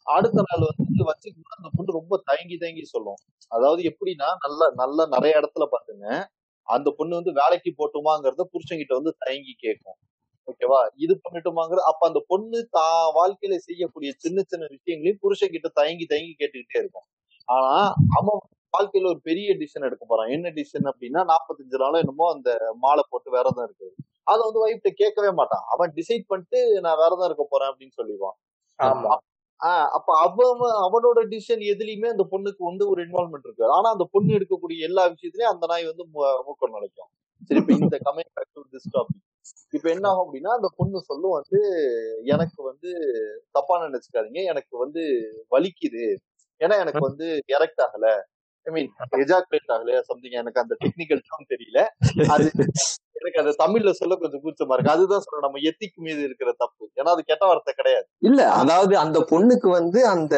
[0.06, 3.20] அடுத்த நாள் வந்து வச்சுக்கணும் அந்த பொண்ணு ரொம்ப தயங்கி தயங்கி சொல்லும்.
[3.50, 6.06] அதாவது எப்படின்னா நல்ல நல்ல நிறைய இடத்துல பாத்துங்க.
[6.68, 9.98] அந்த பொண்ணு வந்து வேலைக்கு போட்டுமாங்கிறத புருஷங்கிட்ட வந்து தயங்கி கேட்கும்
[10.48, 10.80] ஓகேவா?
[11.04, 16.34] இது பண்ணிட்டுமாங்கிற அப்ப அந்த பொண்ணு தான் வாழ்க்கையில செய்யக்கூடிய சின்ன சின்ன விஷயங்களையும் புருஷன் கிட்ட தயங்கி தயங்கி
[16.40, 17.06] கேட்டுக்கிட்டே இருக்கும்.
[17.48, 17.72] ஆனா
[18.18, 18.40] அவன்
[18.76, 20.28] வாழ்க்கையில ஒரு பெரிய டிசிஷன் எடுக்க போறான்.
[20.28, 23.94] என்ன டிசிஷன் அப்படின்னா நாற்பத்தஞ்சு நாளும் என்னமோ அந்த மாலை போட்டு விரதம் இருக்குது.
[24.22, 25.64] அதை வந்து வைஃப்ட கேட்கவே மாட்டான்.
[25.68, 28.36] அவன் டிசைட் பண்ணிட்டு நான் விரதம் இருக்க போறேன் அப்படின்னு சொல்லிடுவான்.
[28.78, 29.14] ஆமா.
[29.60, 30.50] ஆஹ் அப்ப அவன்
[30.86, 35.52] அவனோட டிசிஷன் எதுலயுமே அந்த பொண்ணுக்கு வந்து ஒரு இன்வால்மெண்ட் இருக்கு ஆனா அந்த பொண்ணு எடுக்கக்கூடிய எல்லா விஷயத்திலயும்
[35.52, 36.04] அந்த நாய் வந்து
[36.46, 37.10] மூக்கம் நுழைக்கும்.
[37.44, 39.22] சரி இப்ப இந்த comment back to this topic
[39.72, 41.60] இப்ப என்ன ஆகும் அப்படின்னா அந்த பொண்ணு சொல்லும் வந்து
[42.24, 42.90] எனக்கு வந்து
[43.50, 44.44] தப்பா நினைச்சுக்காதீங்க.
[44.44, 45.02] எனக்கு வந்து
[45.50, 46.04] வலிக்குது.
[46.60, 47.26] ஏன்னா எனக்கு வந்து
[47.58, 48.06] எரெக்ட் ஆகல.
[48.66, 48.88] ஐ மீன்
[49.22, 51.80] எஜாக்குலேட் ஆகல சம்திங் எனக்கு அந்த டெக்னிக்கல் டேர்ம் தெரியல.
[52.34, 52.46] அது
[53.18, 54.94] எனக்கு அது தமிழ்ல சொல்ல கொஞ்சம் கூச்சமா இருக்கு.
[54.94, 55.46] அதுதான் சொல்றேன்.
[55.46, 56.84] நம்ம எத்திக்கு மீது இருக்கிற தப்பு.
[57.00, 58.06] ஏன்னா அது கெட்ட வார்த்தை கிடையாது.
[58.28, 60.34] இல்ல அதாவது அந்த பொண்ணுக்கு வந்து அந்த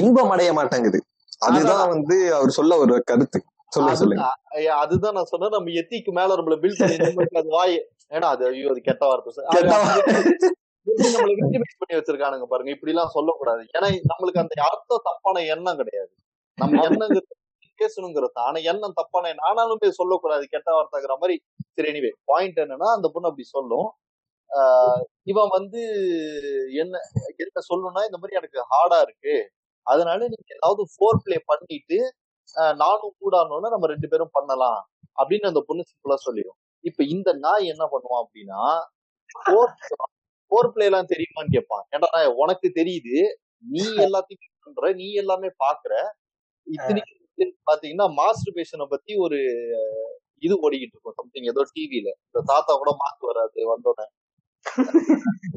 [0.00, 1.00] இன்பம் அடைய மாட்டேங்குது.
[1.46, 3.38] அதுதான் வந்து அவர் சொல்ல ஒரு கருத்து.
[4.82, 5.54] அதுதான் நான் சொன்னேன்.
[5.56, 7.76] நம்ம எத்திக்கு மேல நம்மள பில் பண்ணி நம்மளுக்கு அது வாய்
[8.16, 9.32] ஏன்னா அது ஐயோ அது கெட்ட வார்த்தை.
[9.36, 9.48] சார்.
[9.54, 10.52] அது கெட்ட
[10.86, 12.70] எப்படி நம்மள victimize பண்ணி வச்சிருக்கானுங்க பாருங்க.
[12.76, 13.62] இப்படி எல்லாம் சொல்லக்கூடாது.
[13.76, 16.12] ஏன்னா நம்மளுக்கு அந்த அர்த்தம் தப்பான எண்ணம் கிடையாது.
[16.58, 17.32] நம்ம எண்ணங்கிறது
[17.78, 20.44] பேசணுங்கிறது ஆனா எண்ணம் தப்பான ஆனாலுமே சொல்லக்கூடாது.
[20.52, 21.36] கெட்ட வார்த்தைங்கிற மாதிரி.
[21.76, 23.88] சரி எனிவே பாயிண்ட் என்னன்னா அந்த பொண்ணு அப்படி சொல்லும்.
[25.32, 25.80] இவன் வந்து
[26.82, 26.94] என்ன
[27.44, 29.34] என்ன சொல்லணும்னா இந்த மாதிரி எனக்கு ஹார்டா இருக்கு.
[29.86, 31.98] அதனால நீங்க ஏதாவது ஃபோர் ப்ளே பண்ணிட்டு
[32.82, 34.80] நானும் கூடானோன்னா நம்ம ரெண்டு பேரும் பண்ணலாம்
[35.18, 38.62] அப்படின்னு அந்த பொண்ணு சிம்பிளா சொல்லிடும் இப்ப இந்த நாய் என்ன பண்ணுவான் அப்படின்னா
[40.52, 41.84] ஃபோர் பிளே எல்லாம் தெரியுமான்னு கேட்பான்.
[41.94, 42.08] ஏன்டா
[42.42, 43.16] உனக்கு தெரியுது.
[43.64, 45.92] நீ எல்லாத்தையும் பண்ற நீ எல்லாமே பாக்குற.
[46.66, 47.12] இத்தனைக்கு
[47.70, 49.38] பாத்தீங்கன்னா மாஸ்டர் பேஷனை பத்தி ஒரு
[50.42, 51.16] இது ஓடிக்கிட்டு இருக்கும்.
[51.20, 54.06] சம்திங் ஏதோ டிவில இந்த தாத்தா கூட மாத்து வராது வந்தோடனே.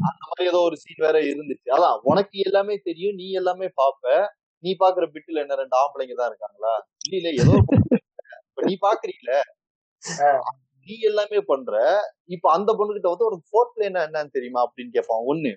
[0.10, 1.68] அந்த மாதிரி ஏதோ ஒரு சீன் வேற இருந்துச்சு.
[1.76, 4.04] அதான் உனக்கு எல்லாமே தெரியும் நீ எல்லாமே பாப்ப.
[4.64, 6.74] நீ பாக்குற பிட்டுல என்ன ரெண்டு ஆம்பளைங்க தான் இருக்காங்களா?
[7.18, 7.56] இல்ல ஏதோ
[8.68, 9.32] நீ பாக்குறீல
[10.88, 11.74] நீ எல்லாமே பண்ற.
[12.36, 14.62] இப்ப அந்த பொண்ணுகிட்ட வந்து ஒரு ஃபோர்த் பிளேனா என்னன்னு தெரியுமா?
[14.68, 15.52] அப்படின்னு கேட்பான் ஒண்ணு.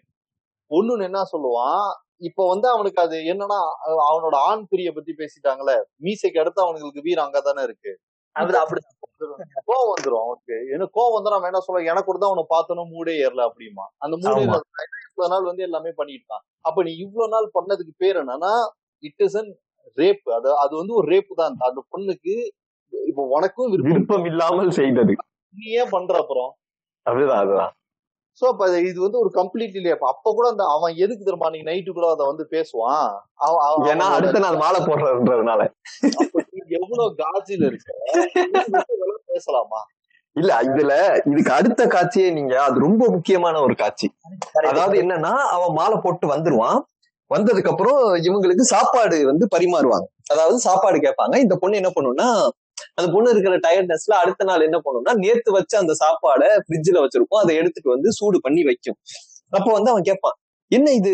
[0.70, 1.86] ஒண்ணுன்னு என்ன சொல்லுவான்?
[2.20, 3.58] இப்ப வந்து அவனுக்கு அது என்னன்னா
[4.06, 7.92] அவனோட ஆண் பிரிய பத்தி பேசிட்டாங்களே மீசைக்கு அடுத்து அவனுங்களுக்கு வீரம் அங்கதானே இருக்கு.
[8.36, 8.56] அப்படி
[9.68, 10.56] கோவம் வந்துரும் அவனுக்கு.
[10.74, 14.14] எனக்கு கோவம் வந்து அவன் என்ன சொல்ல எனக்கு கூட தான் அவனை பார்த்தனும் மூடே ஏறல அப்படிமா அந்த
[14.22, 14.44] மூடே.
[15.08, 18.52] இவ்வளவு நாள் வந்து எல்லாமே பண்ணிட்டான் அப்ப நீ இவ்வளவு நாள் பண்ணதுக்கு பேர் என்னன்னா
[19.02, 19.50] இட் இஸ் அன்
[19.98, 21.56] ரேப் அது அது வந்து ஒரு ரேப் தான்.
[21.68, 22.34] அந்த பொண்ணுக்கு
[22.92, 23.90] இப்ப உனக்கும் விருப்பம்.
[23.90, 25.14] விருப்பம் இல்லாமல் செய்தது.
[25.54, 26.50] நீ ஏன் பண்ற அப்புறம்?
[27.06, 27.72] அதுதான் அதுதான்.
[28.38, 29.96] சோ அப்ப இது வந்து ஒரு கம்ப்ளீட் இல்லையா.
[30.12, 31.48] அப்ப கூட அந்த அவன் எதுக்கு தெரியுமா?
[31.50, 33.08] நீ நைட்டு கூட அதை வந்து பேசுவான்.
[33.92, 34.80] ஏன்னா அடுத்த நாள் மாலை
[36.52, 37.90] நீ எவ்வளவு காஜில இருக்க?
[39.32, 39.80] பேசலாமா?
[40.36, 40.92] இல்ல இதுல
[41.30, 44.08] இதுக்கு அடுத்த காட்சியே நீங்க அது ரொம்ப முக்கியமான ஒரு காட்சி.
[44.70, 46.78] அதாவது என்னன்னா அவன் மாலை போட்டு வந்துருவான்.
[47.30, 50.06] வந்ததுக்கு அப்புறம் இவங்களுக்கு சாப்பாடு வந்து பரிமாறுவாங்க.
[50.30, 51.34] அதாவது சாப்பாடு கேட்பாங்க.
[51.38, 52.28] இந்த பொண்ணு என்ன பண்ணும்னா
[52.98, 57.54] அந்த பொண்ணு இருக்கிற டயர்ட்னஸ்ல அடுத்த நாள் என்ன பண்ணும்னா நேத்து வச்ச அந்த சாப்பாடை ஃப்ரிட்ஜ்ல வச்சிருப்போம் அதை
[57.56, 58.98] எடுத்துட்டு வந்து சூடு பண்ணி வைக்கும்.
[59.52, 60.36] அப்போ வந்து அவன் கேட்பான்
[60.70, 61.12] என்ன இது?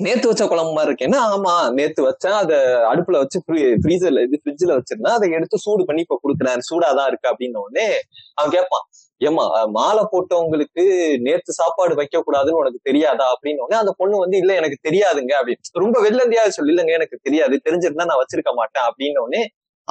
[0.00, 2.36] நேத்து வச்ச குழம்பு மாதிரி இருக்கேன்னா ஆமா நேத்து வச்சேன்.
[2.40, 2.56] அதை
[2.90, 3.38] அடுப்புல வச்சு
[3.82, 6.60] ஃப்ரீசர்ல இது ஃப்ரிட்ஜ்ல வச்சிருந்தா அதை எடுத்து சூடு பண்ணி இப்ப கொடுக்குறேன்.
[6.68, 7.30] சூடாதான் இருக்கு.
[7.32, 7.86] அப்படின்ன உடனே
[8.34, 8.86] அவன் கேட்பான்
[9.20, 10.82] ஏமா மாலை போட்டவங்களுக்கு
[11.26, 13.26] நேத்து சாப்பாடு வைக்க கூடாதுன்னு உனக்கு தெரியாதா?
[13.34, 15.32] அப்படின்னு உடனே அந்த பொண்ணு வந்து இல்ல எனக்கு தெரியாதுங்க.
[15.40, 16.72] அப்படின்னு ரொம்ப வெள்ளந்தியா சொல்லி.
[16.74, 17.56] இல்லைங்க எனக்கு தெரியாது.
[17.66, 18.86] தெரிஞ்சிருந்தா நான் வச்சிருக்க மாட்டேன்.
[18.90, 19.42] அப்படின்னு உடனே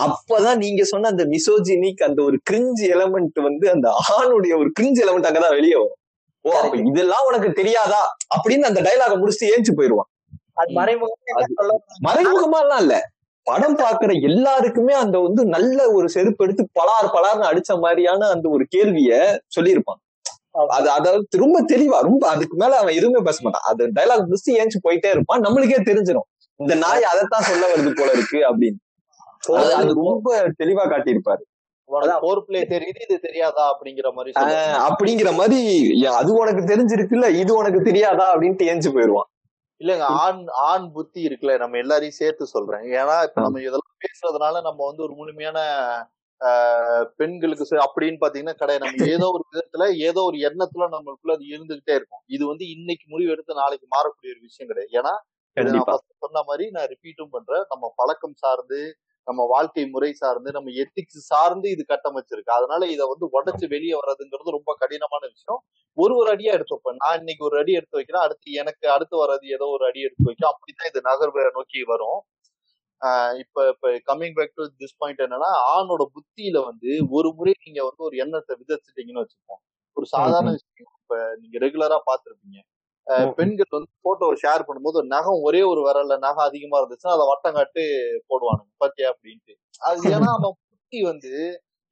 [0.01, 3.87] அப்பதான் நீங்க சொன்ன அந்த மிசோஜினிக் அந்த ஒரு கிரிஞ்சு எலமெண்ட் வந்து அந்த
[4.17, 5.99] ஆணுடைய ஒரு கிரிஞ்சு எலமெண்ட் அங்கதான் வெளியே வரும்.
[6.41, 8.01] ஓ அப்ப இதெல்லாம் உனக்கு தெரியாதா?
[8.35, 10.11] அப்படின்னு அந்த டைலாக முடிச்சுட்டு ஏஞ்சு போயிருவான்
[12.07, 12.95] மறைமுகமா எல்லாம் இல்ல.
[13.47, 18.63] படம் பாக்குற எல்லாருக்குமே அந்த வந்து நல்ல ஒரு செருப்பு எடுத்து பலார் பலார்னு அடிச்ச மாதிரியான அந்த ஒரு
[18.75, 19.99] கேள்விய சொல்லியிருப்பான்.
[20.69, 23.65] அது அதாவது ரொம்ப தெளிவா ரொம்ப அதுக்கு மேல அவன் எதுவுமே பேச மாட்டான்.
[23.65, 25.41] அது டைலாக் முடிச்சு ஏஞ்சி போயிட்டே இருப்பான்.
[25.41, 26.27] நம்மளுக்கே தெரிஞ்சிடும்
[26.59, 28.81] இந்த நாய் அதைத்தான் சொல்ல வருது போல இருக்கு அப்படின்னு.
[29.71, 30.29] அது ரொம்ப
[30.59, 31.43] தெளிவா காட்டியிருப்பாரு.
[32.71, 34.31] தெரியுது இது தெரியாதா அப்படிங்கிற மாதிரி
[34.85, 35.59] அப்படிங்கிற மாதிரி
[35.99, 39.29] "ஏன், அது உனக்கு தெரிஞ்சிருக்குல்ல இது உனக்கு தெரியாதா அப்படின்ட்டு ஏஞ்சு போயிருவான்
[39.81, 42.83] இல்லங்க ஆண் ஆண் புத்தி இருக்குல்ல நம்ம எல்லாரையும் சேர்த்து சொல்றேன்.
[42.99, 45.57] ஏன்னா இப்ப நம்ம இதெல்லாம் பேசுறதுனால நம்ம வந்து ஒரு முழுமையான
[47.19, 48.83] பெண்களுக்கு அப்படின்னு பாத்தீங்கன்னா கிடையாது.
[48.85, 52.23] நம்ம ஏதோ ஒரு விதத்துல ஏதோ ஒரு எண்ணத்துல நம்மளுக்குள்ள அது இருந்துகிட்டே இருக்கும்.
[52.27, 54.91] இது வந்து இன்னைக்கு முடிவு எடுத்து நாளைக்கு மாறக்கூடிய ஒரு விஷயம் கிடையாது.
[54.99, 55.13] ஏன்னா
[56.23, 57.65] சொன்ன மாதிரி நான் ரிப்பீட்டும் பண்றேன்.
[57.71, 58.79] நம்ம பழக்கம் சார்ந்து
[59.27, 62.51] நம்ம வாழ்க்கை முறை சார்ந்து நம்ம எத்திக்ஸ் சார்ந்து இது கட்டமைச்சிருக்கு.
[62.57, 65.59] அதனால இதை வந்து உடைச்சு வெளியே வர்றதுங்கிறது ரொம்ப கடினமான விஷயம்.
[65.97, 69.45] ஒரு ஒரு அடியா எடுத்து வைப்பேன் நான் இன்னைக்கு ஒரு அடி எடுத்து வைக்கிறேன் அடுத்து எனக்கு அடுத்து வர்றது
[69.57, 72.19] ஏதோ ஒரு அடி எடுத்து வைக்கும் அப்படிதான் இது நகர்வை நோக்கி வரும்.
[73.41, 78.03] இப்ப இப்ப coming back to this point என்னன்னா ஆணோட புத்தியில வந்து ஒரு முறை நீங்க வந்து
[78.09, 79.61] ஒரு எண்ணத்தை விதைச்சிட்டீங்கன்னு வச்சுப்போம்.
[79.97, 82.59] ஒரு சாதாரண விஷயம் இப்ப நீங்க ரெகுலரா பாத்திருப்பீங்க.
[83.37, 87.57] பெண்கள் வந்து போட்டோ ஷேர் பண்ணும்போது ஒரு நகம் ஒரே ஒரு விரல்ல நகம் அதிகமா இருந்துச்சுன்னா அதை வட்டம்
[87.57, 87.83] காட்டு
[88.29, 88.71] போடுவானுங்க.
[88.83, 89.53] பாத்தியா அப்படின்ட்டு.
[89.81, 91.33] அது ஏன்னா அவன் புத்தி வந்து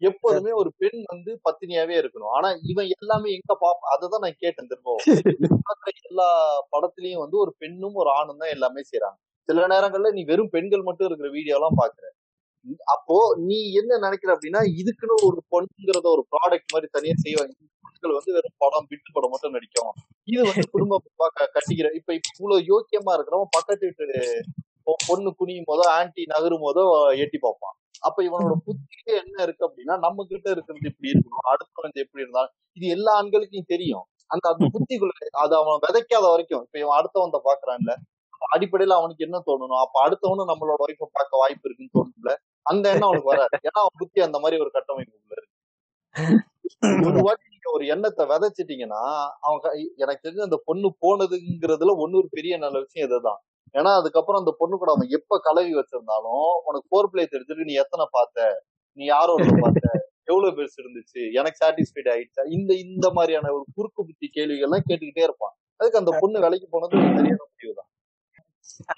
[0.01, 2.31] எப்போதுமே ஒரு பெண் வந்து பத்தினியாவே இருக்கணும்.
[2.37, 5.03] ஆனா இவன் எல்லாமே எங்க பாப்பா அததான் நான் கேட்டேன் திரும்பவும்.
[6.03, 6.27] எல்லா
[6.73, 11.07] படத்துலயும் வந்து ஒரு பெண்ணும் ஒரு ஆணும் தான் எல்லாமே செய்யறாங்க சில நேரங்கள்ல நீ வெறும் பெண்கள் மட்டும்
[11.07, 12.05] இருக்கிற வீடியோ எல்லாம் பாக்குற.
[12.85, 17.53] அப்போ நீ என்ன நினைக்கிற அப்படின்னா இதுக்குன்னு ஒரு பொண்ணுங்கிறத ஒரு ப்ராடக்ட் மாதிரி தனியா செய்வாங்க.
[17.83, 19.91] பொண்ணுகள் வந்து வெறும் படம் பிட்டு படம் மட்டும் நடிக்கும்.
[20.27, 24.07] இது வந்து குடும்ப பார்க்க கட்டிக்கிற இப்ப இவ்வளவு யோக்கியமா இருக்கிறவன் பக்கத்து வீட்டு
[24.87, 26.83] பொ- பொண்ணு குனியும் போதோ ஆன்டி நகரும் போதோ
[27.17, 27.75] எட்டி பார்ப்பான்.
[27.99, 32.87] அப்ப இவனோட புத்தியில என்ன இருக்கு அப்படின்னா நம்ம கிட்ட இருக்கிறது இப்படி இருக்கணும் அடுத்தவன் எப்படி இருந்தாலும் இது
[32.87, 34.05] எல்லா ஆண்களுக்கும் தெரியும்.
[34.31, 37.93] அந்த அந்த புத்திக்குள்ள அது அவன் விதைக்காத வரைக்கும் இப்ப இவன் அடுத்தவன் பாக்குறான்ல
[38.51, 39.81] அடிப்படையில அவனுக்கு என்ன தோணணும்?
[39.83, 42.31] அப்ப அடுத்தவனும் நம்மளோட ஒய்ஃபை பார்க்க வாய்ப்பு இருக்குன்னு தோணும்ல?
[42.65, 43.55] அந்த எண்ணம் அவனுக்கு வராது.
[43.67, 45.51] ஏன்னா அவன் புத்தி அந்த மாதிரி ஒரு கட்டமைப்புக்குள்ள இருக்கு.
[47.07, 49.01] ஒரு வாட்டி நீங்க ஒரு எண்ணத்தை விதைச்சிட்டீங்கன்னா
[49.39, 49.61] அவன்
[50.03, 53.39] எனக்கு தெரிஞ்ச அந்த பொண்ணு போனதுங்கிறதுல ஒண்ணு ஒரு பெரிய நல்ல விஷயம் இதுதான்.
[53.75, 58.05] ஏன்னா அதுக்கப்புறம் அந்த பொண்ணு கூட அவன் எப்ப கலவி வச்சிருந்தாலும் உனக்கு போர் பிளே தெரிஞ்சிருக்கு நீ எத்தனை
[58.11, 58.47] பார்த்த?
[58.97, 59.87] நீ யாரோட பார்த்த?
[60.27, 61.21] எவ்வளவு பெருசு இருந்துச்சு?
[61.33, 62.43] எனக்கு சாட்டிஸ்ஃபைட் ஆயிடுச்சா?
[62.47, 65.55] இந்த இந்த மாதிரியான ஒரு குறுக்கு புத்தி கேள்விகள் எல்லாம் கேட்டுக்கிட்டே இருப்பான்.
[65.79, 67.89] அதுக்கு அந்த பொண்ணு வேலைக்கு போனது ஒரு சரியான முடிவு தான்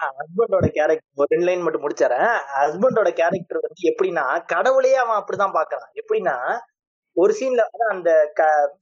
[0.02, 5.88] ஹஸ்பண்டோட கேரக்டர் ஒரு ரெண்டு லைன் மட்டும் முடிச்சிடறேன் ஹஸ்பண்டோட கேரக்டர் வந்து எப்படின்னா கடவுளையே அவன் அப்படிதான் பாக்குறான்
[6.00, 6.60] எப்படின்னா
[7.14, 8.78] ஒரு சீன்ல அந்த க-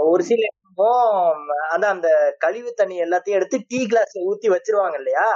[0.00, 0.46] ஒரு சீன்ல
[1.70, 5.26] அதான் அந்த கழிவு தண்ணி எல்லாத்தையும் எடுத்து டீ கிளாஸ்ல ஊத்தி வச்சிருவாங்க இல்லையா?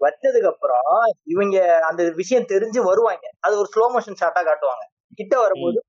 [0.00, 0.80] வச்சதுக்கு அப்புறம்
[1.24, 3.30] இவங்க அந்த விஷயம் தெரிஞ்சு வருவாங்க.
[3.40, 4.84] அது ஒரு ஸ்லோ மோஷன் ஷாட்டா காட்டுவாங்க.
[5.14, 5.82] கிட்ட வரும்போது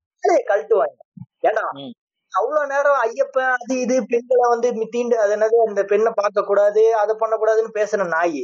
[0.48, 0.96] கழட்டுவாங்க.
[1.44, 1.66] ஏன்னா.
[2.32, 7.16] அவ்வளவு நேரம் ஐயப்பன் அது இது பெண்களை வந்து தீண்டு அது என்னது அந்த பெண்ணை பார்க்க கூடாது அதை
[7.16, 8.44] பண்ணக்கூடாதுன்னு பேசுற நாயி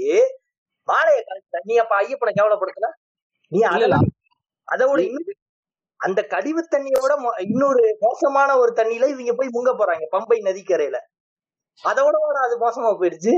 [0.88, 2.90] மாலையை கழட்ட நீ அப்ப ஐயப்பனை கேவலப்படுத்தல?
[3.52, 3.78] நீ இல்ல இல்ல.
[3.78, 4.08] அதெல்லாம்
[4.68, 5.40] அதை விட இன்னும்
[6.00, 10.98] அந்த கழிவு தண்ணியோட மோ- இன்னொரு மோசமான ஒரு தண்ணியில இவங்க போய் முங்க போறாங்க பம்பை நதிக்கரையில.
[11.84, 13.34] அதோட அது மோசமா போயிடுச்சு.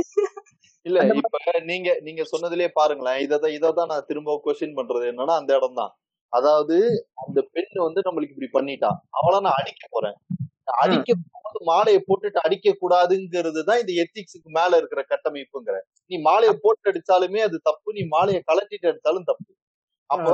[0.85, 5.05] இல்ல இப்ப நீங்க நீங்க சொன்னதுலயே பாருங்களேன் இததான் இததான் நான் திரும்ப கொஸ்டின் பண்றது.
[5.11, 5.93] என்னன்னா அந்த இடம் தான்
[6.33, 6.75] அதாவது
[7.21, 8.89] அந்த பெண் வந்து நம்மளுக்கு இப்படி பண்ணிட்டா.
[9.17, 10.17] அவளை நான் அடிக்க போறேன்.
[10.79, 15.77] அடிக்க போது மாலையை போட்டுட்டு அடிக்க கூடாதுங்கிறது தான் இந்த எத்திக்ஸுக்கு மேல இருக்கிற கட்டமைப்புங்கிற.
[16.11, 17.89] நீ மாலையை போட்டு அடிச்சாலுமே அது தப்பு.
[17.93, 19.49] நீ மாலையை கலட்டிட்டு அடிச்சாலும் தப்பு.
[20.09, 20.27] அப்ப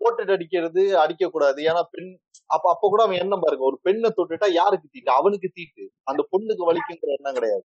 [0.00, 1.58] போட்டுட்டு அடிக்கிறது அடிக்க கூடாது.
[1.68, 2.08] ஏன்னா பெண்
[2.50, 3.64] அப்ப அப்ப கூட அவன் எண்ணம் பாருங்க.
[3.64, 5.10] ஒரு பெண்ணை தொட்டுட்டா யாருக்கு தீட்டு?
[5.12, 5.82] அவனுக்கு தீட்டு.
[6.04, 7.64] அந்த பொண்ணுக்கு வலிக்குங்கிற எண்ணம் கிடையாது.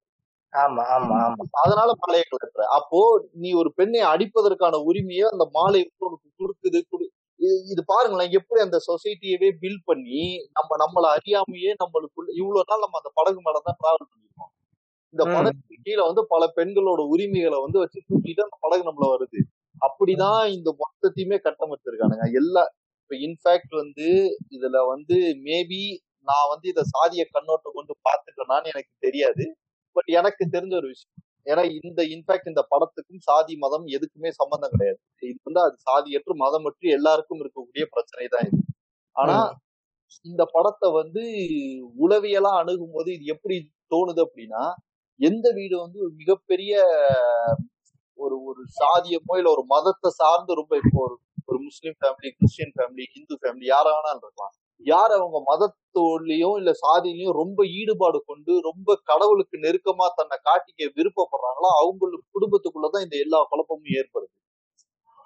[0.53, 1.43] ஆமா ஆமா ஆமா.
[1.63, 2.99] அதனால மாலையை கலட்டுற அப்போ
[3.41, 8.77] நீ ஒரு பெண்ணை அடிப்பதற்கான உரிமையை அந்த மாலை உனக்கு கொடுக்குது குடு- இது- இது பாருங்களேன் எப்படி அந்த
[8.77, 14.51] சொசைட்டியவே பில் பண்ணி நம்ம நம்மள அறியாமையே நம்மளுக்குள்ள இவ்வளவு நாள் நம்ம அந்த படகு மேலதான் டிராவல் பண்ணிருக்கோம்.
[15.09, 15.23] இந்த.
[15.25, 19.39] படகுக்கு கீழே வந்து பல பெண்களோட உரிமைகளை வந்து வச்சு தூக்கிட்டு அந்த படகு நம்மள வருது.
[19.79, 27.25] அப்படிதான் இந்த மொத்தத்தையுமே கட்டமைச்சிருக்கானுங்க எல்லா இப்ப இன்ஃபேக்ட் வந்து இதுல வந்து மேபி நான் வந்து இத சாதிய
[27.31, 29.55] கண்ணோட்டம் கொண்டு பார்த்துட்டேனான்னு எனக்கு தெரியாது.
[29.91, 31.28] பட் எனக்கு தெரிஞ்ச ஒரு விஷயம்.
[31.45, 34.99] ஏன்னா இந்த இன்ஃபேக்ட் இந்த படத்துக்கும் சாதி மதம் எதுக்குமே சம்பந்தம் கிடையாது.
[35.31, 38.59] இது வந்து அது சாதியற்று மதமற்று எல்லாருக்கும் இருக்கக்கூடிய பிரச்சனை தான் இது.
[39.15, 39.37] ஆனா
[40.25, 41.23] இந்த படத்தை வந்து
[42.05, 43.55] உளவியலா அணுகும் போது இது எப்படி
[43.93, 44.63] தோணுது அப்படின்னா
[45.19, 46.73] எந்த வீடு வந்து ஒரு மிகப்பெரிய
[48.19, 51.15] ஒரு ஒரு சாதியமோ இல்ல ஒரு மதத்தை சார்ந்து ரொம்ப இப்போ ஒரு
[51.49, 54.53] ஒரு Muslim family Christian family Hindu family யாரா வேணாலும் இருக்கலாம்.
[54.85, 62.27] யார் அவங்க மதத்தோடலயும் இல்ல சாதியிலயும் ரொம்ப ஈடுபாடு கொண்டு ரொம்ப கடவுளுக்கு நெருக்கமா தன்னை காட்டிக்க விருப்பப்படுறாங்களோ அவங்களுக்கு
[62.35, 64.33] குடும்பத்துக்குள்ளதான் இந்த எல்லா குழப்பமும் ஏற்படுது.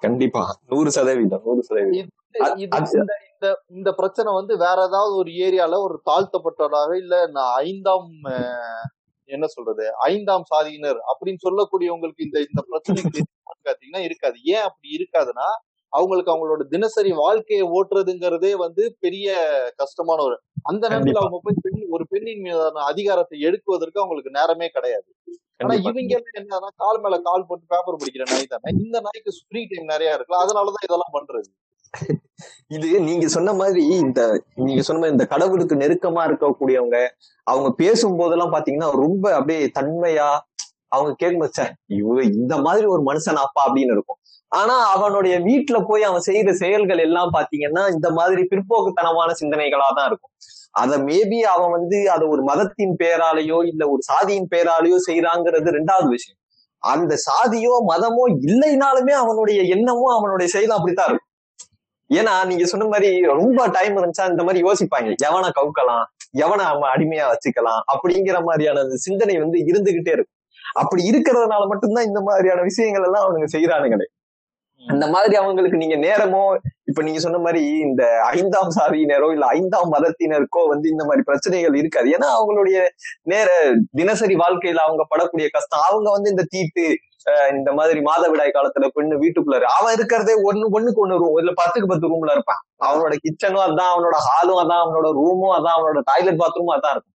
[0.02, 0.44] கண்டிப்பா.
[0.72, 2.10] நூறு சதவீதம் நூறு சதவீதம்.
[3.30, 3.48] இந்த
[3.78, 8.10] இந்த பிரச்சனை வந்து வேற ஏதாவது ஒரு ஏரியால ஒரு தாழ்த்தப்பட்டவராக இல்ல நான் ஐந்தாம்
[9.30, 14.38] என்ன சொல்றது ஐந்தாம் சாதியினர் அப்படின்னு சொல்லக்கூடியவங்களுக்கு இந்த இந்த பிரச்சனைகள் இருக்கான்னு பாத்தீங்கன்னா இருக்காது.
[14.54, 15.48] ஏன் அப்படி இருக்காதுன்னா
[15.94, 19.28] அவங்களுக்கு அவங்களோட தினசரி வாழ்க்கையை ஓட்டுறதுங்கிறதே வந்து பெரிய
[19.80, 21.22] கஷ்டமான ஒரு அந்த நேரத்துல.
[21.22, 25.08] அவங்க போய் பெண் ஒரு பெண்ணின் மீதான அதிகாரத்தை எடுக்குவதற்கு அவங்களுக்கு நேரமே கிடையாது
[25.62, 25.74] ஆனா.
[25.82, 26.02] இவங்க
[26.40, 30.42] என்னன்னா கால் மேல கால் போட்டு பேப்பர் படிக்கிற நாய் தானே இந்த நாய்க்கு ஃப்ரீ டைம் நிறைய இருக்கு
[30.42, 31.50] அதனாலதான் இதெல்லாம் பண்றது
[32.72, 34.22] இது நீங்க சொன்ன மாதிரி இந்த
[34.64, 36.98] நீங்க சொன்ன மாதிரி இந்த கடவுளுக்கு நெருக்கமா இருக்கக்கூடியவங்க
[37.48, 40.30] அவங்க பேசும் போதெல்லாம் பாத்தீங்கன்னா ரொம்ப அப்படியே தன்மையா
[40.94, 44.20] அவங்க கேட்கும்போது சார் இவ இந்த மாதிரி ஒரு மனுஷன் அப்பா அப்படின்னு இருக்கும்.
[44.52, 50.34] ஆனா அவனுடைய வீட்டுல போய் அவன் செய்யற செயல்கள் எல்லாம் பாத்தீங்கன்னா இந்த மாதிரி பிற்போக்குத்தனமான சிந்தனைகளா தான் இருக்கும்.
[50.82, 56.40] அத மேபி அவன் வந்து அதை ஒரு மதத்தின் பேராலேயோ இல்ல ஒரு சாதியின் பேராலேயோ செய்யறாங்கிறது ரெண்டாவது விஷயம்.
[56.84, 61.30] அந்த சாதியோ மதமோ இல்லைனாலுமே அவனுடைய எண்ணமும் அவனுடைய செயலும் அப்படித்தான் இருக்கும்.
[62.10, 65.10] ஏன்னா நீங்க சொன்ன மாதிரி ரொம்ப டைம் இருந்துச்சா இந்த மாதிரி யோசிப்பாங்க.
[65.28, 66.06] எவனை கவுக்கலாம்?
[66.38, 67.82] எவனை அவன் அடிமையா வச்சுக்கலாம்?
[67.94, 70.38] அப்படிங்கிற மாதிரியான அந்த சிந்தனை வந்து இருந்துகிட்டே இருக்கும்.
[70.74, 74.08] அப்படி இருக்கிறதுனால மட்டும்தான் இந்த மாதிரியான விஷயங்கள் எல்லாம் அவனுங்க செய்யறானுங்களே
[74.84, 76.42] அந்த மாதிரி அவங்களுக்கு நீங்க நேரமோ
[76.90, 82.08] இப்ப நீங்க சொன்ன மாதிரி இந்த ஐந்தாம் சாதியினரோ இல்ல ஐந்தாம் மதத்தினருக்கோ வந்து இந்த மாதிரி பிரச்சனைகள் இருக்காது.
[82.16, 82.78] ஏன்னா அவங்களுடைய
[83.32, 83.50] நேர
[83.92, 85.86] தினசரி வாழ்க்கையில அவங்க படக்கூடிய கஷ்டம்.
[85.90, 86.86] அவங்க வந்து இந்த தீட்டு
[87.58, 92.10] இந்த மாதிரி மாதவிடாய் காலத்துல பெண்ணு வீட்டுக்குள்ள அவன் இருக்கிறதே ஒண்ணு ஒண்ணுக்கு ஒண்ணு ரூம் இல்ல பத்துக்கு பத்து
[92.12, 92.62] ரூம்ல இருப்பான்.
[92.88, 97.13] அவனோட கிச்சனும் அதான் அவனோட ஹாலும் அதான் அவனோட ரூமும் அதான் அவனோட டாய்லெட் பாத்ரூமும் அதான் இருக்கும்.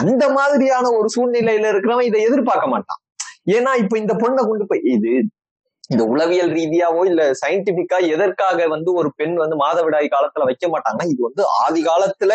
[0.00, 3.00] அந்த மாதிரியான ஒரு சூழ்நிலையில இருக்கிறவன் இதை எதிர்பார்க்க மாட்டான்.
[3.56, 5.12] ஏன்னா இப்ப இந்த பொண்ணை கொண்டு போய் இது
[5.90, 11.20] இந்த உளவியல் ரீதியாவோ இல்ல சயின்டிபிக்கா எதற்காக வந்து ஒரு பெண் வந்து மாதவிடாய் காலத்துல வைக்க மாட்டாங்கன்னா இது
[11.28, 12.32] வந்து ஆதி காலத்துல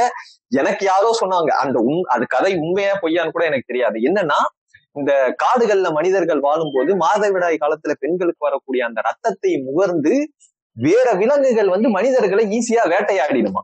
[0.61, 1.51] எனக்கு யாரோ சொன்னாங்க.
[1.63, 3.99] அந்த உண் அது கதை உண்மையா பொய்யான்னு கூட எனக்கு தெரியாது.
[4.09, 4.39] என்னன்னா
[4.95, 5.13] இந்த
[5.43, 10.13] காடுகள்ல மனிதர்கள் வாழும்போது மாதவிடாய் காலத்துல பெண்களுக்கு வரக்கூடிய அந்த ரத்தத்தை முகர்ந்து
[10.77, 13.63] வேற விலங்குகள் வந்து மனிதர்களை ஈஸியா வேட்டையாடிடுமா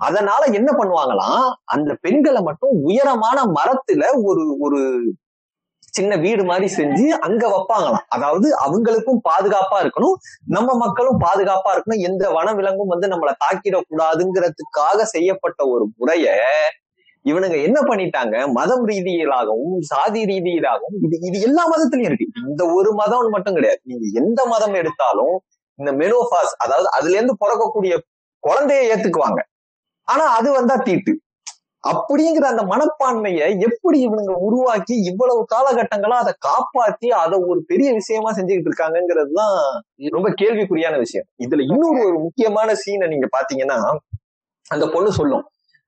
[0.00, 4.80] அதனால என்ன பண்ணுவாங்களாம் அந்த பெண்களை மட்டும் உயரமான மரத்துல ஒரு ஒரு
[5.94, 8.04] சின்ன வீடு மாதிரி செஞ்சு அங்க வைப்பாங்களாம்.
[8.08, 10.16] அதாவது அவங்களுக்கும் பாதுகாப்பா இருக்கணும்
[10.46, 12.04] நம்ம மக்களும் பாதுகாப்பா இருக்கணும்.
[12.08, 16.26] எந்த வனவிலங்கும் வந்து நம்மளை தாக்கிடக்கூடாதுங்கிறதுக்காக செய்யப்பட்ட ஒரு முறைய
[17.24, 18.36] இவனுங்க என்ன பண்ணிட்டாங்க?
[18.50, 22.26] மதம் ரீதியிலாகவும் சாதி ரீதியிலாகவும் இது இது எல்லா மதத்திலயும் இருக்கு.
[22.48, 23.80] இந்த ஒரு மதம் மட்டும் கிடையாது.
[23.84, 25.36] நீங்க எந்த மதம் எடுத்தாலும்
[25.78, 27.92] இந்த மெனோபாஸ் அதாவது அதுல இருந்து பிறக்கக்கூடிய
[28.44, 29.40] குழந்தைய ஏத்துக்குவாங்க.
[30.08, 31.12] ஆனா அது வந்தா தீட்டு
[31.84, 38.70] அப்படிங்கிற அந்த மனப்பான்மையை எப்படி இவனுங்க உருவாக்கி இவ்வளவு காலகட்டங்களா அதை காப்பாத்தி அதை ஒரு பெரிய விஷயமா செஞ்சுக்கிட்டு
[38.70, 39.56] இருக்காங்கிறது தான்
[40.12, 41.26] ரொம்ப கேள்விக்குறியான விஷயம்.
[41.44, 43.78] இதுல இன்னொரு ஒரு முக்கியமான சீனை நீங்க பாத்தீங்கன்னா
[44.70, 45.44] அந்த பொண்ணு சொல்லும்.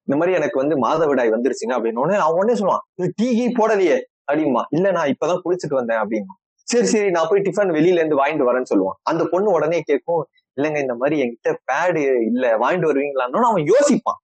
[0.09, 2.03] இந்த மாதிரி எனக்கு வந்து மாதவிடாய் வந்துருச்சுங்க அப்படின்னு.
[2.03, 3.99] உடனே அவன் உடனே சொல்லுவான் "நீ டீ கீ போடலையே
[4.29, 6.35] அப்படிமா இல்ல நான் இப்பதான் குளிச்சுட்டு வந்தேன் அப்படின்னா
[6.69, 8.99] சரி சரி நான் போய் டிஃபன் வெளியில இருந்து வாங்கிட்டு வரேன்னு சொல்லுவான்.
[9.11, 10.23] அந்த பொண்ணு உடனே கேட்கும்
[10.57, 14.21] இல்லைங்க இந்த மாதிரி என்கிட்ட பேடு இல்ல வாங்கிட்டு வருவீங்களான்னு அவன் யோசிப்பான்.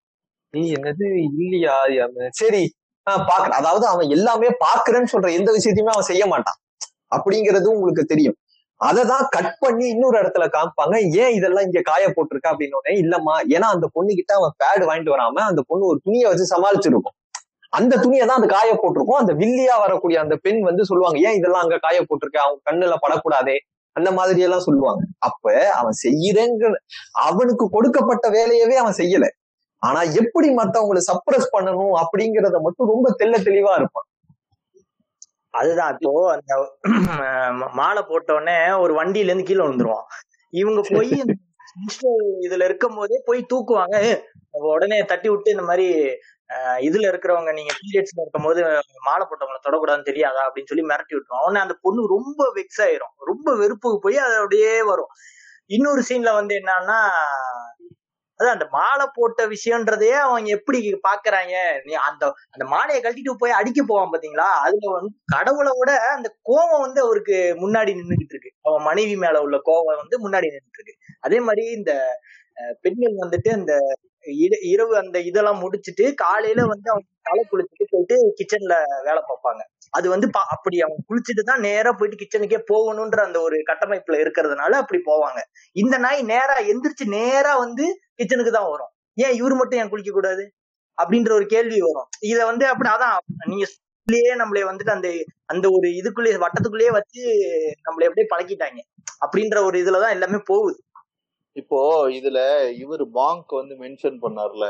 [0.55, 1.07] என்னது?
[1.39, 1.75] இல்லையா
[2.29, 2.73] சரி
[3.11, 3.59] ஆஹ் பாக்குறேன்.
[3.61, 6.59] அதாவது அவன் எல்லாமே பாக்குறேன்னு சொல்ற எந்த விஷயத்தையுமே அவன் செய்ய மாட்டான்.
[7.17, 8.37] அப்படிங்கிறது உங்களுக்கு தெரியும்.
[8.77, 10.95] அதை தான் கட் பண்ணி இன்னொரு இடத்துல காமிப்பாங்க.
[11.23, 15.41] ஏன் இதெல்லாம் இங்க காய போட்டிருக்க அப்படின்னு இல்லம்மா ஏன்னா அந்த பொண்ணு கிட்ட அவன் பேடு வாங்கிட்டு வராம
[15.41, 17.17] அந்த பொண்ணு ஒரு துணியை வச்சு சமாளிச்சிருக்கும்.
[17.69, 19.19] அந்த துணியை தான் அந்த காய போட்டிருக்கும்.
[19.19, 22.39] அந்த வில்லியா வரக்கூடிய அந்த பெண் வந்து சொல்லுவாங்க ஏன் இதெல்லாம் அங்க காய போட்டிருக்க?
[22.39, 23.57] அவங்க கண்ணுல படக்கூடாதே.
[23.97, 25.03] அந்த மாதிரி எல்லாம் சொல்லுவாங்க.
[25.29, 25.45] அப்ப
[25.81, 26.65] அவன் செய்யறேங்க
[27.29, 29.27] அவனுக்கு கொடுக்கப்பட்ட வேலையவே அவன் செய்யல.
[29.83, 34.07] ஆனா எப்படி மத்தவங்களை சப்ரஸ் பண்ணணும் அப்படிங்கறத மட்டும் ரொம்ப தெள்ள தெளிவா இருப்பான்.
[35.55, 35.93] அதுதான்.
[35.97, 36.53] இப்போ அந்த
[37.79, 40.09] மாலை போட்ட உடனே ஒரு வண்டியில இருந்து கீழே விழுந்துருவான்.
[40.53, 41.13] இவங்க போய்
[42.47, 43.97] இதுல இருக்கும் போதே போய் தூக்குவாங்க.
[44.73, 45.87] உடனே தட்டி விட்டு இந்த மாதிரி
[46.81, 48.61] இதுல இருக்கிறவங்க நீங்க பீரியட்ஸ்ல இருக்கும் போது
[49.09, 50.43] மாலை போட்டவங்களை தொடக்கூடாதுன்னு தெரியாதா?
[50.47, 53.15] அப்படின்னு சொல்லி மிரட்டி விட்டுரும் உடனே அந்த பொண்ணு ரொம்ப வெக்ஸ் ஆயிரும்.
[53.23, 55.13] ரொம்ப வெறுப்புக்கு போய் அது அப்படியே வரும்.
[55.71, 57.01] இன்னொரு சீன்ல வந்து என்னன்னா
[58.41, 60.79] அதான் அந்த மாலை போட்ட விஷயம்ன்றதையே அவங்க எப்படி
[61.09, 61.55] பாக்குறாங்க?
[61.87, 62.23] நீ அந்த
[62.55, 64.47] அந்த மாலையை கழட்டிட்டு போய் அடிக்க போவான் பாத்தீங்களா?
[64.67, 68.53] அதுல வந்து கடவுளை விட அந்த கோவம் வந்து அவருக்கு முன்னாடி நின்னுகிட்டு இருக்கு.
[68.69, 70.97] அவன் மனைவி மேல உள்ள கோவம் வந்து முன்னாடி நின்னுட்டு இருக்கு.
[71.21, 71.93] அதே மாதிரி இந்த
[72.81, 73.79] பெண்கள் வந்துட்டு அந்த
[74.63, 79.61] இரவு அந்த இதெல்லாம் முடிச்சுட்டு காலையில வந்து அவங்க தலை குளிச்சுட்டு போயிட்டு கிச்சன்ல வேலை பார்ப்பாங்க.
[79.91, 84.73] அது வந்து பா- அப்படி அவங்க குளிச்சுட்டு தான் நேரா போயிட்டு கிச்சனுக்கே போகணும்ன்ற அந்த ஒரு கட்டமைப்புல இருக்கிறதுனால
[84.73, 85.41] அப்படி போவாங்க.
[85.73, 88.89] இந்த நாய் நேரா எந்திரிச்சு நேரா வந்து கிச்சனுக்கு தான் வரும்.
[89.15, 90.53] ஏன் இவரு மட்டும் ஏன் குளிக்க கூடாது?
[91.03, 92.09] அப்படின்ற ஒரு கேள்வி வரும்.
[92.21, 93.67] இத வந்து அப்படி அதான் நீங்க
[94.07, 95.13] சொல்லியே நம்மளே வந்துட்டு அந்த
[95.45, 97.31] அந்த ஒரு இதுக்குள்ளேயே வட்டத்துக்குள்ளேயே வச்சு
[97.91, 98.79] நம்மளை எப்படியே பழக்கிட்டாங்க.
[99.27, 100.83] அப்படின்ற ஒரு இதுலதான் எல்லாமே போகுது.
[101.57, 101.79] இப்போ
[102.11, 102.41] இதுல
[102.75, 104.67] இவர் பாங்க் வந்து மென்ஷன் பண்ணார்ல.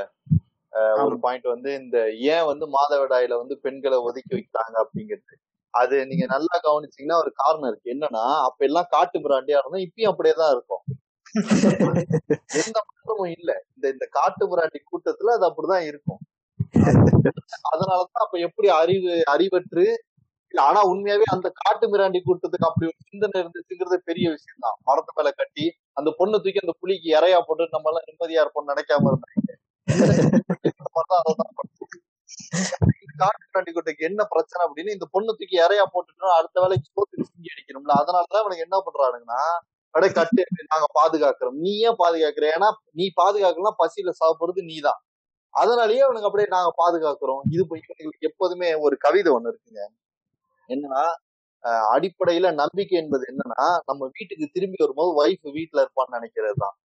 [1.04, 1.98] ஒரு பாயிண்ட் வந்து இந்த
[2.32, 5.34] ஏன் வந்து மாதவிடாயில வந்து பெண்களை ஒதுக்கி வைக்கிறாங்க அப்படிங்கிறது.
[5.74, 7.92] அது நீங்க நல்லா கவனிச்சீங்கன்னா ஒரு காரணம் இருக்கு.
[7.94, 10.82] என்னன்னா அப்ப எல்லாம் காட்டு பிராண்டியா இருந்தா இப்பயும் அப்படியே தான் இருக்கும்.
[12.60, 13.50] எந்த மாற்றமும் இல்ல.
[13.74, 16.20] இந்த இந்த காட்டு பிராண்டி கூட்டத்துல அது அப்படிதான் இருக்கும்.
[17.70, 19.84] அதனாலதான் அப்ப எப்படி அறிவு அறிவற்று
[20.54, 25.12] இல்ல ஆனா உண்மையாவே அந்த காட்டு மிராண்டி கூட்டத்துக்கு அப்படி ஒரு சிந்தனை இருந்துச்சுங்கிறது பெரிய விஷயம் தான் மரத்து
[25.18, 25.64] மேல கட்டி
[25.96, 29.36] அந்த பொண்ணு தூக்கி அந்த புலிக்கு இறையா போட்டு நம்ம எல்லாம் நிம்மதியா இருப்போம்னு நினைக்காம இருந்தாங்க.
[33.20, 37.50] காட்டு மிராண்டி கூட்டத்துக்கு என்ன பிரச்சனை அப்படின்னு இந்த பொண்ணு தூக்கி இறையா போட்டுட்டோம் அடுத்த வேலைக்கு சோத்துக்கு சிங்கி
[37.54, 37.92] அடிக்கணும்ல.
[38.02, 39.42] அதனாலதான் இவனுக்கு என்ன பண்றானுங்கன்னா
[39.94, 40.42] அப்படியே கட்டு
[40.72, 41.56] நாங்க பாதுகாக்கிறோம்.
[41.64, 42.44] நீ ஏன் பாதுகாக்கிற?
[42.56, 45.00] ஏன்னா நீ பாதுகாக்கலாம் பசியில சாப்பிடுறது நீதான்.
[45.54, 47.42] அதனாலயே அவனுக்கு அப்படியே நாங்க பாதுகாக்கிறோம்.
[47.54, 47.82] இது போய்
[48.30, 49.82] எப்போதுமே ஒரு கவிதை ஒண்ணு இருக்குங்க.
[50.70, 51.02] என்னன்னா
[51.88, 56.76] அடிப்படையில நம்பிக்கை என்பது என்னன்னா நம்ம வீட்டுக்கு திரும்பி வரும்போது ஒய்ஃப் வீட்டுல இருப்பான்னு நினைக்கிறது தான்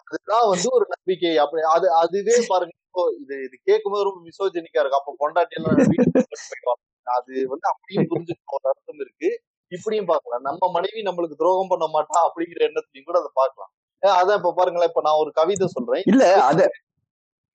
[0.00, 1.32] அதுதான் வந்து ஒரு நம்பிக்கை.
[1.42, 5.00] அப்படி அது அதுவே பாருங்க இப்போ இது இது கேட்கும்போது ரொம்ப மிசோஜெனிக்கா இருக்கு.
[5.00, 6.74] அப்ப பொண்டாட்டி எல்லாம் வீட்டுக்கு
[7.06, 9.30] அது வந்து அப்படியும் புரிஞ்சுக்க ஒரு அர்த்தம் இருக்கு.
[9.72, 13.72] இப்படியும் பாக்கலாம் நம்ம மனைவி நம்மளுக்கு துரோகம் பண்ண மாட்டா அப்படிங்கிற எண்ணத்துலயும் கூட அதை பாக்கலாம்
[14.02, 16.04] அதான் இப்ப பாருங்களேன் இப்ப நான் ஒரு கவிதை சொல்றேன்.
[16.12, 16.60] இல்ல அத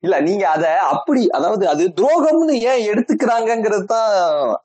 [0.03, 4.13] இல்ல நீங்க அத அப்படி அதாவது அது துரோகம்னு ஏன் எடுத்துக்கிறாங்கிறது தான்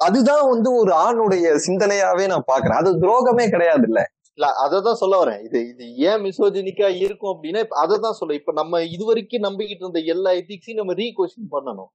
[0.06, 4.02] அதுதான் வந்து ஒரு ஆணுடைய சிந்தனையாவே நான் பாக்குறேன் அது துரோகமே கிடையாது இல்ல
[4.38, 5.42] இல்ல அததான் சொல்ல வரேன்.
[5.46, 10.30] இது இது ஏன் மிசோஜினிக்கா இருக்கும் அப்படின்னா அததான் சொல்ல இப்ப நம்ம இது வரைக்கும் நம்பிக்கிட்டு இருந்த எல்லா
[10.40, 11.90] எத்திக்ஸையும் நம்ம ரீகொஸ்டின் பண்ணணும்.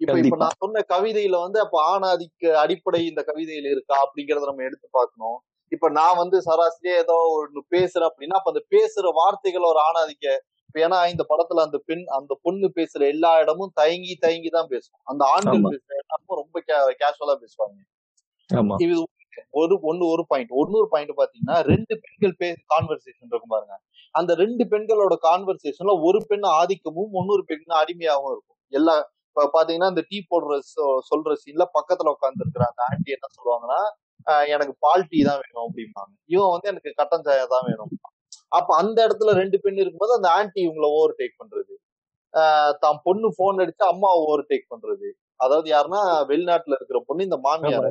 [0.00, 0.36] இப்ப இப்ப.
[0.42, 5.38] நான் சொன்ன கவிதையில வந்து அப்ப ஆணாதிக்க அடிப்படை இந்த கவிதையில இருக்கா அப்படிங்கறத நம்ம எடுத்து பார்க்கணும்.
[5.72, 10.26] இப்ப நான் வந்து சராசரியா ஏதோ ஒண்ணு பேசுறேன் அப்படின்னா அப்ப அந்த பேசுற வார்த்தைகள் ஒரு ஆணாதிக்க
[10.80, 14.98] ஏன்னா இந்த படத்துல அந்த பெண் அந்த பொண்ணு பேசுற எல்லா இடமும் தயங்கி தயங்கி தான் பேசும்.
[15.06, 15.54] அந்த ஆண்கள்.
[15.74, 16.58] பேசுற எல்லாருக்கும் ரொம்ப
[17.00, 17.78] கேஷுவலா பேசுவாங்க.
[18.84, 18.94] இது
[19.60, 23.74] ஒரு ஒன்னு ஒரு பாயிண்ட் இன்னொரு பாயிண்ட் பாத்தீங்கன்னா ரெண்டு பெண்கள் பேச கான்வர்சேஷன் இருக்கும் பாருங்க.
[24.14, 28.48] அந்த ரெண்டு பெண்களோட கான்வர்சேஷன்ல ஒரு பெண் ஆதிக்கமும் இன்னொரு பெண் அடிமையாகவும் இருக்கும்.
[28.72, 28.94] எல்லா
[29.30, 30.54] இப்ப பாத்தீங்கன்னா இந்த டீ போடுற
[31.10, 33.80] சொல்ற சீன்ல பக்கத்துல உட்கார்ந்து இருக்கிற அந்த ஆன்டி என்ன சொல்லுவாங்கன்னா
[34.26, 36.12] "ஆஹ் எனக்கு பால் டீ தான் வேணும் அப்படிம்பாங்க.
[36.30, 37.90] இவன் வந்து எனக்கு கட்டன் சாயா தான் வேணும்
[38.58, 41.74] அப்ப அந்த இடத்துல ரெண்டு பெண் இருக்கும்போது அந்த ஆன்டி இவங்கள ஓவர் டேக் பண்றது
[42.84, 45.08] தான் பொண்ணு போன் அடிச்சு அம்மா ஓவர் டேக் பண்றது.
[45.44, 47.88] அதாவது யாருன்னா வெளிநாட்டுல இருக்கிற பொண்ணு இந்த மாமியார்.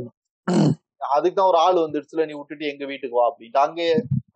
[1.15, 3.61] அதுக்கு தான் ஒரு ஆள் வந்துடுச்சுல நீ விட்டுட்டு எங்க வீட்டுக்கு வா அப்படின்ட்டு.
[3.67, 3.81] அங்க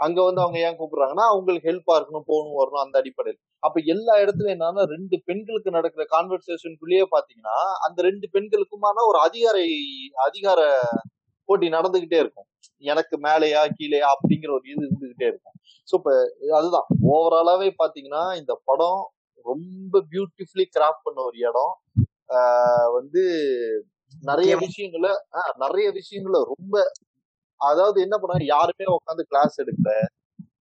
[0.05, 3.39] அங்க வந்து அவங்க ஏன் கூப்பிடுறாங்கன்னா அவங்களுக்கு ஹெல்ப்பா இருக்கணும் போகணும் வரணும் அந்த அடிப்படையில்.
[3.63, 9.57] அப்ப எல்லா இடத்துலயும் என்னன்னா ரெண்டு பெண்களுக்கு நடக்கிற கான்வர்சேஷனுக்குள்ளேயே பாத்தீங்கன்னா அந்த ரெண்டு பெண்களுக்குமான ஒரு அதிகார
[10.27, 10.61] அதிகார
[11.49, 12.47] போட்டி நடந்துகிட்டே இருக்கும்.
[12.83, 15.53] எனக்கு மேலையா கீழேயா அப்படிங்கிற ஒரு இது இருந்துகிட்டே இருக்கும்.
[15.63, 16.85] சோ இப்ப அதுதான்.
[17.01, 19.09] ஓவராலாவே பாத்தீங்கன்னா இந்த படம்
[19.43, 21.79] ரொம்ப பியூட்டிஃபுல்லி கிராஃப்ட் பண்ண ஒரு இடம்.
[22.93, 23.21] வந்து
[24.21, 26.91] நிறைய விஷயங்கள ஆஹ் நிறைய விஷயங்கள ரொம்ப
[27.55, 30.05] அதாவது என்ன பண்ணாங்க யாருமே உட்காந்து கிளாஸ் எடுக்கல.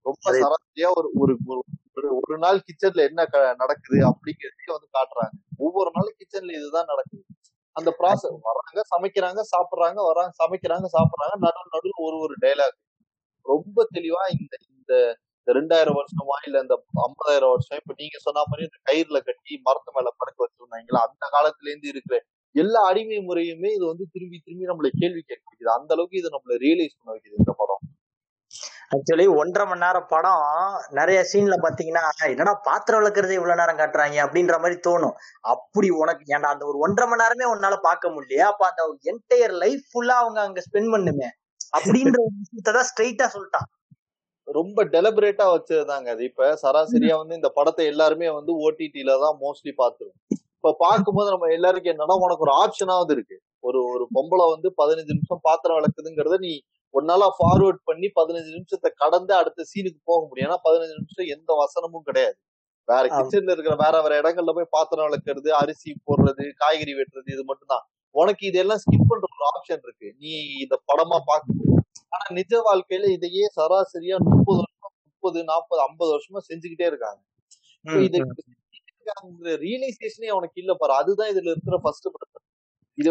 [0.02, 5.56] ரொம்ப சராசரியா ஒரு ஒரு ஒரு- நாள் கிச்சன்ல என்ன நடக்குது அப்படிங்கிறதையே வந்து காட்டுறாங்க.
[5.56, 7.24] ஒவ்வொரு நாளும் கிச்சன்ல இதுதான் நடக்குது.
[7.76, 11.34] அந்த ப்ராசஸ் வராங்க சமைக்கிறாங்க சாப்பிடுறாங்க வராங்க சமைக்கிறாங்க சாப்பிடுறாங்க.
[11.44, 12.78] நடுவு நடுவில் ஒரு ஒரு டைலாக்
[13.46, 14.94] ரொம்ப தெளிவா இந்த இந்த
[15.46, 20.10] ரெண்டாயிரம் வருஷமா இல்ல இந்த ஐம்பதாயிரம் வருஷம் இப்ப நீங்க சொன்ன மாதிரி இந்த கயிறுல கட்டி மரத்து மேல
[20.20, 22.18] படுக்க வச்சிருந்தாங்களா அந்த காலத்துல இருந்து இருக்கிற
[22.54, 25.72] எல்லா அடிமை முறையுமே இது வந்து திரும்பி திரும்பி நம்மள கேள்வி கேட்க வைக்குது.
[25.78, 27.82] அந்த அளவுக்கு இது நம்மள ரியலைஸ் பண்ண வைக்குது இந்த படம்.
[28.92, 30.42] ஆக்சுவலி ஒன்றரை மணி நேரம் படம்
[30.90, 35.14] நிறைய சீன்ல பாத்தீங்கன்னா என்னடா பாத்திரம் விளக்குறது இவ்வளவு நேரம் காட்டுறாங்க அப்படின்ற மாதிரி தோணும்.
[35.52, 38.48] அப்படி உனக்கு ஏன்டா அந்த ஒரு ஒன்றரை மணி நேரமே உன்னால பார்க்க முடியலையா?
[38.52, 38.82] அப்ப அந்த
[39.12, 41.28] என்டையர் லைஃப் ஃபுல்லா அவங்க அங்க ஸ்பெண்ட் பண்ணுமே.
[41.76, 43.68] அப்படின்ற ஒரு ஸ்ட்ரைட்டா சொல்லிட்டான்.
[44.48, 46.22] ரொம்ப டெலிபரேட்டா வச்சிருந்தாங்க அது.
[46.30, 50.18] இப்ப சராசரியா வந்து இந்த படத்தை எல்லாருமே வந்து ஓடிடில தான் மோஸ்ட்லி பாத்துருவோம்.
[50.58, 53.36] இப்ப பார்க்கும்போது நம்ம எல்லாருக்கும் என்னன்னா உனக்கு ஒரு ஆப்ஷனாவது இருக்கு.
[53.60, 56.52] ஒரு ஒரு பொம்பளை வந்து பதினஞ்சு நிமிஷம் பாத்திரம் விளக்குதுங்கிறத நீ
[56.94, 60.48] ஒன்னால ஃபார்வர்ட் பண்ணி பதினஞ்சு நிமிஷத்தை கடந்து அடுத்த சீனுக்கு போக முடியும்.
[60.48, 62.36] ஏன்னா பதினஞ்சு நிமிஷம் எந்த வசனமும் கிடையாது.
[62.88, 63.04] வேற.
[63.08, 67.84] கிச்சன்ல இருக்கிற வேற வேற இடங்கள்ல போய் பாத்திரம் விளக்குறது அரிசி போடுறது காய்கறி வெட்டுறது இது மட்டும்தான்.
[68.14, 70.08] உனக்கு இதெல்லாம் ஸ்கிப் பண்ற ஒரு ஆப்ஷன் இருக்கு.
[70.18, 70.30] நீ
[70.64, 71.70] இந்த படமா பார்க்கும்போது
[72.12, 77.20] ஆனா நிஜ வாழ்க்கையில இதையே சராசரியா முப்பது வருஷம் முப்பது நாற்பது ஐம்பது வருஷமா செஞ்சுக்கிட்டே இருக்காங்க.
[78.04, 78.20] இதை.
[79.62, 80.92] ரியலைசேஷனே அவனுக்கு இல்ல பாரு.
[80.94, 82.08] அதுதான் இதுல இருக்கிற ஃபர்ஸ்ட்
[82.98, 83.10] இது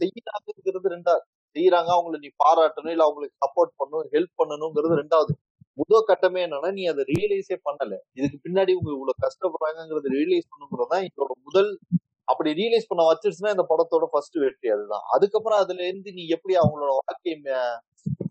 [0.00, 1.24] செய்யறாங்கிறது ரெண்டாவது.
[1.54, 5.32] செய்யறாங்க அவங்களை நீ பாராட்டணும் இல்ல அவங்களுக்கு சப்போர்ட் பண்ணணும் ஹெல்ப் பண்ணணுங்கிறது ரெண்டாவது.
[5.72, 7.96] முதல் கட்டமே என்னன்னா நீ அதை ரியலைஸே பண்ணல.
[8.12, 11.78] இதுக்கு பின்னாடி இவங்க இவ்வளவு கஷ்டப்படுறாங்கிறது ரியலைஸ் பண்ணுங்கிறது தான் இதோட முதல்
[12.24, 15.02] அப்படி ரியலைஸ் பண்ண வச்சிருச்சுன்னா இந்த படத்தோட ஃபர்ஸ்ட் வெற்றி அதுதான்.
[15.12, 17.78] அதுக்கப்புறம் அதுல இருந்து நீ எப்படி அவங்களோட வாழ்க்கையை மே-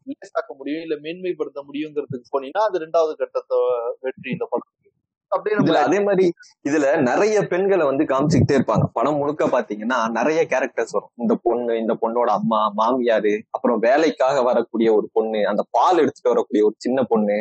[0.06, 3.58] லேசாக்க முடியும் இல்ல மேன்மைப்படுத்த முடியுங்கிறதுக்கு போனீங்கன்னா அது ரெண்டாவது கட்டத்தை
[4.00, 4.72] வெற்றி இந்த படம்.
[5.32, 6.26] இதுல அதே மாதிரி
[6.70, 8.86] இதுல நிறைய பெண்களை வந்து காமிச்சுக்கிட்டே இருப்பாங்க.
[8.94, 11.14] படம் முழுக்க பாத்தீங்கன்னா நிறைய கேரக்டர்ஸ் வரும்.
[11.16, 16.64] இந்த பொண்ணு இந்த பொண்ணோட அம்மா மாமியாரு அப்புறம் வேலைக்காக வரக்கூடிய ஒரு பொண்ணு அந்த பால் எடுத்துட்டு வரக்கூடிய
[16.66, 17.38] ஒரு சின்ன பொண்ணு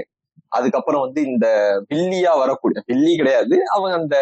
[0.48, 1.46] அதுக்கப்புறம் வந்து இந்த
[1.88, 4.18] வில்லியா வரக்கூடிய வில்லி கிடையாது அவங்க அந்த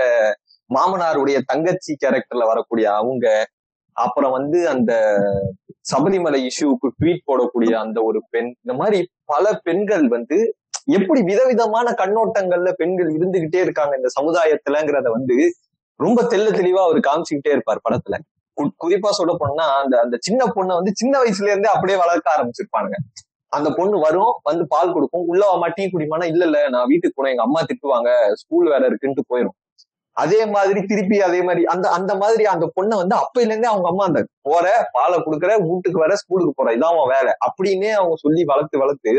[0.71, 3.27] மாமனாருடைய தங்கச்சி கேரக்டர்ல வரக்கூடிய அவங்க
[3.97, 4.93] அப்புறம் வந்து அந்த
[5.93, 10.39] சபரிமலை இஷ்யூவுக்கு ட்வீட் போடக்கூடிய அந்த ஒரு பெண் இந்த மாதிரி பல பெண்கள் வந்து
[10.89, 15.37] எப்படி விதவிதமான கண்ணோட்டங்கள்ல பெண்கள் இருந்துகிட்டே இருக்காங்க இந்த சமுதாயத்துலங்கிறத வந்து
[16.01, 18.17] ரொம்ப தெல்ல தெளிவா அவர் காமிச்சுக்கிட்டே இருப்பார் படத்துல.
[18.81, 22.99] குறிப்பா சொல்ல போனா அந்த அந்த சின்ன பொண்ணை வந்து சின்ன வயசுல இருந்தே அப்படியே வளர்க்க ஆரம்பிச்சிருப்பானுங்க.
[23.53, 27.33] அந்த பொண்ணு வரும் வந்து பால் கொடுக்கும் உள்ள அம்மா டீ குடிமானா இல்ல இல்ல நான் வீட்டுக்கு போனேன்
[27.33, 29.57] எங்க அம்மா திட்டுவாங்க ஸ்கூல் வேற இருக்குன்ட்டு போயிடும்
[30.17, 34.05] அதே மாதிரி திருப்பி அதே மாதிரி அந்த அந்த மாதிரி அந்த பொண்ணை வந்து அப்பையில இருந்தே அவங்க அம்மா
[34.05, 37.33] அந்த போற பாலை கொடுக்குற வீட்டுக்கு வர ஸ்கூலுக்கு போற இதான் அவன் வேலை.
[37.47, 39.13] அப்படின்னே அவங்க சொல்லி வளர்த்து வளர்த்து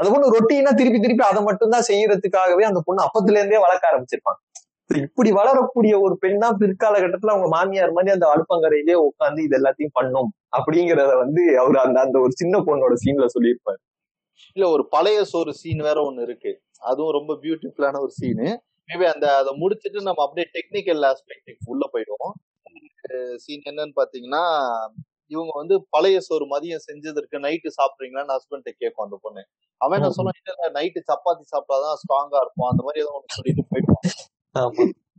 [0.00, 4.40] அந்த பொண்ணு ரொட்டீனா திருப்பி திருப்பி அதை மட்டும் தான் செய்யறதுக்காகவே அந்த பொண்ணு அப்பத்துல இருந்தே வளர்க்க ஆரம்பிச்சிருப்பாங்க.
[4.90, 9.96] இப்படி வளரக்கூடிய ஒரு பெண் தான் பிற்கால கட்டத்துல அவங்க மாமியார் மாதிரி அந்த அழுப்பங்கரையிலேயே உட்காந்து இது எல்லாத்தையும்
[9.98, 10.28] பண்ணும்
[10.58, 13.80] அப்படிங்கறத வந்து அவர் அந்த அந்த ஒரு சின்ன பொண்ணோட சீன்ல சொல்லியிருப்பாரு.
[14.56, 16.52] இல்ல ஒரு பழைய சோறு சீன் வேற ஒண்ணு இருக்கு.
[16.90, 18.46] அதுவும் ரொம்ப பியூட்டிஃபுல்லான ஒரு சீனு
[18.88, 22.34] மேபி அந்த அதை முடிச்சிட்டு நம்ம அப்படியே டெக்னிக்கல் ஆஸ்பெக்ட் உள்ள போயிடுவோம்.
[23.44, 24.44] சீன் என்னன்னு பாத்தீங்கன்னா
[25.30, 29.42] இவங்க வந்து பழைய சோறு மதியம் செஞ்சதற்கு நைட்டு சாப்பிடுறீங்களான்னு ஹஸ்பண்ட் கேட்கும் அந்த பொண்ணு.
[29.80, 34.04] அவன் என்ன சொன்னா இல்ல நைட்டு சப்பாத்தி சாப்பிட்டாதான் ஸ்ட்ராங்கா இருக்கும் அந்த மாதிரி ஏதோ ஒண்ணு சொல்லிட்டு போயிட்டான்.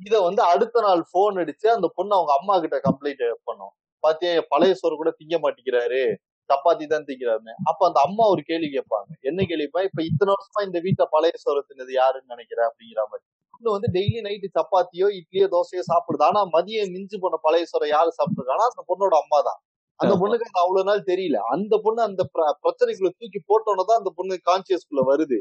[0.07, 3.73] இத வந்து அடுத்த நாள் போன் அடிச்சு அந்த பொண்ணு அவங்க அம்மா கிட்ட கம்ப்ளைண்ட் பண்ணும்.
[4.03, 6.01] பாத்தியா பழைய சோறு கூட திங்க மாட்டேங்கிறாரு.
[6.49, 7.53] சப்பாத்தி தான் திங்கிறாருன்னு.
[7.69, 9.09] அப்ப அந்த அம்மா ஒரு கேள்வி கேட்பாங்க.
[9.21, 9.81] என்ன கேள்விப்பா?
[9.89, 12.59] இப்ப இத்தனை வருஷமா இந்த வீட்டுல பழைய சோறு தின்னது யாருன்னு நினைக்கிற?
[12.69, 13.23] அப்படிங்கிற மாதிரி.
[13.53, 16.25] பொண்ணு வந்து டெய்லி நைட்டு சப்பாத்தியோ இட்லியோ தோசையோ சாப்பிடுது.
[16.29, 18.65] ஆனா மதியம் மிஞ்சி போன பழைய சோறை யாரு சாப்பிட்டுருக்கானா?
[18.71, 19.59] அந்த பொண்ணோட அம்மா தான்.
[19.97, 20.15] அந்த.
[20.15, 21.35] பொண்ணுக்கு அது அவ்வளவு நாள் தெரியல.
[21.35, 25.39] அந்த பொண்ணு அந்த பிர- பிரச்சனைக்குள்ள தூக்கி போட்டோன்னு தான் அந்த பொண்ணு கான்சியஸ்குள்ள வருது.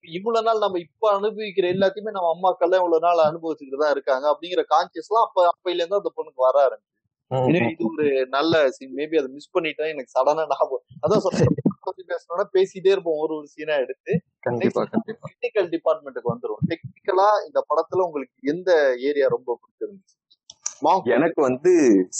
[0.00, 5.08] இவ்வளவு நாள் நம்ம இப்ப அனுபவிக்கிற எல்லாத்தையுமே நம்ம அம்மாக்கள்லாம் இவ்வளவு நாள் அனுபவிச்சுட்டு தான் இருக்காங்க அப்படிங்கிற கான்சியஸ்
[5.08, 6.94] எல்லாம் அப்ப அப்பையில இருந்து அந்த பொண்ணுக்கு வர ஆரம்பிச்சு.
[7.70, 9.88] இது ஒரு நல்ல சீன் மேபி அதை மிஸ் பண்ணிட்டேன்.
[9.88, 10.82] எனக்கு சடனா ஞாபகம்.
[11.06, 11.46] அதான் சொல்றேன்
[12.08, 13.18] பேசணும்னா பேசிட்டே இருப்போம்.
[13.18, 14.20] ஒரு ஒரு சீனா எடுத்து.
[15.06, 20.25] டெக்னிக்கல் டிபார்ட்மெண்ட்டுக்கு வந்துரும் டெக்னிக்கலா இந்த படத்துல உங்களுக்கு எந்த ஏரியா ரொம்ப பிடிச்சிருந்துச்சு?
[21.12, 21.72] எனக்கு வந்து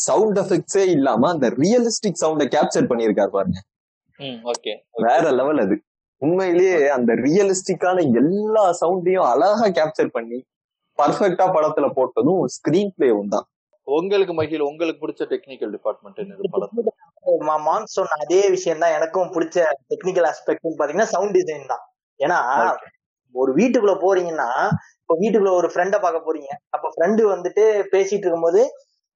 [0.05, 3.59] சவுண்ட் எஃபெக்ட்ஸே இல்லாம அந்த ரியலிஸ்டிக் சவுண்ட கேப்சர் பண்ணியிருக்காரு பாருங்க.
[4.21, 5.77] ம் ஓகே வேற லெவல் அது.
[6.23, 10.39] உண்மையிலேயே அந்த ரியலிஸ்டிக்கான எல்லா சவுண்டையும் அழகா கேப்சர் பண்ணி
[10.99, 13.47] பர்ஃபெக்டா படத்துல போட்டதும் ஸ்கிரீன் பிளேவும் தான்.
[13.89, 16.95] உங்களுக்கு மகிழ் உங்களுக்கு பிடிச்ச டெக்னிக்கல் டிபார்ட்மெண்ட் என்னது படத்துல
[17.41, 19.57] மா- மான் சொன்ன அதே விஷயம் தான் எனக்கும் பிடிச்ச
[19.91, 21.85] டெக்னிக்கல் ஆஸ்பெக்ட் பாத்தீங்கன்னா சவுண்ட் டிசைன் தான்.
[22.21, 22.39] ஏன்னா.
[23.35, 24.49] ஒரு வீட்டுக்குள்ள போறீங்கன்னா
[25.09, 26.49] இப்போ வீட்டுக்குள்ள ஒரு ஃப்ரெண்ட பார்க்க போறீங்க.
[26.75, 28.63] அப்ப ஃப்ரெண்டு வந்துட்டு பேசிட்டு இருக்கும்போது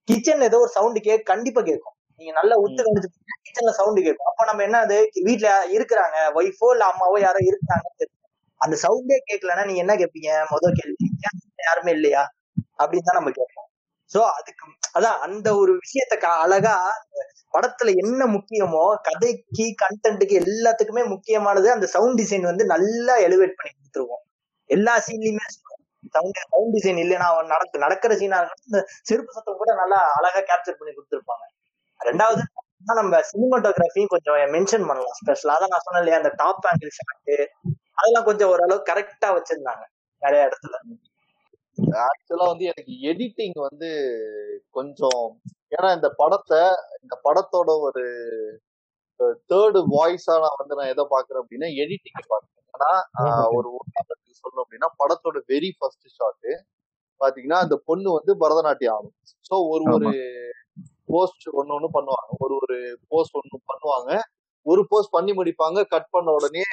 [0.08, 3.08] கிச்சன்ல ஏதோ ஒரு சவுண்ட் கேக் கண்டிப்பா கேட்கும் நீங்க நல்லா உத்து கணிச்சு
[3.46, 7.88] கிச்சன்ல சவுண்ட் கேட்கும் அப்ப நம்ம என்ன அது வீட்டுல இருக்கிறாங்க ஒய்ஃபோ இல்ல அம்மாவோ யாரோ இருக்கிறாங்க
[8.60, 12.22] அந்த சவுண்டே கேட்கலன்னா நீங்க என்ன கேட்பீங்க முதல் கேள்வி "ஏன் வீட்ல யாருமே இல்லையா?
[12.80, 13.68] அப்படின்னு தான் நம்ம கேட்போம்
[14.10, 14.64] சோ அதுக்கு
[14.98, 16.14] அதான் அந்த ஒரு விஷயத்த
[16.44, 16.74] அழகா
[17.54, 24.22] படத்துல என்ன முக்கியமோ கதைக்கு கண்டென்ட்டுக்கு எல்லாத்துக்குமே முக்கியமானது அந்த சவுண்ட் டிசைன் வந்து நல்லா எலிவேட் பண்ணி கொடுத்துருவோம்.
[24.70, 25.44] எல்லா சீன்லயுமே
[26.14, 27.52] சவுண்ட் சவுண்ட் டிசைன் இல்லைன்னா அவன்
[27.84, 28.38] நடக்கிற சீனா
[28.68, 28.80] இந்த
[29.10, 31.44] செருப்பு சத்தம் கூட நல்லா அழகா கேப்சர் பண்ணி கொடுத்துருப்பாங்க.
[32.00, 32.42] ரெண்டாவது
[33.00, 35.16] நம்ம சினிமாட்டோகிராஃபியும் கொஞ்சம் மென்ஷன் பண்ணலாம்.
[35.20, 37.36] ஸ்பெஷலா அதான் நான் சொன்னேன் இல்லையா அந்த டாப் ஆங்கிள் ஷாட்டு
[37.98, 39.84] அதெல்லாம் கொஞ்சம் ஓரளவு கரெக்டா வச்சிருந்தாங்க
[40.22, 40.76] நிறைய இடத்துல.
[42.06, 43.90] ஆக்சுவலா வந்து எனக்கு எடிட்டிங் வந்து
[44.78, 45.22] கொஞ்சம்
[45.76, 46.60] ஏன்னா இந்த படத்தை
[47.02, 48.04] இந்த படத்தோட ஒரு
[49.50, 52.56] தேர்டு வாய்ஸா நான் வந்து நான் எதை பாக்குறேன் அப்படின்னா எடிட்டிங் பாக்குறேன்
[53.20, 56.50] ஆஹ், ஒரு உதாரணத்துக்கு சொல்லணும் அப்படின்னா படத்தோட வெரி ஃபர்ஸ்ட் ஷாட்
[57.20, 59.14] பாத்தீங்கன்னா அந்த பொண்ணு வந்து பரதநாட்டியம் ஆடும்.
[59.48, 60.10] சோ ஒரு ஒரு
[61.08, 62.30] போஸ்ட் ஒண்ணு ஒண்ணு பண்ணுவாங்க.
[62.40, 62.76] ஒரு ஒரு
[63.10, 64.10] போஸ்ட் ஒண்ணு பண்ணுவாங்க.
[64.66, 65.78] ஒரு போஸ்ட் பண்ணி முடிப்பாங்க.
[65.92, 66.64] கட் பண்ண உடனே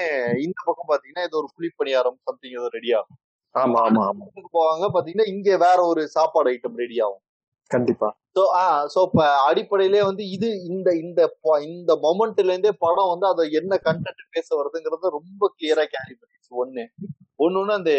[0.45, 3.17] இந்த பக்கம் பாத்தீங்கன்னா ஏதோ ஒரு குழிப்பணியாரம் சம்திங் ஏதோ ரெடி ஆகும்.
[3.55, 4.25] ஆமா ஆமா ஆமா.
[4.55, 7.23] போவாங்க பாத்தீங்கன்னா இங்க வேற ஒரு சாப்பாடு ஐட்டம் ரெடி ஆகும்.
[7.72, 8.09] கண்டிப்பா.
[8.36, 8.63] சோ ஆ
[8.93, 11.22] சோ இப்ப அடிப்படையிலே வந்து இது இந்த இந்த
[11.70, 16.86] இந்த மொமெண்ட்ல இருந்தே படம் வந்து அதை என்ன கண்டென்ட் பேச வருதுங்கிறத ரொம்ப கிளியரா கேரி பண்ணிச்சு ஒண்ணு.
[17.39, 17.93] ஒண்ணு அந்த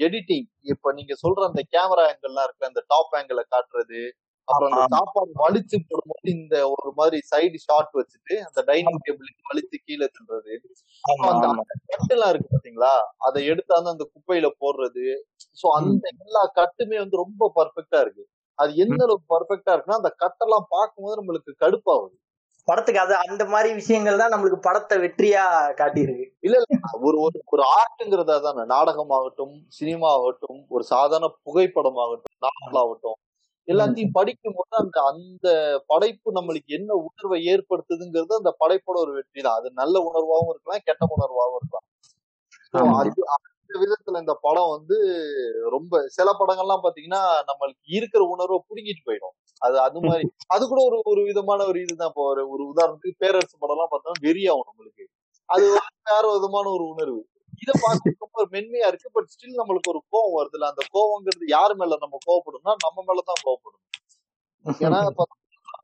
[0.00, 4.00] எடிட்டிங் இப்ப நீங்க சொல்ற அந்த கேமரா ஆங்கிள்லாம் இருக்கு அந்த டாப் ஆங்கிள காட்டுறது.
[4.48, 4.92] அப்புறம் அந்த.
[4.94, 10.06] சாப்பாடு வலிச்சு போடும்போது இந்த ஒரு மாதிரி சைடு ஷாட் வச்சுட்டு அந்த டைனிங் டேபிள் வலிச்சு கீழே
[11.04, 11.30] ஆமா
[11.92, 12.92] கட்டுலாம் இருக்கு பாத்தீங்களா?
[13.26, 15.04] அதை எடுத்தாந்து அந்த குப்பையில போடுறது.
[15.60, 18.24] சோ அந்த எல்லா கட்டுமே வந்து ரொம்ப பர்ஃபெக்டா இருக்கு.
[18.58, 22.14] அது எந்த அளவுக்கு பர்ஃபெக்டா இருக்குன்னா அந்த கட்டெல்லாம் பார்க்கும்போது நம்மளுக்கு கடுப்பாகுது.
[22.68, 25.44] படத்துக்கு அது அந்த மாதிரி விஷயங்கள் தான் நம்மளுக்கு படத்தை வெற்றியா
[25.78, 26.26] காட்டியிருக்கு.
[26.46, 26.76] இல்ல இல்ல.
[27.06, 28.64] ஒரு ஒரு ஒரு ஆர்ட்ங்கிறது அதானே.
[28.74, 33.18] நாடகம் ஆகட்டும் சினிமா ஆகட்டும் ஒரு சாதாரண புகைப்படம் ஆகட்டும் நாவல் ஆகட்டும்
[33.68, 35.48] எல்லாத்தையும் படிக்கும் போது அந்த அந்த
[35.90, 41.04] படைப்பு நம்மளுக்கு என்ன உணர்வை ஏற்படுத்துதுங்கிறது அந்த படைப்போட ஒரு வெற்றி தான் அது நல்ல உணர்வாகவும் இருக்கலாம் கெட்ட
[41.16, 41.86] உணர்வாகவும் இருக்கலாம்.
[43.00, 43.10] அது
[43.68, 44.96] அந்த விதத்துல இந்த படம் வந்து
[45.70, 49.34] ரொம்ப சில படங்கள்லாம் பாத்தீங்கன்னா நம்மளுக்கு இருக்கிற உணர்வை புடுங்கிட்டு போயிடும்.
[49.62, 50.24] அது அது மாதிரி.
[50.54, 54.22] அது கூட ஒரு ஒரு விதமான ஒரு இதுதான் இப்போ ஒரு ஒரு உதாரணத்துக்கு பேரரசு படம் எல்லாம் பார்த்தோம்னா
[54.26, 55.04] வெறியாகும் நம்மளுக்கு.
[55.48, 57.20] அது வந்து வேற விதமான ஒரு உணர்வு.
[57.62, 57.74] இதை
[58.34, 59.08] ஒரு மென்மையா இருக்கு.
[59.14, 60.70] பட் ஸ்டில் நம்மளுக்கு ஒரு கோவம் வருதுல்ல.
[60.72, 63.84] அந்த கோவங்கிறது யாரு மேல நம்ம கோவப்படும்னா நம்ம மேலதான் கோவப்படும்.
[64.64, 65.00] ஏன்னா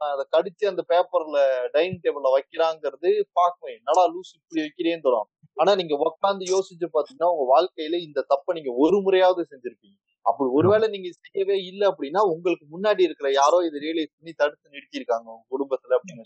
[0.06, 1.38] அதை கடிச்சு அந்த பேப்பர்ல
[1.74, 7.44] டைனிங் டேபிள்ல வைக்கிறாங்கிறது பார்க்குவேன் என்னடா லூஸ் இப்படி வைக்கிறேன்னு தரும் ஆனா நீங்க உட்காந்து யோசிச்சு பாத்தீங்கன்னா உங்க
[7.54, 9.96] வாழ்க்கையில இந்த தப்பை நீங்க ஒரு முறையாவது செஞ்சிருப்பீங்க.
[10.26, 15.26] அப்படி ஒருவேளை நீங்க செய்யவே இல்லை அப்படின்னா உங்களுக்கு முன்னாடி இருக்கிற யாரோ இதை ரியலைஸ் பண்ணி தடுத்து நிறுத்தியிருக்காங்க
[15.34, 16.22] உங்க குடும்பத்துல அப்படின்னு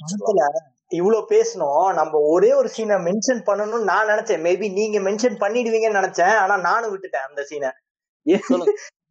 [0.91, 1.87] இவ்வளவு பேசணும்.
[2.01, 4.45] நம்ம ஒரே ஒரு சீனை மென்ஷன் பண்ணணும்னு நான் நினைச்சேன்.
[4.47, 6.37] மேபி நீங்க மென்ஷன் பண்ணிடுவீங்கன்னு நினைச்சேன்.
[6.43, 7.73] ஆனா நானும் விட்டுட்டேன் அந்த சீனை.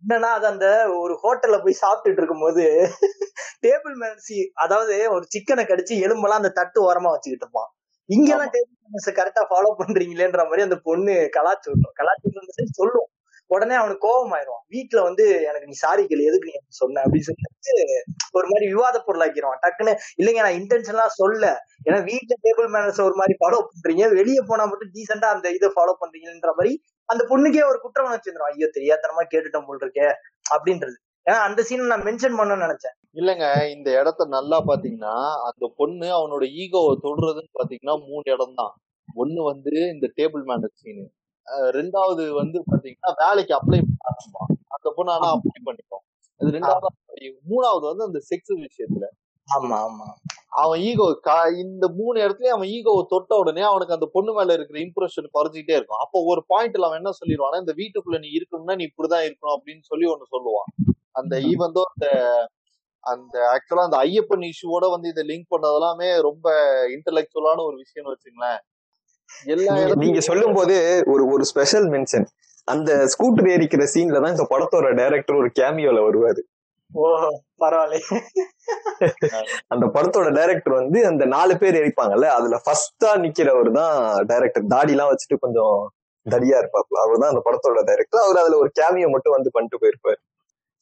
[0.02, 0.68] என்னன்னா அது அந்த
[1.04, 2.64] ஒரு ஹோட்டல்ல போய் சாப்பிட்டுட்டு இருக்கும்போது
[3.66, 7.70] டேபிள் மேன்சி அதாவது ஒரு சிக்கனை கடிச்சு எலும்பெல்லாம் அந்த தட்டு ஓரமா வச்சுக்கிட்டு இருப்பான்.
[8.10, 11.98] இங்கெல்லாம் டேபிள் டென்னிஸ் கரெக்டா ஃபாலோ பண்றீங்களேன்ற மாதிரி அந்த பொண்ணு கலாச்சு விட்டுரும்.
[12.02, 13.08] கலாச்சு சொல்லும்.
[13.52, 16.24] உடனே அவனுக்கு கோபம் ஆயிரும் வீட்டுல வந்து எனக்கு நீ சாரி கேளு.
[16.30, 17.04] எதுக்கு நீ எனக்கு சொன்ன?
[17.04, 17.76] அப்படின்னு சொல்லிட்டு
[18.32, 21.44] ஒரு மாதிரி விவாத பொருளாக்கிடுவான் டக்குன்னு இல்லைங்க நான் இன்டென்ஷனா சொல்ல.
[21.88, 24.04] ஏன்னா வீட்டுல டேபிள் மேனர்ஸ் ஒரு மாதிரி ஃபாலோ பண்றீங்க.
[24.20, 26.74] வெளியே போனா மட்டும் டீசெண்டா அந்த இதை ஃபாலோ பண்றீங்கன்ற மாதிரி
[27.10, 30.08] அந்த பொண்ணுக்கே ஒரு குற்றம் உணர்ச்சி ஐயோ தெரியாதனமா கேட்டுட்டோம் போல் இருக்கே.
[30.56, 30.98] அப்படின்றது.
[31.28, 32.96] ஏன்னா அந்த சீன் நான் மென்ஷன் பண்ணணும்னு நினைச்சேன்.
[33.20, 33.46] இல்லங்க
[33.76, 35.16] இந்த இடத்த நல்லா பாத்தீங்கன்னா
[35.48, 38.74] அந்த பொண்ணு அவனோட ஈகோவை தொடுறதுன்னு பாத்தீங்கன்னா மூணு இடம் தான்.
[39.22, 41.06] ஒண்ணு வந்து இந்த டேபிள் மேனேஜ் சீனு
[41.78, 44.44] ரெண்டாவது வந்து பாத்தீங்கன்னா வேலைக்கு அப்ளை பண்ணாமா
[44.76, 46.04] அந்த பொண்ணு ஆனா அப்ளை பண்ணிட்டோம்
[46.42, 49.06] அது ரெண்டாவது மூணாவது வந்து அந்த செக்ஸ் விஷயத்துல.
[49.48, 50.08] ஆமா ஆமா.
[50.62, 51.06] அவன் ஈகோ
[51.64, 56.02] இந்த மூணு இடத்துலயும் அவன் ஈகோவை தொட்ட உடனே அவனுக்கு அந்த பொண்ணு மேல இருக்கிற இம்ப்ரெஷன் குறைஞ்சிக்கிட்டே இருக்கும்.
[56.06, 60.08] அப்போ ஒரு பாயிண்ட்ல அவன் என்ன சொல்லிடுவானா இந்த வீட்டுக்குள்ள நீ இருக்கணும்னா நீ இப்படிதான் இருக்கணும் அப்படின்னு சொல்லி
[60.14, 60.70] ஒண்ணு சொல்லுவான்.
[61.18, 62.08] அந்த ஈவந்தோ அந்த
[63.04, 66.48] அந்த ஆக்சுவலா அந்த ஐயப்பன் இஷ்யூவோட வந்து இதை லிங்க் பண்ணதெல்லாமே ரொம்ப
[66.96, 68.60] இன்டலெக்சுவலான ஒரு விஷயம்னு வச்சுங்களேன்.
[69.54, 69.74] எல்லா
[70.04, 70.76] நீங்க சொல்லும் போது
[71.14, 72.28] ஒரு ஒரு ஸ்பெஷல் மென்ஷன்
[72.68, 76.42] அந்த ஸ்கூட்டர் ஏறிக்கிற சீன்ல தான் இந்த படத்தோட டைரக்டர் ஒரு கேமியோல வருவாரு.
[76.92, 77.06] ஓ
[77.64, 77.98] பரவாயில்ல.
[79.74, 83.96] அந்த படத்தோட டைரக்டர் வந்து அந்த நாலு பேர் எரிப்பாங்கல்ல அதுல ஃபர்ஸ்டா நிக்கிறவர் தான்
[84.32, 85.76] டைரக்டர் தாடி எல்லாம் வச்சுட்டு கொஞ்சம்
[86.26, 90.20] தடியா இருப்பாப்ல அவர் தான் அந்த படத்தோட டைரக்டர் அவர் அதுல ஒரு கேமியோ மட்டும் வந்து பண்ணிட்டு போயிருப்பாரு.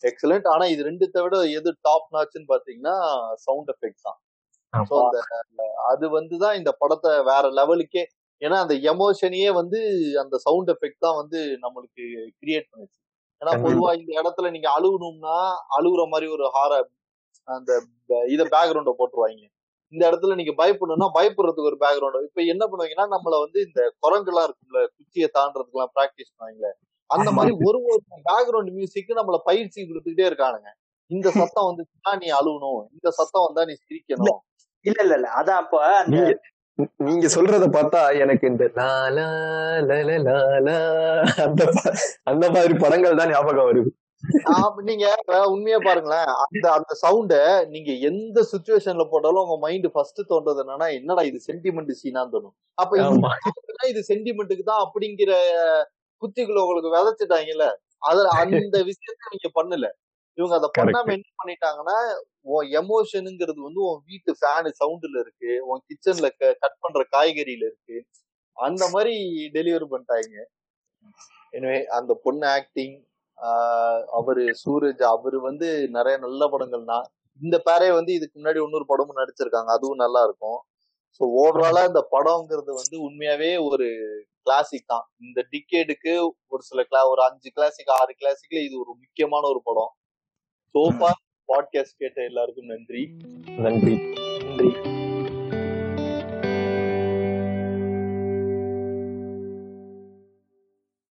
[0.04, 2.96] எக்ஸலண்ட் ஆனா இது ரெண்டுத்தை விட எது டாப் நாச்சுன்னு பாத்தீங்கன்னா
[3.46, 4.20] சவுண்ட் எஃபெக்ட் தான்.
[4.74, 5.20] ஸோ அந்த
[5.92, 8.04] அது வந்து தான் இந்த படத்தை வேற லெவலுக்கே
[8.42, 9.80] ஏன்னா அந்த எமோஷனையே வந்து
[10.24, 12.04] அந்த சவுண்ட் எஃபெக்ட் தான் வந்து நம்மளுக்கு
[12.42, 12.98] கிரியேட் பண்ணுச்சு.
[13.42, 13.54] ஏன்னா.
[13.66, 15.38] பொதுவா இந்த இடத்துல நீங்க அழுகணும்னா
[15.78, 16.74] அழுகுற மாதிரி ஒரு ஹார
[17.48, 17.72] அந்த
[18.34, 19.44] இத பேக்ரவுண்ட போட்டுருவாங்க.
[19.94, 24.80] இந்த இடத்துல நீங்க பயப்படணும்னா பயப்படுறதுக்கு ஒரு பேக்ரவுண்ட் இப்ப என்ன பண்ணுவாங்கன்னா நம்மள வந்து இந்த குரங்குலாம் இருக்கும்ல
[24.96, 26.70] குச்சியை தாண்டறதுக்குலாம் பிராக்டிஸ் பண்ணுவாங்கல்ல
[27.10, 30.70] அந்த மாதிரி ஒரு ஒரு பேக்ரவுண்ட் மியூசிக் நம்மள பயிற்சி கொடுத்துக்கிட்டே இருக்கானுங்க.
[31.12, 34.40] இந்த சத்தம் வந்துச்சுன்னா நீ அழுகணும் இந்த சத்தம் வந்தா நீ சிரிக்கணும்.
[34.86, 35.76] இல்ல இல்ல இல்ல அதான் அப்ப
[37.00, 38.88] நீங்க சொல்றத பார்த்தா எனக்கு இந்த லா
[39.18, 39.28] லா
[39.90, 40.36] லா லா லா
[40.68, 40.78] லா
[41.46, 41.62] அந்த
[42.32, 43.92] அந்த மாதிரி படங்கள் தான் ஞாபகம் வருது.
[44.90, 45.06] நீங்க
[45.54, 46.30] உண்மையா பாருங்களேன்.
[46.46, 47.36] அந்த அந்த சவுண்ட
[47.74, 52.56] நீங்க எந்த சுச்சுவேஷன்ல போட்டாலும் உங்க மைண்ட் ஃபர்ஸ்ட் தோன்றது என்னன்னா என்னடா இது சென்டிமெண்ட் சீனான்னு தோணும்.
[52.78, 52.94] அப்ப
[53.94, 55.32] இது சென்டிமெண்ட்டுக்கு தான் அப்படிங்கிற
[56.26, 57.68] குத்திக்குள்ள உங்களுக்கு விதைச்சிட்டாங்கல்ல?
[58.02, 59.86] அதுல அந்த விஷயத்த நீங்க பண்ணல.
[60.38, 61.98] இவங்க அதை பண்ணாம என்ன பண்ணிட்டாங்கன்னா
[62.54, 66.28] உன் எமோஷனுங்கிறது வந்து உன் வீட்டு ஃபேனு சவுண்டுல இருக்கு உன் கிச்சன்ல
[66.64, 67.98] கட் பண்ற காய்கறியில இருக்கு.
[68.58, 69.14] அந்த மாதிரி
[69.56, 70.36] டெலிவரி பண்ணிட்டாங்க.
[71.54, 72.96] எனவே அந்த பொண்ணு ஆக்டிங்
[74.18, 77.08] அவரு சூரஜ் அவரு வந்து நிறைய நல்ல படங்கள் நான்
[77.40, 79.70] இந்த பேரே வந்து இதுக்கு முன்னாடி இன்னொரு படமும் நடிச்சிருக்காங்க.
[79.78, 80.60] அதுவும் நல்லா இருக்கும்.
[81.22, 83.88] ஸோ ஓவராலா இந்த படம்ங்கிறது வந்து உண்மையாவே ஒரு
[84.46, 85.12] கிளாசிக் தான்.
[85.20, 89.94] இந்த டிக்கேடுக்கு ஒரு சில கிளா ஒரு அஞ்சு கிளாசிக் ஆறு கிளாசிக்ல இது ஒரு முக்கியமான ஒரு படம்.
[90.74, 91.12] சோஃபா
[91.48, 93.16] பாட்காஸ்ட் கேட்ட எல்லாருக்கும் நன்றி.
[93.58, 93.96] நன்றி.
[94.56, 94.95] நன்றி.